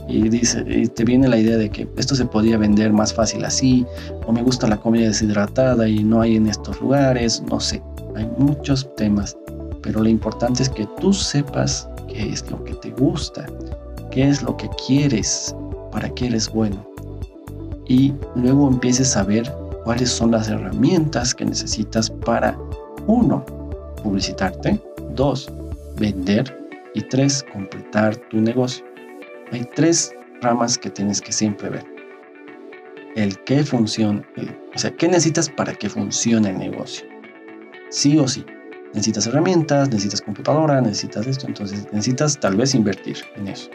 dice, 0.07 0.63
y 0.67 0.87
te 0.87 1.03
viene 1.03 1.27
la 1.27 1.37
idea 1.37 1.57
de 1.57 1.69
que 1.69 1.87
esto 1.97 2.15
se 2.15 2.25
podría 2.25 2.57
vender 2.57 2.91
más 2.91 3.13
fácil 3.13 3.45
así, 3.45 3.85
o 4.25 4.31
me 4.31 4.41
gusta 4.41 4.67
la 4.67 4.77
comida 4.77 5.07
deshidratada 5.07 5.87
y 5.87 6.03
no 6.03 6.21
hay 6.21 6.35
en 6.35 6.47
estos 6.47 6.79
lugares, 6.81 7.43
no 7.49 7.59
sé, 7.59 7.81
hay 8.15 8.29
muchos 8.37 8.93
temas, 8.95 9.37
pero 9.81 10.01
lo 10.01 10.09
importante 10.09 10.63
es 10.63 10.69
que 10.69 10.87
tú 10.99 11.13
sepas 11.13 11.87
qué 12.07 12.29
es 12.29 12.49
lo 12.49 12.63
que 12.63 12.73
te 12.75 12.91
gusta, 12.91 13.45
qué 14.11 14.27
es 14.27 14.41
lo 14.41 14.57
que 14.57 14.69
quieres, 14.87 15.55
para 15.91 16.09
qué 16.09 16.27
eres 16.27 16.49
bueno, 16.49 16.85
y 17.87 18.13
luego 18.35 18.67
empieces 18.67 19.17
a 19.17 19.23
ver 19.23 19.53
cuáles 19.83 20.09
son 20.09 20.31
las 20.31 20.47
herramientas 20.47 21.33
que 21.33 21.45
necesitas 21.45 22.09
para, 22.09 22.57
uno, 23.07 23.43
publicitarte, 24.03 24.79
dos, 25.15 25.51
vender 26.01 26.57
y 26.93 27.01
tres, 27.03 27.45
completar 27.53 28.17
tu 28.17 28.41
negocio. 28.41 28.83
Hay 29.51 29.65
tres 29.75 30.13
ramas 30.41 30.77
que 30.77 30.89
tienes 30.89 31.21
que 31.21 31.31
siempre 31.31 31.69
ver. 31.69 31.85
El 33.15 33.37
qué 33.43 33.63
funciona, 33.63 34.25
o 34.75 34.79
sea, 34.79 34.91
qué 34.91 35.07
necesitas 35.07 35.49
para 35.49 35.73
que 35.73 35.89
funcione 35.89 36.49
el 36.49 36.57
negocio. 36.57 37.05
Sí 37.89 38.17
o 38.17 38.27
sí. 38.27 38.45
Necesitas 38.93 39.27
herramientas, 39.27 39.89
necesitas 39.89 40.21
computadora, 40.21 40.81
necesitas 40.81 41.27
esto, 41.27 41.47
entonces 41.47 41.87
necesitas 41.93 42.37
tal 42.39 42.57
vez 42.57 42.75
invertir 42.75 43.17
en 43.35 43.47
eso 43.47 43.69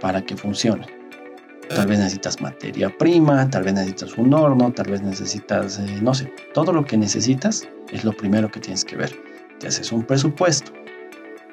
para 0.00 0.22
que 0.22 0.36
funcione. 0.36 0.86
Tal 1.68 1.88
vez 1.88 1.98
necesitas 1.98 2.40
materia 2.40 2.96
prima, 2.96 3.48
tal 3.50 3.64
vez 3.64 3.74
necesitas 3.74 4.16
un 4.16 4.32
horno, 4.32 4.72
tal 4.72 4.90
vez 4.90 5.02
necesitas, 5.02 5.80
eh, 5.80 5.98
no 6.00 6.14
sé, 6.14 6.32
todo 6.54 6.72
lo 6.72 6.84
que 6.84 6.96
necesitas 6.96 7.68
es 7.90 8.04
lo 8.04 8.12
primero 8.12 8.48
que 8.48 8.60
tienes 8.60 8.84
que 8.84 8.96
ver. 8.96 9.12
Te 9.58 9.66
haces 9.66 9.90
un 9.90 10.04
presupuesto, 10.04 10.72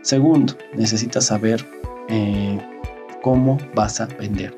Segundo, 0.04 0.54
necesitas 0.76 1.26
saber 1.26 1.66
eh, 2.10 2.60
cómo 3.22 3.58
vas 3.74 4.02
a 4.02 4.06
vender, 4.06 4.54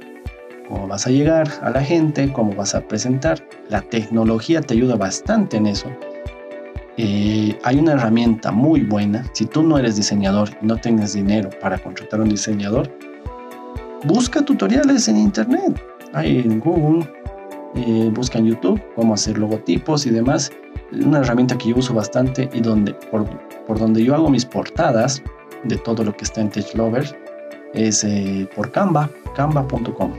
cómo 0.67 0.87
vas 0.87 1.05
a 1.05 1.11
llegar 1.11 1.47
a 1.61 1.69
la 1.69 1.83
gente, 1.83 2.33
cómo 2.33 2.55
vas 2.55 2.73
a 2.73 2.81
presentar. 2.81 3.47
La 3.69 3.81
tecnología 3.81 4.59
te 4.61 4.73
ayuda 4.73 4.95
bastante 4.95 5.57
en 5.57 5.67
eso. 5.67 5.87
Eh, 6.97 7.55
hay 7.63 7.77
una 7.77 7.91
herramienta 7.93 8.51
muy 8.51 8.81
buena. 8.81 9.23
Si 9.33 9.45
tú 9.45 9.61
no 9.61 9.77
eres 9.77 9.97
diseñador 9.97 10.49
y 10.63 10.65
no 10.65 10.77
tienes 10.77 11.13
dinero 11.13 11.51
para 11.61 11.77
contratar 11.77 12.21
a 12.21 12.23
un 12.23 12.29
diseñador, 12.29 12.89
busca 14.03 14.43
tutoriales 14.43 15.07
en 15.07 15.17
internet. 15.17 15.79
Hay 16.13 16.39
en 16.39 16.59
Google, 16.59 17.07
eh, 17.75 18.09
busca 18.11 18.39
en 18.39 18.47
YouTube 18.47 18.81
cómo 18.95 19.13
hacer 19.13 19.37
logotipos 19.37 20.07
y 20.07 20.09
demás. 20.09 20.51
Una 20.91 21.19
herramienta 21.19 21.55
que 21.55 21.69
yo 21.69 21.75
uso 21.75 21.93
bastante 21.93 22.49
y 22.51 22.61
donde, 22.61 22.95
por, 23.11 23.25
por 23.67 23.77
donde 23.77 24.03
yo 24.03 24.15
hago 24.15 24.29
mis 24.31 24.45
portadas, 24.45 25.21
de 25.65 25.77
todo 25.77 26.03
lo 26.03 26.15
que 26.15 26.23
está 26.23 26.41
en 26.41 26.49
TechLover 26.49 27.15
es 27.73 28.03
eh, 28.03 28.47
por 28.55 28.71
Canva, 28.71 29.09
canva.com. 29.35 30.13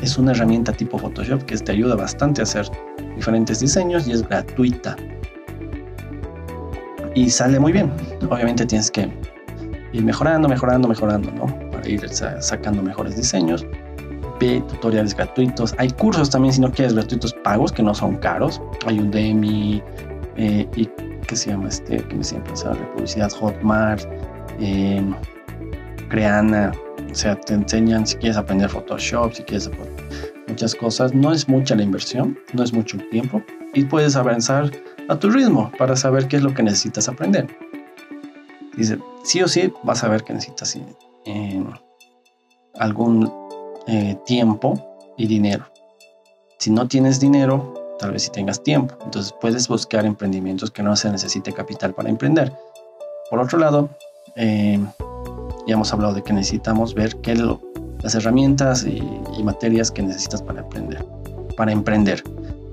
Es 0.00 0.18
una 0.18 0.32
herramienta 0.32 0.72
tipo 0.72 0.98
Photoshop 0.98 1.44
que 1.44 1.56
te 1.56 1.72
ayuda 1.72 1.94
bastante 1.94 2.40
a 2.40 2.44
hacer 2.44 2.66
diferentes 3.14 3.60
diseños 3.60 4.08
y 4.08 4.12
es 4.12 4.26
gratuita. 4.26 4.96
Y 7.14 7.30
sale 7.30 7.60
muy 7.60 7.72
bien. 7.72 7.92
Obviamente 8.28 8.66
tienes 8.66 8.90
que 8.90 9.08
ir 9.92 10.04
mejorando, 10.04 10.48
mejorando, 10.48 10.88
mejorando, 10.88 11.30
¿no? 11.32 11.46
Para 11.70 11.86
ir 11.88 12.08
sacando 12.08 12.82
mejores 12.82 13.16
diseños. 13.16 13.66
Ve 14.40 14.62
tutoriales 14.68 15.14
gratuitos. 15.14 15.74
Hay 15.78 15.90
cursos 15.90 16.30
también, 16.30 16.54
si 16.54 16.60
no 16.60 16.72
quieres, 16.72 16.94
gratuitos 16.94 17.32
pagos 17.44 17.70
que 17.70 17.82
no 17.82 17.94
son 17.94 18.16
caros. 18.16 18.60
Hay 18.86 18.98
un 18.98 19.10
Demi 19.10 19.82
eh, 20.36 20.66
y 20.74 20.86
que 21.28 21.36
se 21.36 21.50
llama 21.50 21.68
este, 21.68 21.98
que 21.98 22.16
me 22.16 22.24
siempre 22.24 22.56
sale 22.56 22.80
publicidad 22.94 23.30
Hotmart 23.30 24.04
eh, 24.62 25.02
Creana, 26.08 26.72
o 27.10 27.14
sea, 27.14 27.38
te 27.38 27.54
enseñan 27.54 28.06
si 28.06 28.16
quieres 28.16 28.36
aprender 28.36 28.68
Photoshop, 28.68 29.32
si 29.32 29.42
quieres 29.42 29.70
muchas 30.46 30.74
cosas. 30.74 31.14
No 31.14 31.32
es 31.32 31.48
mucha 31.48 31.74
la 31.74 31.82
inversión, 31.82 32.38
no 32.52 32.62
es 32.62 32.72
mucho 32.72 32.98
tiempo 33.10 33.42
y 33.74 33.84
puedes 33.84 34.16
avanzar 34.16 34.70
a 35.08 35.18
tu 35.18 35.30
ritmo 35.30 35.72
para 35.78 35.96
saber 35.96 36.28
qué 36.28 36.36
es 36.36 36.42
lo 36.42 36.54
que 36.54 36.62
necesitas 36.62 37.08
aprender. 37.08 37.46
Dice, 38.76 38.98
sí 39.24 39.42
o 39.42 39.48
sí 39.48 39.72
vas 39.82 40.04
a 40.04 40.08
ver 40.08 40.22
que 40.22 40.32
necesitas 40.32 40.78
eh, 41.24 41.64
algún 42.74 43.32
eh, 43.88 44.16
tiempo 44.24 44.96
y 45.16 45.26
dinero. 45.26 45.66
Si 46.58 46.70
no 46.70 46.86
tienes 46.86 47.18
dinero, 47.18 47.74
tal 47.98 48.12
vez 48.12 48.22
si 48.22 48.30
tengas 48.30 48.62
tiempo. 48.62 48.96
Entonces 49.04 49.34
puedes 49.40 49.66
buscar 49.66 50.06
emprendimientos 50.06 50.70
que 50.70 50.82
no 50.82 50.94
se 50.94 51.10
necesite 51.10 51.52
capital 51.52 51.94
para 51.94 52.08
emprender. 52.08 52.52
Por 53.28 53.40
otro 53.40 53.58
lado, 53.58 53.90
eh, 54.36 54.80
ya 55.66 55.74
hemos 55.74 55.92
hablado 55.92 56.14
de 56.14 56.22
que 56.22 56.32
necesitamos 56.32 56.94
ver 56.94 57.16
qué 57.16 57.36
lo, 57.36 57.60
las 58.02 58.14
herramientas 58.14 58.84
y, 58.84 59.02
materias 59.42 59.90
que 59.90 60.02
necesitas 60.02 60.40
para 60.40 60.60
aprender, 60.60 61.04
para 61.56 61.72
emprender. 61.72 62.22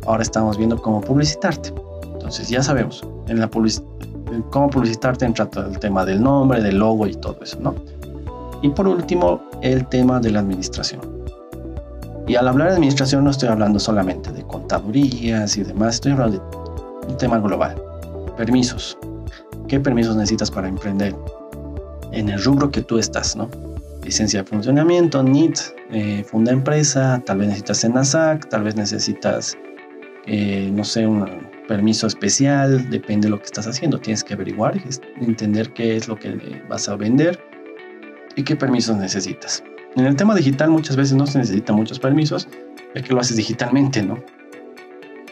Ahora 0.05 0.21
estamos 0.21 0.57
viendo 0.57 0.79
cómo 0.79 1.01
publicitarte. 1.01 1.73
Entonces 2.13 2.47
ya 2.49 2.61
sabemos, 2.61 3.03
en 3.27 3.39
la 3.39 3.49
cómo 4.51 4.69
publicitarte 4.69 5.25
entra 5.25 5.49
todo 5.49 5.65
el 5.65 5.79
tema 5.79 6.05
del 6.05 6.21
nombre, 6.21 6.61
del 6.61 6.77
logo 6.77 7.07
y 7.07 7.15
todo 7.15 7.37
eso, 7.41 7.59
¿no? 7.59 7.73
Y 8.61 8.69
por 8.69 8.87
último, 8.87 9.41
el 9.61 9.87
tema 9.87 10.19
de 10.19 10.31
la 10.31 10.39
administración. 10.41 11.01
Y 12.27 12.35
al 12.35 12.47
hablar 12.47 12.67
de 12.67 12.75
administración 12.75 13.23
no 13.23 13.31
estoy 13.31 13.49
hablando 13.49 13.79
solamente 13.79 14.31
de 14.31 14.43
contadurías 14.43 15.57
y 15.57 15.63
demás, 15.63 15.95
estoy 15.95 16.11
hablando 16.11 16.37
de 16.37 17.07
un 17.11 17.17
tema 17.17 17.39
global. 17.39 17.81
Permisos. 18.37 18.95
¿Qué 19.67 19.79
permisos 19.79 20.15
necesitas 20.15 20.51
para 20.51 20.67
emprender? 20.67 21.15
En 22.11 22.29
el 22.29 22.43
rubro 22.43 22.71
que 22.71 22.81
tú 22.81 22.97
estás, 22.97 23.35
¿no? 23.35 23.49
licencia 24.03 24.41
de 24.41 24.49
funcionamiento, 24.49 25.21
NIT, 25.21 25.59
eh, 25.91 26.23
funda 26.23 26.51
empresa, 26.51 27.21
tal 27.25 27.39
vez 27.39 27.47
necesitas 27.49 27.77
SENASAC, 27.77 28.49
tal 28.49 28.63
vez 28.63 28.75
necesitas, 28.75 29.57
eh, 30.25 30.69
no 30.73 30.83
sé, 30.83 31.05
un 31.05 31.25
permiso 31.67 32.07
especial, 32.07 32.89
depende 32.89 33.27
de 33.27 33.31
lo 33.31 33.39
que 33.39 33.45
estás 33.45 33.67
haciendo. 33.67 33.99
Tienes 33.99 34.23
que 34.23 34.33
averiguar 34.33 34.81
entender 35.21 35.73
qué 35.73 35.95
es 35.95 36.07
lo 36.07 36.15
que 36.15 36.61
vas 36.67 36.89
a 36.89 36.95
vender 36.95 37.39
y 38.35 38.43
qué 38.43 38.55
permisos 38.55 38.97
necesitas. 38.97 39.63
En 39.95 40.05
el 40.05 40.15
tema 40.15 40.33
digital 40.33 40.71
muchas 40.71 40.95
veces 40.95 41.15
no 41.15 41.27
se 41.27 41.37
necesitan 41.37 41.75
muchos 41.75 41.99
permisos, 41.99 42.47
ya 42.95 43.03
que 43.03 43.13
lo 43.13 43.19
haces 43.19 43.37
digitalmente, 43.37 44.01
¿no? 44.01 44.17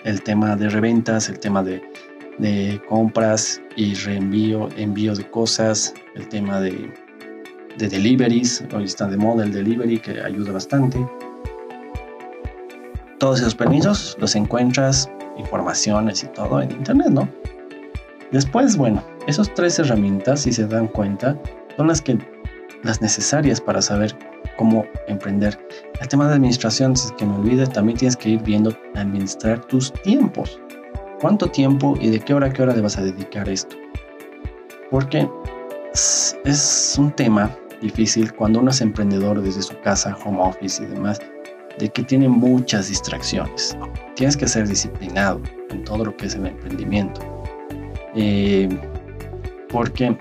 El 0.04 0.22
tema 0.22 0.56
de 0.56 0.70
reventas, 0.70 1.30
el 1.30 1.40
tema 1.40 1.64
de, 1.64 1.82
de 2.38 2.82
compras 2.88 3.62
y 3.76 3.94
reenvío, 3.94 4.70
envío 4.78 5.16
de 5.16 5.30
cosas, 5.30 5.94
el 6.16 6.28
tema 6.30 6.60
de 6.62 6.92
de 7.78 7.88
deliveries, 7.88 8.64
hoy 8.74 8.86
está 8.86 9.08
de 9.08 9.18
moda 9.18 9.44
el 9.44 9.52
delivery 9.52 10.00
que 10.00 10.20
ayuda 10.22 10.52
bastante. 10.52 10.98
Todos 13.20 13.40
esos 13.40 13.56
permisos 13.56 14.18
los 14.20 14.36
encuentras, 14.36 15.10
informaciones 15.38 16.24
y 16.24 16.28
todo 16.28 16.62
en 16.62 16.72
internet, 16.72 17.10
¿no? 17.10 17.30
Después, 18.32 18.76
bueno, 18.78 19.04
esas 19.28 19.54
tres 19.54 19.80
herramientas, 19.80 20.42
si 20.42 20.52
se 20.52 20.68
dan 20.68 20.88
cuenta, 20.88 21.38
son 21.78 21.88
las 21.88 22.02
que 22.02 22.18
las 22.84 23.02
necesarias 23.02 23.62
para 23.62 23.82
saber 23.82 24.16
cómo 24.58 24.86
emprender. 25.08 25.58
El 26.02 26.08
tema 26.08 26.28
de 26.28 26.36
administración, 26.36 26.94
es 26.94 27.14
que 27.18 27.26
me 27.26 27.36
olvide, 27.36 27.66
también 27.68 27.98
tienes 27.98 28.18
que 28.18 28.30
ir 28.30 28.42
viendo 28.44 28.76
administrar 28.96 29.64
tus 29.66 29.94
tiempos. 29.94 30.60
¿Cuánto 31.20 31.50
tiempo 31.50 31.98
y 32.00 32.10
de 32.10 32.20
qué 32.20 32.34
hora 32.34 32.48
a 32.48 32.54
qué 32.54 32.62
hora 32.62 32.76
le 32.76 32.82
vas 32.82 32.98
a 32.98 33.02
dedicar 33.02 33.50
esto? 33.50 33.76
Porque 34.92 35.28
es 36.46 36.96
un 37.00 37.12
tema 37.12 37.50
difícil 37.82 38.32
cuando 38.34 38.60
uno 38.60 38.70
es 38.70 38.82
emprendedor 38.82 39.42
desde 39.42 39.64
su 39.64 39.80
casa, 39.82 40.16
home 40.24 40.40
office 40.42 40.84
y 40.84 40.88
demás, 40.88 41.20
de 41.80 41.90
que 41.90 42.04
tiene 42.04 42.30
muchas 42.30 42.90
distracciones. 42.90 43.76
Tienes 44.16 44.38
que 44.38 44.48
ser 44.48 44.68
disciplinado 44.68 45.42
en 45.72 45.84
todo 45.84 46.06
lo 46.06 46.16
que 46.16 46.28
es 46.28 46.36
el 46.36 46.46
emprendimiento. 46.46 47.22
Eh, 48.16 48.70
porque 49.70 50.16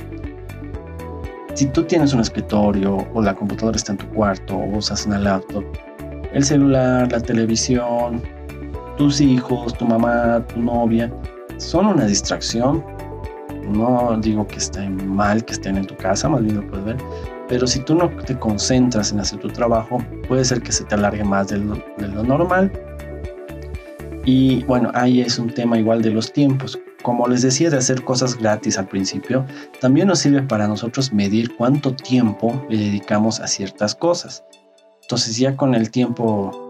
si 1.55 1.67
tú 1.67 1.85
tienes 1.85 2.15
un 2.15 2.21
escritorio 2.21 3.07
o 3.13 3.23
la 3.23 3.35
computadora 3.35 3.77
está 3.77 3.93
en 3.93 3.99
tu 3.99 4.09
cuarto 4.09 4.57
o 4.57 4.79
usas 4.79 5.07
una 5.07 5.19
laptop, 5.19 5.65
el 6.33 6.45
celular, 6.45 7.11
la 7.13 7.21
televisión, 7.21 8.23
tus 8.97 9.21
hijos, 9.21 9.75
tu 9.75 9.85
mamá, 9.85 10.45
tu 10.53 10.61
novia, 10.61 11.13
son 11.59 11.87
una 11.87 12.07
distracción. 12.07 12.85
No 13.71 14.17
digo 14.21 14.47
que 14.47 14.57
estén 14.57 15.09
mal 15.09 15.45
que 15.45 15.55
estén 15.55 15.77
en 15.77 15.87
tu 15.87 15.97
casa, 15.97 16.29
más 16.29 16.43
bien 16.43 16.57
lo 16.57 16.67
puedes 16.69 16.85
ver, 16.85 16.97
pero 17.49 17.67
si 17.67 17.81
tú 17.81 17.95
no 17.95 18.09
te 18.09 18.39
concentras 18.39 19.13
en 19.13 19.21
hacer 19.21 19.39
tu 19.39 19.49
trabajo, 19.49 19.99
puede 20.29 20.45
ser 20.45 20.63
que 20.63 20.73
se 20.73 20.85
te 20.85 20.95
alargue 20.95 21.25
más 21.25 21.49
de 21.49 21.59
lo, 21.59 22.23
normal. 22.23 22.73
Y 24.25 24.65
bueno, 24.65 24.91
ahí 24.95 25.21
es 25.21 25.39
un 25.39 25.53
tema 25.53 25.79
igual 25.79 26.03
de 26.03 26.11
los 26.11 26.33
tiempos. 26.33 26.79
Como 27.03 27.29
les 27.29 27.43
decía 27.43 27.71
de 27.71 27.77
hacer 27.77 28.03
cosas 28.03 28.37
gratis 28.37 28.79
al 28.79 28.89
principio, 28.89 29.45
también 29.81 30.09
nos 30.09 30.19
sirve 30.19 30.43
para 30.43 30.67
nosotros 30.67 31.13
medir 31.13 31.55
cuánto 31.57 31.95
tiempo 31.95 32.61
le 32.69 32.79
dedicamos 32.79 33.39
a 33.39 33.47
ciertas 33.47 33.95
cosas. 33.95 34.45
Entonces 35.03 35.37
ya 35.37 35.57
con 35.57 35.77
el 35.77 35.93
tiempo, 35.93 36.66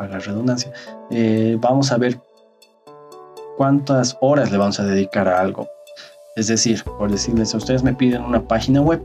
para 0.00 0.14
la 0.14 0.18
redundancia, 0.18 0.72
eh, 1.10 1.58
vamos 1.60 1.92
a 1.92 1.98
ver 1.98 2.18
cuántas 3.58 4.16
horas 4.22 4.50
le 4.50 4.56
vamos 4.56 4.80
a 4.80 4.84
dedicar 4.84 5.28
a 5.28 5.38
algo. 5.38 5.68
Es 6.36 6.46
decir, 6.46 6.82
por 6.84 7.10
decirles, 7.10 7.52
a 7.52 7.58
ustedes 7.58 7.82
me 7.82 7.92
piden 7.92 8.22
una 8.22 8.40
página 8.40 8.80
web, 8.80 9.02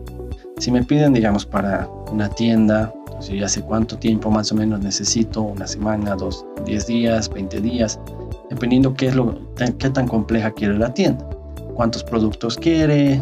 si 0.57 0.71
me 0.71 0.81
piden, 0.83 1.11
digamos, 1.11 1.45
para 1.45 1.85
una 2.13 2.29
tienda, 2.29 2.93
yo 3.27 3.35
ya 3.35 3.49
sé 3.49 3.61
cuánto 3.61 3.97
tiempo 3.97 4.31
más 4.31 4.53
o 4.53 4.55
menos 4.55 4.79
necesito, 4.79 5.41
una 5.41 5.67
semana, 5.67 6.15
dos, 6.15 6.45
diez 6.65 6.87
días, 6.87 7.29
veinte 7.29 7.59
días, 7.59 7.99
dependiendo 8.49 8.93
qué 8.93 9.07
es 9.07 9.15
lo, 9.15 9.37
qué 9.77 9.89
tan 9.89 10.07
compleja 10.07 10.49
quiere 10.51 10.77
la 10.79 10.93
tienda, 10.93 11.27
cuántos 11.73 12.05
productos 12.05 12.55
quiere, 12.55 13.21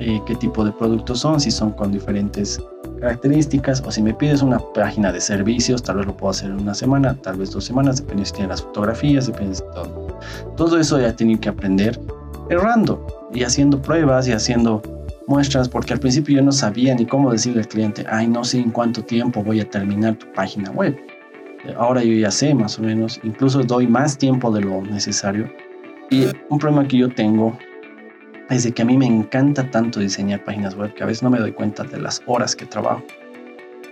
eh, 0.00 0.20
qué 0.26 0.34
tipo 0.34 0.64
de 0.64 0.72
productos 0.72 1.20
son, 1.20 1.40
si 1.40 1.52
son 1.52 1.70
con 1.70 1.92
diferentes 1.92 2.60
características, 3.02 3.82
o 3.84 3.90
si 3.90 4.00
me 4.00 4.14
pides 4.14 4.42
una 4.42 4.60
página 4.60 5.12
de 5.12 5.20
servicios, 5.20 5.82
tal 5.82 5.96
vez 5.96 6.06
lo 6.06 6.16
puedo 6.16 6.30
hacer 6.30 6.50
en 6.50 6.60
una 6.60 6.72
semana, 6.72 7.16
tal 7.20 7.36
vez 7.36 7.50
dos 7.50 7.64
semanas, 7.64 7.96
depende 7.96 8.24
si 8.24 8.32
tiene 8.32 8.48
las 8.48 8.62
fotografías, 8.62 9.26
depende 9.26 9.56
de 9.56 9.60
todo. 9.74 10.18
Todo 10.56 10.78
eso 10.78 11.00
ya 11.00 11.14
tienen 11.14 11.36
que 11.38 11.48
aprender 11.48 11.98
errando 12.48 13.04
y 13.34 13.42
haciendo 13.42 13.82
pruebas 13.82 14.28
y 14.28 14.32
haciendo 14.32 14.80
muestras, 15.26 15.68
porque 15.68 15.94
al 15.94 15.98
principio 15.98 16.36
yo 16.36 16.42
no 16.42 16.52
sabía 16.52 16.94
ni 16.94 17.04
cómo 17.04 17.32
decirle 17.32 17.62
al 17.62 17.68
cliente, 17.68 18.06
ay, 18.08 18.28
no 18.28 18.44
sé 18.44 18.58
en 18.60 18.70
cuánto 18.70 19.02
tiempo 19.02 19.42
voy 19.42 19.58
a 19.60 19.68
terminar 19.68 20.14
tu 20.14 20.32
página 20.32 20.70
web. 20.70 20.96
Ahora 21.76 22.04
yo 22.04 22.12
ya 22.12 22.30
sé 22.30 22.54
más 22.54 22.78
o 22.78 22.82
menos, 22.82 23.18
incluso 23.24 23.64
doy 23.64 23.88
más 23.88 24.16
tiempo 24.16 24.52
de 24.52 24.60
lo 24.60 24.80
necesario. 24.82 25.50
Y 26.08 26.26
un 26.50 26.58
problema 26.58 26.86
que 26.86 26.98
yo 26.98 27.08
tengo 27.08 27.58
es 28.52 28.64
de 28.64 28.72
que 28.72 28.82
a 28.82 28.84
mí 28.84 28.96
me 28.96 29.06
encanta 29.06 29.70
tanto 29.70 30.00
diseñar 30.00 30.44
páginas 30.44 30.74
web 30.74 30.94
que 30.94 31.02
a 31.02 31.06
veces 31.06 31.22
no 31.22 31.30
me 31.30 31.38
doy 31.38 31.52
cuenta 31.52 31.84
de 31.84 31.98
las 31.98 32.22
horas 32.26 32.54
que 32.54 32.66
trabajo. 32.66 33.02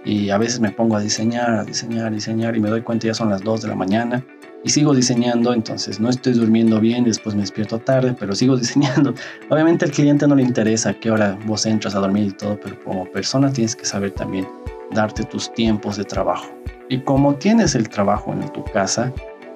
Y 0.05 0.31
a 0.31 0.39
veces 0.39 0.61
me 0.61 0.71
pongo 0.71 0.97
a 0.97 1.01
diseñar, 1.01 1.51
a 1.51 1.65
diseñar, 1.65 2.07
a 2.07 2.11
diseñar 2.11 2.57
y 2.57 2.61
me 2.61 2.71
doy 2.71 2.83
cuenta 2.83 3.07
ya 3.07 3.15
son 3.15 3.29
las 3.31 3.43
2 3.43 3.63
de 3.63 3.69
la 3.69 3.75
mañana 3.75 4.25
y 4.63 4.69
sigo 4.69 4.95
diseñando, 4.95 5.55
entonces 5.55 6.01
no 6.01 6.11
estoy 6.11 6.35
durmiendo 6.35 6.81
bien, 6.81 7.05
después 7.05 7.35
me 7.35 7.41
despierto 7.41 7.79
tarde, 7.79 8.15
pero 8.19 8.35
sigo 8.35 8.57
diseñando. 8.59 9.15
Obviamente 9.49 9.85
al 9.85 9.91
cliente 9.91 10.27
no 10.27 10.35
le 10.35 10.43
interesa 10.43 10.91
a 10.91 10.95
qué 10.95 11.11
hora 11.11 11.39
vos 11.47 11.65
entras 11.67 11.95
a 11.95 12.01
dormir 12.01 12.29
y 12.29 12.33
todo, 12.33 12.59
pero 12.61 12.83
como 12.85 13.07
persona 13.07 13.53
tienes 13.53 13.75
que 13.75 13.85
saber 13.85 14.13
también 14.13 14.47
darte 14.93 15.25
tus 15.25 15.53
tiempos 15.55 15.97
de 15.97 16.05
trabajo. 16.05 16.47
Y 16.89 17.01
como 17.01 17.35
tienes 17.37 17.75
el 17.75 17.89
trabajo 17.89 18.33
en 18.33 18.49
tu 18.53 18.65
casa, 18.65 19.13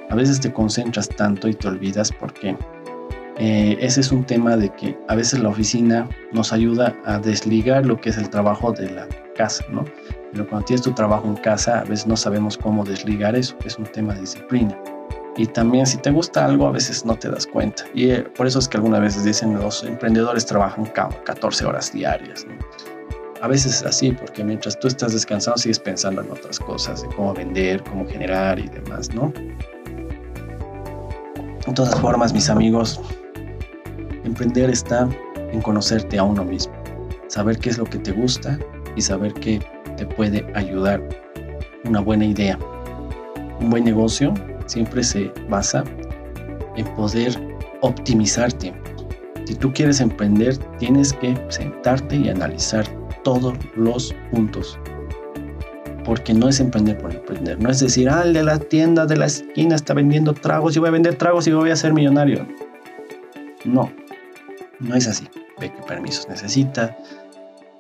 a 0.09 0.15
veces 0.15 0.41
te 0.41 0.53
concentras 0.53 1.09
tanto 1.09 1.49
y 1.49 1.55
te 1.55 1.69
olvidas 1.69 2.13
porque 2.13 2.57
eh, 3.37 3.77
ese 3.81 4.01
es 4.01 4.13
un 4.13 4.25
tema 4.25 4.57
de 4.57 4.71
que 4.71 4.97
a 5.09 5.17
veces 5.17 5.41
la 5.41 5.49
oficina 5.49 6.09
nos 6.33 6.53
ayuda 6.53 6.95
a 7.05 7.19
desligar 7.19 7.85
lo 7.85 8.01
que 8.01 8.11
es 8.11 8.19
el 8.19 8.31
trabajo 8.31 8.73
de 8.73 8.91
la 8.91 9.09
casa, 9.35 9.65
¿no? 9.71 9.85
Pero 10.33 10.49
cuando 10.49 10.67
tienes 10.67 10.83
tu 10.83 10.93
trabajo 10.93 11.27
en 11.27 11.37
casa, 11.37 11.81
a 11.81 11.85
veces 11.85 12.07
no 12.07 12.17
sabemos 12.17 12.57
cómo 12.57 12.85
desligar 12.85 13.35
eso, 13.35 13.57
es 13.65 13.77
un 13.79 13.87
tema 13.87 14.15
de 14.15 14.21
disciplina. 14.21 14.79
Y 15.37 15.47
también 15.47 15.85
si 15.85 15.97
te 15.99 16.13
gusta 16.13 16.45
algo, 16.45 16.69
a 16.69 16.71
veces 16.71 17.05
no 17.05 17.17
te 17.17 17.29
das 17.29 17.45
cuenta. 17.47 17.85
Y 17.93 18.11
eh, 18.11 18.23
por 18.23 18.47
eso 18.47 18.61
es 18.61 18.69
que 18.69 18.77
algunas 18.77 19.01
veces 19.01 19.25
dicen 19.25 19.55
los 19.55 19.83
emprendedores 19.83 20.47
trabajan 20.47 20.85
14 20.87 21.65
horas 21.67 21.93
diarias. 21.93 22.47
A 23.41 23.49
veces 23.49 23.77
es 23.77 23.83
así, 23.83 24.13
porque 24.13 24.45
mientras 24.45 24.79
tú 24.79 24.87
estás 24.87 25.13
descansando 25.13 25.59
sigues 25.59 25.81
pensando 25.81 26.23
en 26.23 26.31
otras 26.31 26.61
cosas, 26.61 27.03
de 27.03 27.09
cómo 27.09 27.35
vender, 27.35 27.83
cómo 27.83 28.07
generar 28.07 28.61
y 28.61 28.69
demás, 28.69 29.13
¿no? 29.13 29.33
De 31.67 31.73
todas 31.73 31.99
formas, 32.01 32.33
mis 32.33 32.49
amigos, 32.49 33.01
emprender 34.25 34.71
está 34.71 35.09
en 35.53 35.61
conocerte 35.61 36.19
a 36.19 36.25
uno 36.25 36.45
mismo, 36.45 36.75
saber 37.29 37.59
qué 37.59 37.71
es 37.71 37.79
lo 37.79 37.85
que 37.85 37.99
te 37.99 38.13
gusta 38.13 38.59
y 38.97 39.03
saber 39.03 39.33
qué 39.35 39.61
te 39.97 40.07
puede 40.07 40.45
ayudar 40.55 41.03
una 41.85 42.01
buena 42.01 42.25
idea. 42.25 42.59
Un 43.61 43.71
buen 43.71 43.85
negocio 43.85 44.35
siempre 44.67 45.03
se 45.03 45.31
basa 45.49 45.85
en 46.77 46.87
poder 46.97 47.39
optimizar 47.83 48.53
tiempo. 48.53 48.81
Si 49.45 49.55
tú 49.55 49.73
quieres 49.73 50.01
emprender, 50.01 50.57
tienes 50.79 51.13
que 51.13 51.37
sentarte 51.49 52.17
y 52.17 52.31
analizar 52.31 52.87
todos 53.23 53.55
los 53.77 54.15
puntos. 54.31 54.79
Porque 56.05 56.35
no 56.35 56.49
es 56.49 56.61
emprender 56.61 56.99
por 56.99 57.15
emprender. 57.15 57.61
No 57.61 57.71
es 57.71 57.81
decir, 57.81 58.09
ah, 58.09 58.23
el 58.25 58.33
de 58.33 58.43
la 58.43 58.59
tienda 58.59 59.07
de 59.07 59.17
la 59.17 59.27
esquina 59.27 59.75
está 59.75 59.95
vendiendo 59.95 60.33
tragos, 60.35 60.75
yo 60.75 60.81
voy 60.81 60.89
a 60.89 60.93
vender 60.93 61.17
tragos 61.17 61.47
y 61.47 61.53
voy 61.53 61.71
a 61.71 61.77
ser 61.77 61.93
millonario. 61.93 62.47
No, 63.65 63.91
no 64.85 64.95
es 64.97 65.09
así. 65.09 65.29
Ve 65.61 65.73
qué 65.73 65.83
permisos 65.83 66.29
necesita, 66.29 66.97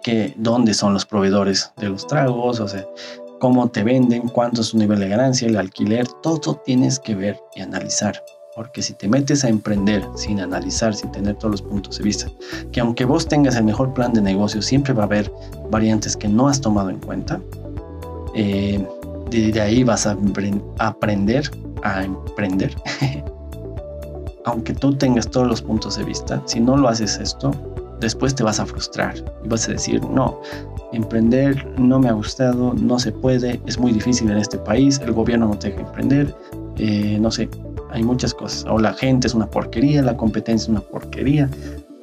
que, 0.02 0.34
dónde 0.36 0.74
son 0.74 0.92
los 0.92 1.07
proveedores 1.07 1.72
de 1.76 1.88
los 1.88 2.07
tragos, 2.07 2.61
o 2.61 2.68
sea, 2.68 2.84
cómo 3.40 3.68
te 3.68 3.82
venden, 3.82 4.28
cuánto 4.28 4.61
es 4.61 4.68
su 4.68 4.78
nivel 4.78 5.00
de 5.00 5.09
ganancia, 5.09 5.48
el 5.48 5.57
alquiler, 5.57 6.07
todo 6.22 6.61
tienes 6.64 6.98
que 6.98 7.14
ver 7.14 7.40
y 7.55 7.62
analizar. 7.62 8.22
Porque 8.55 8.82
si 8.82 8.94
te 8.94 9.09
metes 9.09 9.44
a 9.44 9.48
emprender 9.48 10.07
sin 10.14 10.40
analizar, 10.40 10.94
sin 10.94 11.11
tener 11.11 11.34
todos 11.36 11.52
los 11.52 11.62
puntos 11.62 11.98
de 11.98 12.05
vista, 12.05 12.30
que 12.70 12.80
aunque 12.80 13.05
vos 13.05 13.26
tengas 13.26 13.57
el 13.57 13.64
mejor 13.64 13.92
plan 13.94 14.12
de 14.12 14.22
negocio, 14.22 14.62
siempre 14.62 14.92
va 14.92 15.02
a 15.02 15.07
haber 15.07 15.32
variantes 15.70 16.16
que 16.16 16.28
no 16.28 16.46
has 16.46 16.61
tomado 16.61 16.90
en 16.90 17.00
cuenta, 17.00 17.40
eh, 18.34 18.86
de 19.30 19.61
ahí 19.61 19.82
vas 19.82 20.07
a 20.07 20.16
aprender 20.78 21.50
a 21.82 22.05
emprender. 22.05 22.74
aunque 24.45 24.74
tú 24.74 24.95
tengas 24.95 25.28
todos 25.28 25.47
los 25.47 25.62
puntos 25.62 25.97
de 25.97 26.05
vista, 26.05 26.42
si 26.47 26.61
no 26.61 26.76
lo 26.76 26.88
haces 26.88 27.18
esto, 27.18 27.53
después 28.01 28.34
te 28.34 28.42
vas 28.42 28.61
a 28.61 28.66
frustrar 28.66 29.14
y 29.42 29.49
vas 29.49 29.68
a 29.68 29.72
decir, 29.72 30.05
no, 30.05 30.40
emprender 30.92 31.66
no 31.78 31.99
me 31.99 32.09
ha 32.09 32.12
gustado, 32.12 32.74
no 32.74 32.99
se 32.99 33.12
puede, 33.12 33.61
es 33.66 33.78
muy 33.78 33.92
difícil 33.92 34.30
en 34.30 34.38
este 34.38 34.59
país, 34.59 35.01
el 35.01 35.12
gobierno 35.12 35.49
no 35.49 35.59
te 35.59 35.70
deja 35.70 35.80
emprender, 35.82 36.34
eh, 36.76 37.18
no 37.20 37.30
sé, 37.30 37.49
hay 37.90 38.03
muchas 38.03 38.34
cosas. 38.34 38.64
O 38.68 38.78
la 38.78 38.92
gente 38.92 39.26
es 39.26 39.34
una 39.34 39.47
porquería, 39.47 40.03
la 40.03 40.16
competencia 40.16 40.64
es 40.64 40.68
una 40.68 40.80
porquería, 40.80 41.49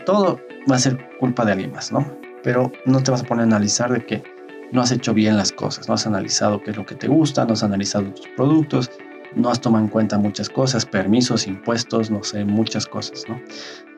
todo 0.06 0.40
va 0.70 0.76
a 0.76 0.80
ser 0.80 0.98
culpa 1.20 1.46
de 1.46 1.52
alguien 1.54 1.72
más, 1.72 1.92
¿no? 1.92 2.06
Pero 2.44 2.72
no 2.86 3.04
te 3.04 3.12
vas 3.12 3.22
a 3.22 3.26
poner 3.26 3.44
a 3.44 3.48
analizar 3.48 3.92
de 3.92 4.06
que 4.06 4.24
no 4.72 4.82
has 4.82 4.92
hecho 4.92 5.14
bien 5.14 5.38
las 5.38 5.52
cosas, 5.52 5.88
no 5.88 5.94
has 5.94 6.08
analizado 6.08 6.62
qué 6.64 6.72
es 6.72 6.78
lo 6.78 6.86
que 6.86 6.96
te 6.96 7.08
gusta, 7.08 7.46
no 7.46 7.54
has 7.54 7.64
analizado 7.64 8.06
tus 8.12 8.28
productos, 8.30 8.90
no 9.36 9.50
has 9.50 9.62
tomado 9.62 9.86
en 9.86 9.90
cuenta 9.90 10.18
muchas 10.18 10.50
cosas, 10.50 10.86
permisos, 10.86 11.48
impuestos, 11.48 12.12
no 12.12 12.24
sé, 12.24 12.46
muchas 12.46 12.86
cosas, 12.86 13.26
¿no? 13.28 13.42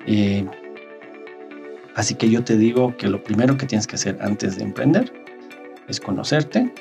Eh, 0.06 0.46
así 1.96 2.16
que 2.16 2.30
yo 2.30 2.44
te 2.44 2.58
digo 2.58 2.96
que 2.98 3.08
lo 3.08 3.24
primero 3.24 3.58
que 3.58 3.66
tienes 3.66 3.88
que 3.88 3.96
hacer 3.96 4.18
antes 4.22 4.58
de 4.58 4.64
emprender 4.64 5.12
es 5.88 6.00
conocerte 6.00 6.72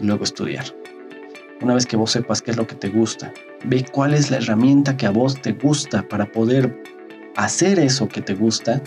y 0.00 0.06
luego 0.06 0.24
estudiar. 0.24 0.64
Una 1.60 1.74
vez 1.74 1.86
que 1.86 1.96
vos 1.96 2.10
sepas 2.10 2.42
qué 2.42 2.50
es 2.50 2.56
lo 2.56 2.66
que 2.66 2.74
te 2.74 2.88
gusta, 2.88 3.32
ve 3.64 3.84
cuál 3.92 4.14
es 4.14 4.30
la 4.30 4.38
herramienta 4.38 4.96
que 4.96 5.06
a 5.06 5.10
vos 5.10 5.40
te 5.40 5.52
gusta 5.52 6.02
para 6.08 6.26
poder 6.26 6.82
hacer 7.36 7.78
eso 7.78 8.08
que 8.08 8.20
te 8.20 8.34
gusta 8.34 8.82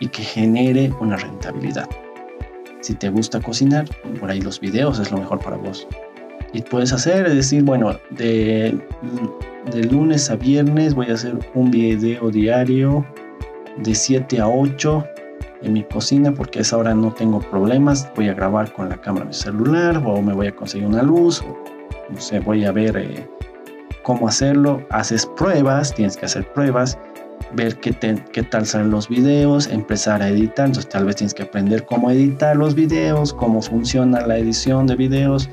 y 0.00 0.08
que 0.08 0.22
genere 0.22 0.90
una 1.00 1.16
rentabilidad. 1.16 1.88
Si 2.80 2.94
te 2.94 3.08
gusta 3.10 3.40
cocinar, 3.40 3.86
por 4.18 4.30
ahí 4.30 4.40
los 4.40 4.60
videos 4.60 4.98
es 4.98 5.10
lo 5.10 5.18
mejor 5.18 5.40
para 5.40 5.56
vos. 5.56 5.86
Y 6.52 6.62
puedes 6.62 6.92
hacer, 6.92 7.26
es 7.26 7.34
decir, 7.34 7.62
bueno, 7.62 7.98
de, 8.10 8.78
de 9.72 9.84
lunes 9.84 10.30
a 10.30 10.36
viernes 10.36 10.94
voy 10.94 11.10
a 11.10 11.14
hacer 11.14 11.38
un 11.54 11.70
video 11.70 12.30
diario 12.30 13.04
de 13.76 13.94
7 13.94 14.40
a 14.40 14.48
8 14.48 15.04
en 15.62 15.72
mi 15.72 15.84
cocina 15.84 16.32
porque 16.32 16.60
a 16.60 16.62
esa 16.62 16.76
hora 16.78 16.94
no 16.94 17.12
tengo 17.12 17.40
problemas. 17.40 18.10
Voy 18.16 18.28
a 18.28 18.34
grabar 18.34 18.72
con 18.72 18.88
la 18.88 19.00
cámara 19.00 19.26
de 19.26 19.28
mi 19.28 19.34
celular 19.34 20.02
o 20.04 20.22
me 20.22 20.32
voy 20.32 20.46
a 20.46 20.56
conseguir 20.56 20.86
una 20.86 21.02
luz. 21.02 21.44
No 22.08 22.20
sé, 22.20 22.40
voy 22.40 22.64
a 22.64 22.72
ver 22.72 22.96
eh, 22.96 23.28
cómo 24.02 24.28
hacerlo. 24.28 24.82
Haces 24.90 25.26
pruebas, 25.36 25.94
tienes 25.94 26.16
que 26.16 26.26
hacer 26.26 26.50
pruebas 26.52 26.98
ver 27.54 27.76
qué, 27.76 27.94
qué 28.32 28.42
tal 28.42 28.66
salen 28.66 28.90
los 28.90 29.08
videos, 29.08 29.68
empezar 29.68 30.22
a 30.22 30.28
editar. 30.28 30.66
Entonces 30.66 30.88
tal 30.88 31.04
vez 31.04 31.16
tienes 31.16 31.34
que 31.34 31.42
aprender 31.42 31.84
cómo 31.84 32.10
editar 32.10 32.56
los 32.56 32.74
videos, 32.74 33.32
cómo 33.32 33.62
funciona 33.62 34.26
la 34.26 34.38
edición 34.38 34.86
de 34.86 34.96
videos. 34.96 35.48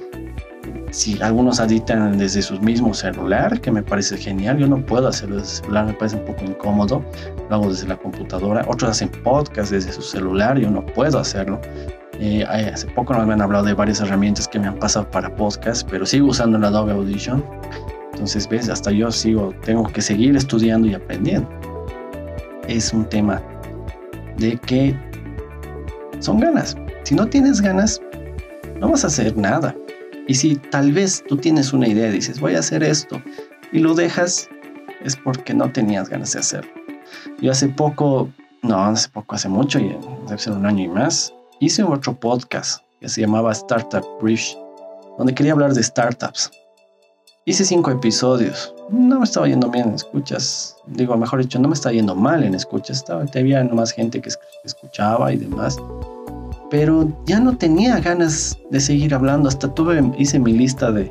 Si 0.95 1.21
algunos 1.21 1.59
editan 1.59 2.17
desde 2.17 2.41
su 2.41 2.57
mismo 2.61 2.93
celular, 2.93 3.59
que 3.59 3.69
me 3.69 3.83
parece 3.83 4.15
genial, 4.15 4.59
yo 4.59 4.65
no 4.65 4.77
puedo 4.77 5.09
hacerlo 5.09 5.35
desde 5.35 5.49
el 5.49 5.57
celular, 5.57 5.85
me 5.87 5.93
parece 5.93 6.15
un 6.15 6.23
poco 6.23 6.45
incómodo, 6.45 7.03
lo 7.49 7.53
hago 7.53 7.69
desde 7.69 7.89
la 7.89 7.97
computadora. 7.97 8.63
Otros 8.69 8.91
hacen 8.91 9.09
podcast 9.09 9.73
desde 9.73 9.91
su 9.91 10.01
celular, 10.01 10.57
yo 10.57 10.71
no 10.71 10.85
puedo 10.85 11.19
hacerlo. 11.19 11.59
Eh, 12.21 12.45
hace 12.45 12.87
poco 12.87 13.13
nos 13.13 13.29
han 13.29 13.41
hablado 13.41 13.65
de 13.65 13.73
varias 13.73 13.99
herramientas 13.99 14.47
que 14.47 14.57
me 14.57 14.67
han 14.67 14.79
pasado 14.79 15.11
para 15.11 15.35
podcast, 15.35 15.85
pero 15.91 16.05
sigo 16.05 16.27
usando 16.27 16.57
el 16.57 16.63
Adobe 16.63 16.93
Audition. 16.93 17.43
Entonces, 18.13 18.47
ves, 18.47 18.69
hasta 18.69 18.89
yo 18.89 19.11
sigo, 19.11 19.53
tengo 19.65 19.83
que 19.91 20.01
seguir 20.01 20.37
estudiando 20.37 20.87
y 20.87 20.93
aprendiendo 20.93 21.49
es 22.69 22.93
un 22.93 23.03
tema 23.03 23.41
de 24.37 24.57
que 24.59 24.97
son 26.19 26.39
ganas. 26.39 26.77
Si 27.03 27.15
no 27.15 27.27
tienes 27.27 27.59
ganas, 27.59 28.01
no 28.79 28.91
vas 28.91 29.03
a 29.03 29.07
hacer 29.07 29.35
nada. 29.35 29.75
Y 30.27 30.35
si 30.35 30.55
tal 30.55 30.91
vez 30.91 31.23
tú 31.27 31.37
tienes 31.37 31.73
una 31.73 31.87
idea 31.87 32.09
y 32.09 32.13
dices, 32.13 32.39
voy 32.39 32.55
a 32.55 32.59
hacer 32.59 32.83
esto, 32.83 33.21
y 33.71 33.79
lo 33.79 33.93
dejas, 33.93 34.49
es 35.03 35.15
porque 35.15 35.53
no 35.53 35.71
tenías 35.71 36.09
ganas 36.09 36.33
de 36.33 36.39
hacerlo. 36.39 36.71
Yo 37.39 37.51
hace 37.51 37.67
poco, 37.69 38.29
no, 38.63 38.83
hace 38.83 39.09
poco, 39.09 39.35
hace 39.35 39.49
mucho, 39.49 39.79
debe 39.79 40.37
ser 40.37 40.53
un 40.53 40.65
año 40.65 40.83
y 40.83 40.87
más, 40.87 41.33
hice 41.59 41.83
otro 41.83 42.19
podcast 42.19 42.81
que 42.99 43.09
se 43.09 43.21
llamaba 43.21 43.51
Startup 43.51 44.05
Bridge, 44.21 44.57
donde 45.17 45.33
quería 45.33 45.53
hablar 45.53 45.73
de 45.73 45.83
startups. 45.83 46.51
Hice 47.47 47.63
cinco 47.63 47.91
episodios. 47.91 48.73
No 48.89 49.19
me 49.19 49.25
estaba 49.25 49.47
yendo 49.47 49.69
bien 49.69 49.89
en 49.89 49.93
escuchas. 49.93 50.75
Digo, 50.87 51.15
mejor 51.15 51.41
dicho, 51.41 51.59
no 51.59 51.67
me 51.67 51.75
estaba 51.75 51.93
yendo 51.93 52.15
mal 52.15 52.43
en 52.43 52.55
escuchas. 52.55 52.97
Estaba, 52.97 53.23
había 53.35 53.63
más 53.65 53.91
gente 53.91 54.19
que 54.19 54.31
escuchaba 54.63 55.31
y 55.31 55.37
demás. 55.37 55.77
Pero 56.75 57.07
ya 57.25 57.39
no 57.39 57.55
tenía 57.55 58.01
ganas 58.01 58.59
de 58.69 58.81
seguir 58.81 59.15
hablando. 59.15 59.47
Hasta 59.47 59.73
tuve, 59.73 60.11
hice 60.17 60.37
mi 60.37 60.51
lista 60.51 60.91
de, 60.91 61.09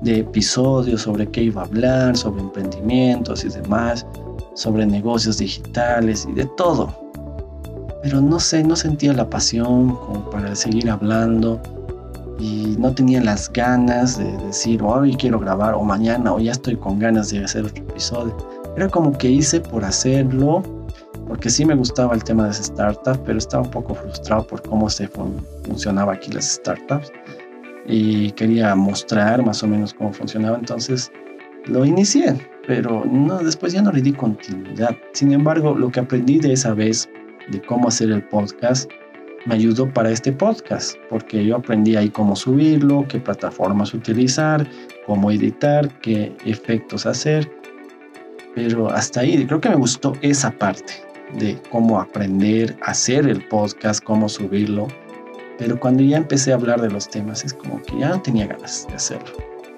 de 0.00 0.20
episodios 0.20 1.02
sobre 1.02 1.26
qué 1.28 1.42
iba 1.42 1.60
a 1.60 1.64
hablar, 1.66 2.16
sobre 2.16 2.40
emprendimientos 2.40 3.44
y 3.44 3.50
demás, 3.50 4.06
sobre 4.54 4.86
negocios 4.86 5.36
digitales 5.36 6.26
y 6.30 6.32
de 6.32 6.46
todo. 6.56 6.96
Pero 8.02 8.22
no 8.22 8.40
sé, 8.40 8.64
no 8.64 8.74
sentía 8.74 9.12
la 9.12 9.28
pasión 9.28 9.94
como 9.96 10.30
para 10.30 10.56
seguir 10.56 10.88
hablando 10.88 11.60
y 12.38 12.74
no 12.78 12.94
tenía 12.94 13.22
las 13.22 13.52
ganas 13.52 14.16
de 14.16 14.32
decir, 14.46 14.82
hoy 14.82 15.14
quiero 15.16 15.38
grabar, 15.38 15.74
o 15.74 15.82
mañana, 15.82 16.32
o 16.32 16.40
ya 16.40 16.52
estoy 16.52 16.76
con 16.76 16.98
ganas 16.98 17.28
de 17.28 17.44
hacer 17.44 17.66
otro 17.66 17.84
episodio. 17.84 18.34
Era 18.78 18.88
como 18.88 19.12
que 19.12 19.28
hice 19.28 19.60
por 19.60 19.84
hacerlo, 19.84 20.62
porque 21.32 21.48
sí 21.48 21.64
me 21.64 21.74
gustaba 21.74 22.14
el 22.14 22.22
tema 22.22 22.42
de 22.42 22.48
las 22.50 22.58
startups, 22.58 23.18
pero 23.24 23.38
estaba 23.38 23.62
un 23.62 23.70
poco 23.70 23.94
frustrado 23.94 24.46
por 24.46 24.60
cómo 24.60 24.90
se 24.90 25.08
funcionaba 25.08 26.12
aquí 26.12 26.30
las 26.30 26.44
startups 26.44 27.10
y 27.86 28.32
quería 28.32 28.74
mostrar 28.74 29.42
más 29.42 29.62
o 29.62 29.66
menos 29.66 29.94
cómo 29.94 30.12
funcionaba, 30.12 30.58
entonces 30.58 31.10
lo 31.64 31.86
inicié, 31.86 32.36
pero 32.66 33.06
no, 33.06 33.38
después 33.38 33.72
ya 33.72 33.80
no 33.80 33.90
le 33.92 34.02
di 34.02 34.12
continuidad. 34.12 34.94
Sin 35.14 35.32
embargo, 35.32 35.74
lo 35.74 35.90
que 35.90 36.00
aprendí 36.00 36.38
de 36.38 36.52
esa 36.52 36.74
vez 36.74 37.08
de 37.48 37.62
cómo 37.62 37.88
hacer 37.88 38.10
el 38.10 38.22
podcast 38.24 38.90
me 39.46 39.54
ayudó 39.54 39.90
para 39.90 40.10
este 40.10 40.32
podcast, 40.32 40.96
porque 41.08 41.46
yo 41.46 41.56
aprendí 41.56 41.96
ahí 41.96 42.10
cómo 42.10 42.36
subirlo, 42.36 43.06
qué 43.08 43.18
plataformas 43.20 43.94
utilizar, 43.94 44.68
cómo 45.06 45.30
editar, 45.30 45.88
qué 46.00 46.36
efectos 46.44 47.06
hacer. 47.06 47.50
Pero 48.54 48.90
hasta 48.90 49.20
ahí 49.20 49.46
creo 49.46 49.62
que 49.62 49.70
me 49.70 49.76
gustó 49.76 50.12
esa 50.20 50.50
parte 50.50 50.92
de 51.38 51.58
cómo 51.70 52.00
aprender 52.00 52.76
a 52.82 52.90
hacer 52.90 53.26
el 53.26 53.46
podcast, 53.48 54.02
cómo 54.02 54.28
subirlo. 54.28 54.88
Pero 55.58 55.78
cuando 55.78 56.02
ya 56.02 56.16
empecé 56.16 56.52
a 56.52 56.56
hablar 56.56 56.80
de 56.80 56.90
los 56.90 57.08
temas 57.08 57.44
es 57.44 57.54
como 57.54 57.80
que 57.82 57.98
ya 57.98 58.08
no 58.08 58.22
tenía 58.22 58.46
ganas 58.46 58.86
de 58.88 58.94
hacerlo. 58.94 59.32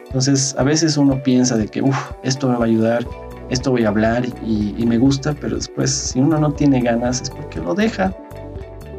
Entonces 0.06 0.54
a 0.58 0.62
veces 0.62 0.96
uno 0.96 1.22
piensa 1.22 1.56
de 1.56 1.66
que, 1.66 1.82
uff, 1.82 2.12
esto 2.22 2.48
me 2.48 2.56
va 2.56 2.64
a 2.64 2.68
ayudar, 2.68 3.06
esto 3.50 3.72
voy 3.72 3.84
a 3.84 3.88
hablar 3.88 4.24
y, 4.44 4.74
y 4.78 4.86
me 4.86 4.96
gusta, 4.96 5.34
pero 5.34 5.56
después 5.56 5.90
si 5.90 6.20
uno 6.20 6.38
no 6.38 6.52
tiene 6.52 6.80
ganas 6.80 7.20
es 7.20 7.30
porque 7.30 7.60
lo 7.60 7.74
deja 7.74 8.16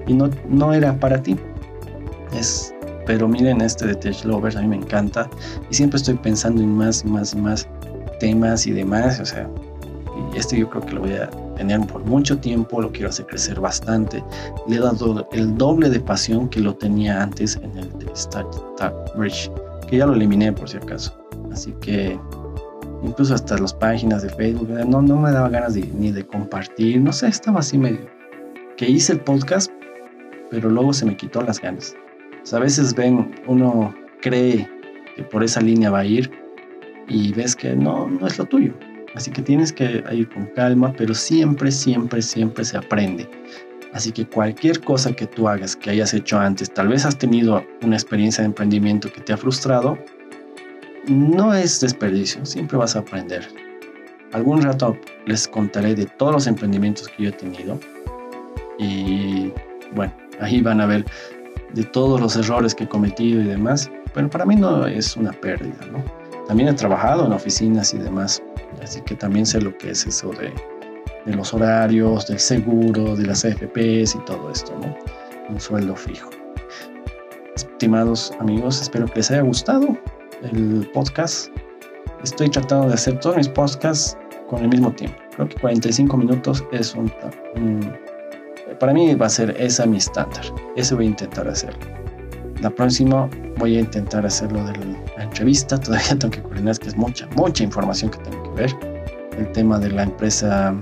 y 0.08 0.14
no, 0.14 0.30
no 0.50 0.74
era 0.74 0.94
para 1.00 1.22
ti. 1.22 1.36
Es, 2.34 2.74
pero 3.06 3.28
miren 3.28 3.62
este 3.62 3.88
de 3.88 3.96
Tech 3.96 4.26
Lovers, 4.26 4.56
a 4.56 4.62
mí 4.62 4.68
me 4.68 4.78
encanta 4.78 5.30
y 5.70 5.74
siempre 5.74 5.98
estoy 5.98 6.16
pensando 6.16 6.62
en 6.62 6.76
más 6.76 7.04
y 7.06 7.08
más 7.08 7.34
y 7.34 7.38
más 7.38 7.68
temas 8.20 8.66
y 8.68 8.72
demás, 8.72 9.20
o 9.20 9.26
sea, 9.26 9.50
y 10.34 10.38
este 10.38 10.58
yo 10.58 10.70
creo 10.70 10.82
que 10.86 10.94
lo 10.94 11.02
voy 11.02 11.14
a 11.14 11.30
tener 11.56 11.80
por 11.88 12.04
mucho 12.06 12.38
tiempo, 12.38 12.82
lo 12.82 12.92
quiero 12.92 13.10
hacer 13.10 13.26
crecer 13.26 13.60
bastante. 13.60 14.24
Le 14.68 14.78
he 14.78 14.80
dado 14.80 15.28
el 15.32 15.58
doble 15.58 15.90
de 15.90 16.00
pasión 16.00 16.50
que 16.50 16.60
lo 16.60 16.76
tenía 16.76 17.22
antes 17.22 17.58
en 17.58 17.78
el 17.78 17.90
de 18.00 18.12
Startup 18.14 18.94
Bridge, 19.16 19.52
que 19.88 19.98
ya 19.98 20.06
lo 20.06 20.14
eliminé 20.14 20.52
por 20.52 20.70
si 20.70 20.78
acaso. 20.78 21.18
Así 21.52 21.74
que 21.82 22.20
incluso 23.04 23.34
hasta 23.34 23.58
las 23.58 23.74
páginas 23.74 24.24
de 24.24 24.30
Facebook, 24.30 24.70
no, 24.70 25.02
no 25.02 25.18
me 25.18 25.32
daba 25.32 25.50
ganas 25.50 25.76
ni 25.76 26.12
de 26.12 26.26
compartir, 26.26 27.02
no 27.02 27.12
sé, 27.14 27.28
estaba 27.28 27.60
así 27.60 27.78
medio. 27.78 28.08
Que 28.78 28.90
hice 28.90 29.14
el 29.14 29.22
podcast 29.22 29.72
pero 30.50 30.70
luego 30.70 30.94
se 30.94 31.06
me 31.06 31.18
quitó 31.18 31.42
las 31.42 31.60
ganas. 31.60 31.96
a 32.54 32.60
veces 32.60 32.94
ven, 32.96 33.36
uno 33.48 33.94
cree 34.22 34.70
que 35.16 35.24
por 35.24 35.44
esa 35.44 35.62
línea 35.62 35.90
va 35.90 36.00
a 36.00 36.06
ir 36.06 36.32
y 37.08 37.34
ves 37.34 37.56
que 37.56 37.76
no, 37.76 38.08
no 38.08 38.28
es 38.28 38.38
lo 38.38 38.46
tuyo. 38.46 38.74
Así 39.16 39.32
que 39.32 39.42
tienes 39.42 39.72
que 39.72 40.04
ir 40.12 40.30
con 40.30 40.46
calma, 40.48 40.94
pero 40.98 41.14
siempre, 41.14 41.72
siempre, 41.72 42.22
siempre 42.22 42.66
se 42.66 42.78
aprende. 42.78 43.30
Así 43.94 44.12
que 44.12 44.28
cualquier 44.28 44.82
cosa 44.82 45.14
que 45.14 45.26
tú 45.26 45.48
hagas, 45.48 45.76
que 45.76 45.90
hayas 45.90 46.14
hecho 46.14 46.38
antes, 46.38 46.70
tal 46.74 46.90
vez 46.90 47.06
has 47.06 47.18
tenido 47.18 47.66
una 47.82 47.96
experiencia 47.96 48.42
de 48.42 48.48
emprendimiento 48.48 49.12
que 49.12 49.22
te 49.22 49.32
ha 49.32 49.38
frustrado, 49.38 49.98
no 51.08 51.54
es 51.54 51.80
desperdicio, 51.80 52.46
siempre 52.46 52.78
vas 52.78 52.98
a 52.98 53.00
aprender. 53.00 53.48
Algún 54.34 54.62
rato 54.62 54.98
les 55.26 55.48
contaré 55.48 55.96
de 55.96 56.06
todos 56.06 56.34
los 56.34 56.48
emprendimientos 56.48 57.08
que 57.08 57.24
yo 57.24 57.30
he 57.30 57.32
tenido 57.32 57.80
y 58.78 59.54
bueno, 59.94 60.14
ahí 60.42 60.62
van 60.62 60.82
a 60.82 60.86
ver 60.86 61.06
de 61.74 61.84
todos 61.84 62.20
los 62.20 62.36
errores 62.36 62.76
que 62.76 62.84
he 62.84 62.90
cometido 62.90 63.42
y 63.42 63.46
demás, 63.46 63.90
pero 64.14 64.30
para 64.30 64.46
mí 64.46 64.56
no 64.56 64.86
es 64.88 65.16
una 65.16 65.32
pérdida, 65.32 65.86
¿no? 65.92 66.04
También 66.48 66.70
he 66.70 66.74
trabajado 66.74 67.26
en 67.26 67.34
oficinas 67.34 67.94
y 67.94 67.98
demás, 67.98 68.44
Así 68.86 69.02
que 69.02 69.16
también 69.16 69.48
sé 69.48 69.60
lo 69.60 69.76
que 69.80 69.90
es 69.90 70.06
eso 70.06 70.30
de, 70.30 70.54
de 71.26 71.36
los 71.36 71.56
horarios, 71.56 72.28
del 72.28 72.38
seguro, 72.38 73.16
de 73.16 73.26
las 73.26 73.44
AFPs 73.44 74.14
y 74.14 74.20
todo 74.28 74.52
esto, 74.52 74.78
¿no? 74.80 74.96
Un 75.50 75.60
sueldo 75.60 75.96
fijo. 75.96 76.30
Estimados 77.56 78.32
amigos, 78.40 78.80
espero 78.80 79.08
que 79.08 79.16
les 79.16 79.32
haya 79.32 79.42
gustado 79.42 79.98
el 80.44 80.88
podcast. 80.94 81.50
Estoy 82.24 82.48
tratando 82.48 82.90
de 82.90 82.94
hacer 82.94 83.20
todos 83.20 83.38
mis 83.38 83.50
podcasts 83.50 84.16
con 84.50 84.62
el 84.62 84.70
mismo 84.70 84.92
tiempo. 84.92 85.18
Creo 85.36 85.50
que 85.50 85.56
45 85.56 86.18
minutos 86.18 86.64
es 86.72 86.94
un, 86.94 87.12
para 88.80 88.94
mí 88.94 89.16
va 89.16 89.26
a 89.26 89.30
ser 89.30 89.56
esa 89.60 89.88
mi 89.88 89.98
estándar. 89.98 90.46
Ese 90.76 90.94
voy 90.94 91.06
a 91.06 91.10
intentar 91.10 91.48
hacerlo. 91.48 91.95
La 92.66 92.72
próxima 92.72 93.30
voy 93.60 93.78
a 93.78 93.82
intentar 93.82 94.26
hacerlo 94.26 94.66
de 94.66 94.76
la 95.16 95.24
entrevista. 95.24 95.78
Todavía 95.80 96.18
tengo 96.18 96.32
que 96.32 96.42
coordinar, 96.42 96.80
que 96.80 96.88
es 96.88 96.98
mucha, 96.98 97.28
mucha 97.36 97.64
información 97.64 98.10
que 98.10 98.18
tengo 98.28 98.42
que 98.42 98.62
ver. 98.62 98.76
El 99.38 99.52
tema 99.52 99.78
de 99.78 99.92
la 99.92 100.02
empresa 100.02 100.76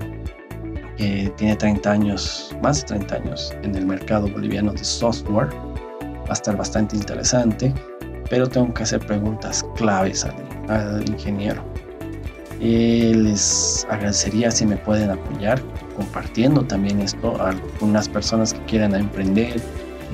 que 0.96 1.30
tiene 1.36 1.54
30 1.56 1.90
años, 1.90 2.56
más 2.62 2.80
de 2.80 2.86
30 2.86 3.16
años 3.16 3.52
en 3.64 3.74
el 3.74 3.84
mercado 3.84 4.28
boliviano 4.28 4.72
de 4.72 4.82
software. 4.82 5.48
Va 5.52 6.30
a 6.30 6.32
estar 6.32 6.56
bastante 6.56 6.96
interesante, 6.96 7.74
pero 8.30 8.48
tengo 8.48 8.72
que 8.72 8.82
hacer 8.82 9.00
preguntas 9.00 9.62
claves 9.76 10.24
al, 10.24 10.70
al 10.70 11.06
ingeniero. 11.06 11.62
Eh, 12.62 13.12
les 13.14 13.86
agradecería 13.90 14.50
si 14.50 14.64
me 14.64 14.78
pueden 14.78 15.10
apoyar 15.10 15.60
compartiendo 15.96 16.62
también 16.62 17.00
esto 17.00 17.38
a 17.42 17.50
algunas 17.50 18.08
personas 18.08 18.54
que 18.54 18.64
quieran 18.64 18.94
emprender 18.94 19.60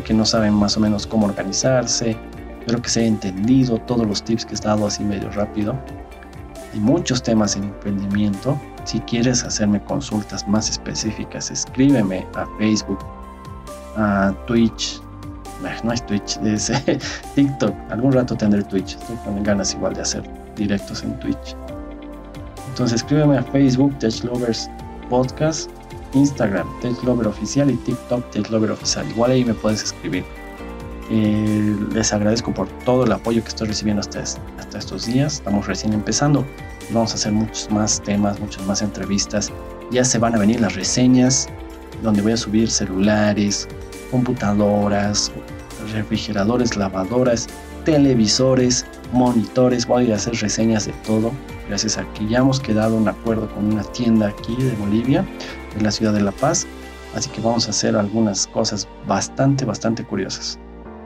que 0.04 0.14
no 0.14 0.24
saben 0.24 0.54
más 0.54 0.76
o 0.76 0.80
menos 0.80 1.06
cómo 1.06 1.26
organizarse. 1.26 2.16
Espero 2.60 2.82
que 2.82 2.88
se 2.88 3.00
haya 3.00 3.08
entendido 3.08 3.78
todos 3.78 4.06
los 4.06 4.22
tips 4.22 4.44
que 4.44 4.54
he 4.54 4.58
dado 4.58 4.86
así 4.86 5.02
medio 5.02 5.30
rápido. 5.30 5.74
Hay 6.72 6.80
muchos 6.80 7.22
temas 7.22 7.56
en 7.56 7.64
emprendimiento. 7.64 8.60
Si 8.84 9.00
quieres 9.00 9.44
hacerme 9.44 9.82
consultas 9.84 10.46
más 10.46 10.70
específicas, 10.70 11.50
escríbeme 11.50 12.26
a 12.34 12.46
Facebook, 12.58 12.98
a 13.96 14.32
Twitch. 14.46 15.00
No 15.84 15.92
es 15.92 16.06
Twitch, 16.06 16.38
es 16.44 16.72
TikTok. 17.34 17.74
Algún 17.90 18.12
rato 18.12 18.36
tendré 18.36 18.62
Twitch. 18.62 18.96
Estoy 18.96 19.16
con 19.16 19.42
ganas 19.42 19.74
igual 19.74 19.94
de 19.94 20.02
hacer 20.02 20.22
directos 20.56 21.02
en 21.02 21.18
Twitch. 21.20 21.56
Entonces 22.68 23.02
escríbeme 23.02 23.36
a 23.36 23.42
Facebook, 23.42 23.98
Tech 23.98 24.22
Lovers 24.24 24.70
Podcast, 25.08 25.70
Instagram, 26.14 26.66
Tech 26.80 27.02
Lover 27.02 27.26
Oficial 27.26 27.70
y 27.70 27.76
TikTok, 27.76 28.30
Tech 28.30 28.50
Lover 28.50 28.72
Oficial. 28.72 29.08
Igual 29.10 29.32
ahí 29.32 29.44
me 29.44 29.54
puedes 29.54 29.82
escribir. 29.82 30.24
Eh, 31.10 31.76
les 31.92 32.12
agradezco 32.12 32.54
por 32.54 32.68
todo 32.84 33.04
el 33.04 33.12
apoyo 33.12 33.42
que 33.42 33.48
estoy 33.48 33.68
recibiendo 33.68 34.00
hasta, 34.00 34.20
hasta 34.20 34.78
estos 34.78 35.06
días. 35.06 35.34
Estamos 35.34 35.66
recién 35.66 35.92
empezando. 35.92 36.44
Vamos 36.92 37.12
a 37.12 37.14
hacer 37.14 37.32
muchos 37.32 37.70
más 37.70 38.00
temas, 38.02 38.38
muchas 38.40 38.64
más 38.66 38.82
entrevistas. 38.82 39.52
Ya 39.90 40.04
se 40.04 40.18
van 40.18 40.34
a 40.34 40.38
venir 40.38 40.60
las 40.60 40.74
reseñas, 40.74 41.48
donde 42.02 42.22
voy 42.22 42.32
a 42.32 42.36
subir 42.36 42.70
celulares, 42.70 43.68
computadoras, 44.10 45.32
refrigeradores, 45.92 46.76
lavadoras, 46.76 47.48
televisores, 47.84 48.86
monitores. 49.12 49.86
Voy 49.86 50.12
a 50.12 50.16
hacer 50.16 50.34
reseñas 50.34 50.86
de 50.86 50.92
todo 51.04 51.32
gracias 51.70 51.98
a 51.98 52.04
que 52.14 52.26
ya 52.26 52.38
hemos 52.38 52.58
quedado 52.58 52.96
un 52.96 53.06
acuerdo 53.06 53.48
con 53.54 53.72
una 53.72 53.84
tienda 53.84 54.26
aquí 54.26 54.56
de 54.56 54.72
Bolivia, 54.72 55.24
en 55.76 55.84
la 55.84 55.90
ciudad 55.90 56.12
de 56.12 56.20
La 56.20 56.32
Paz, 56.32 56.66
así 57.14 57.30
que 57.30 57.40
vamos 57.40 57.66
a 57.66 57.70
hacer 57.70 57.96
algunas 57.96 58.46
cosas 58.46 58.88
bastante, 59.06 59.64
bastante 59.64 60.04
curiosas. 60.04 60.58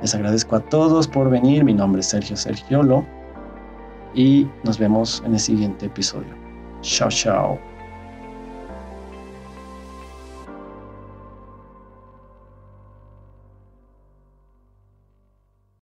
Les 0.02 0.14
agradezco 0.14 0.56
a 0.56 0.60
todos 0.60 1.08
por 1.08 1.30
venir, 1.30 1.64
mi 1.64 1.74
nombre 1.74 2.00
es 2.00 2.08
Sergio 2.08 2.36
Sergiolo 2.36 3.06
y 4.14 4.46
nos 4.62 4.78
vemos 4.78 5.22
en 5.26 5.34
el 5.34 5.40
siguiente 5.40 5.86
episodio. 5.86 6.34
Chao, 6.82 7.08
chao. 7.08 7.73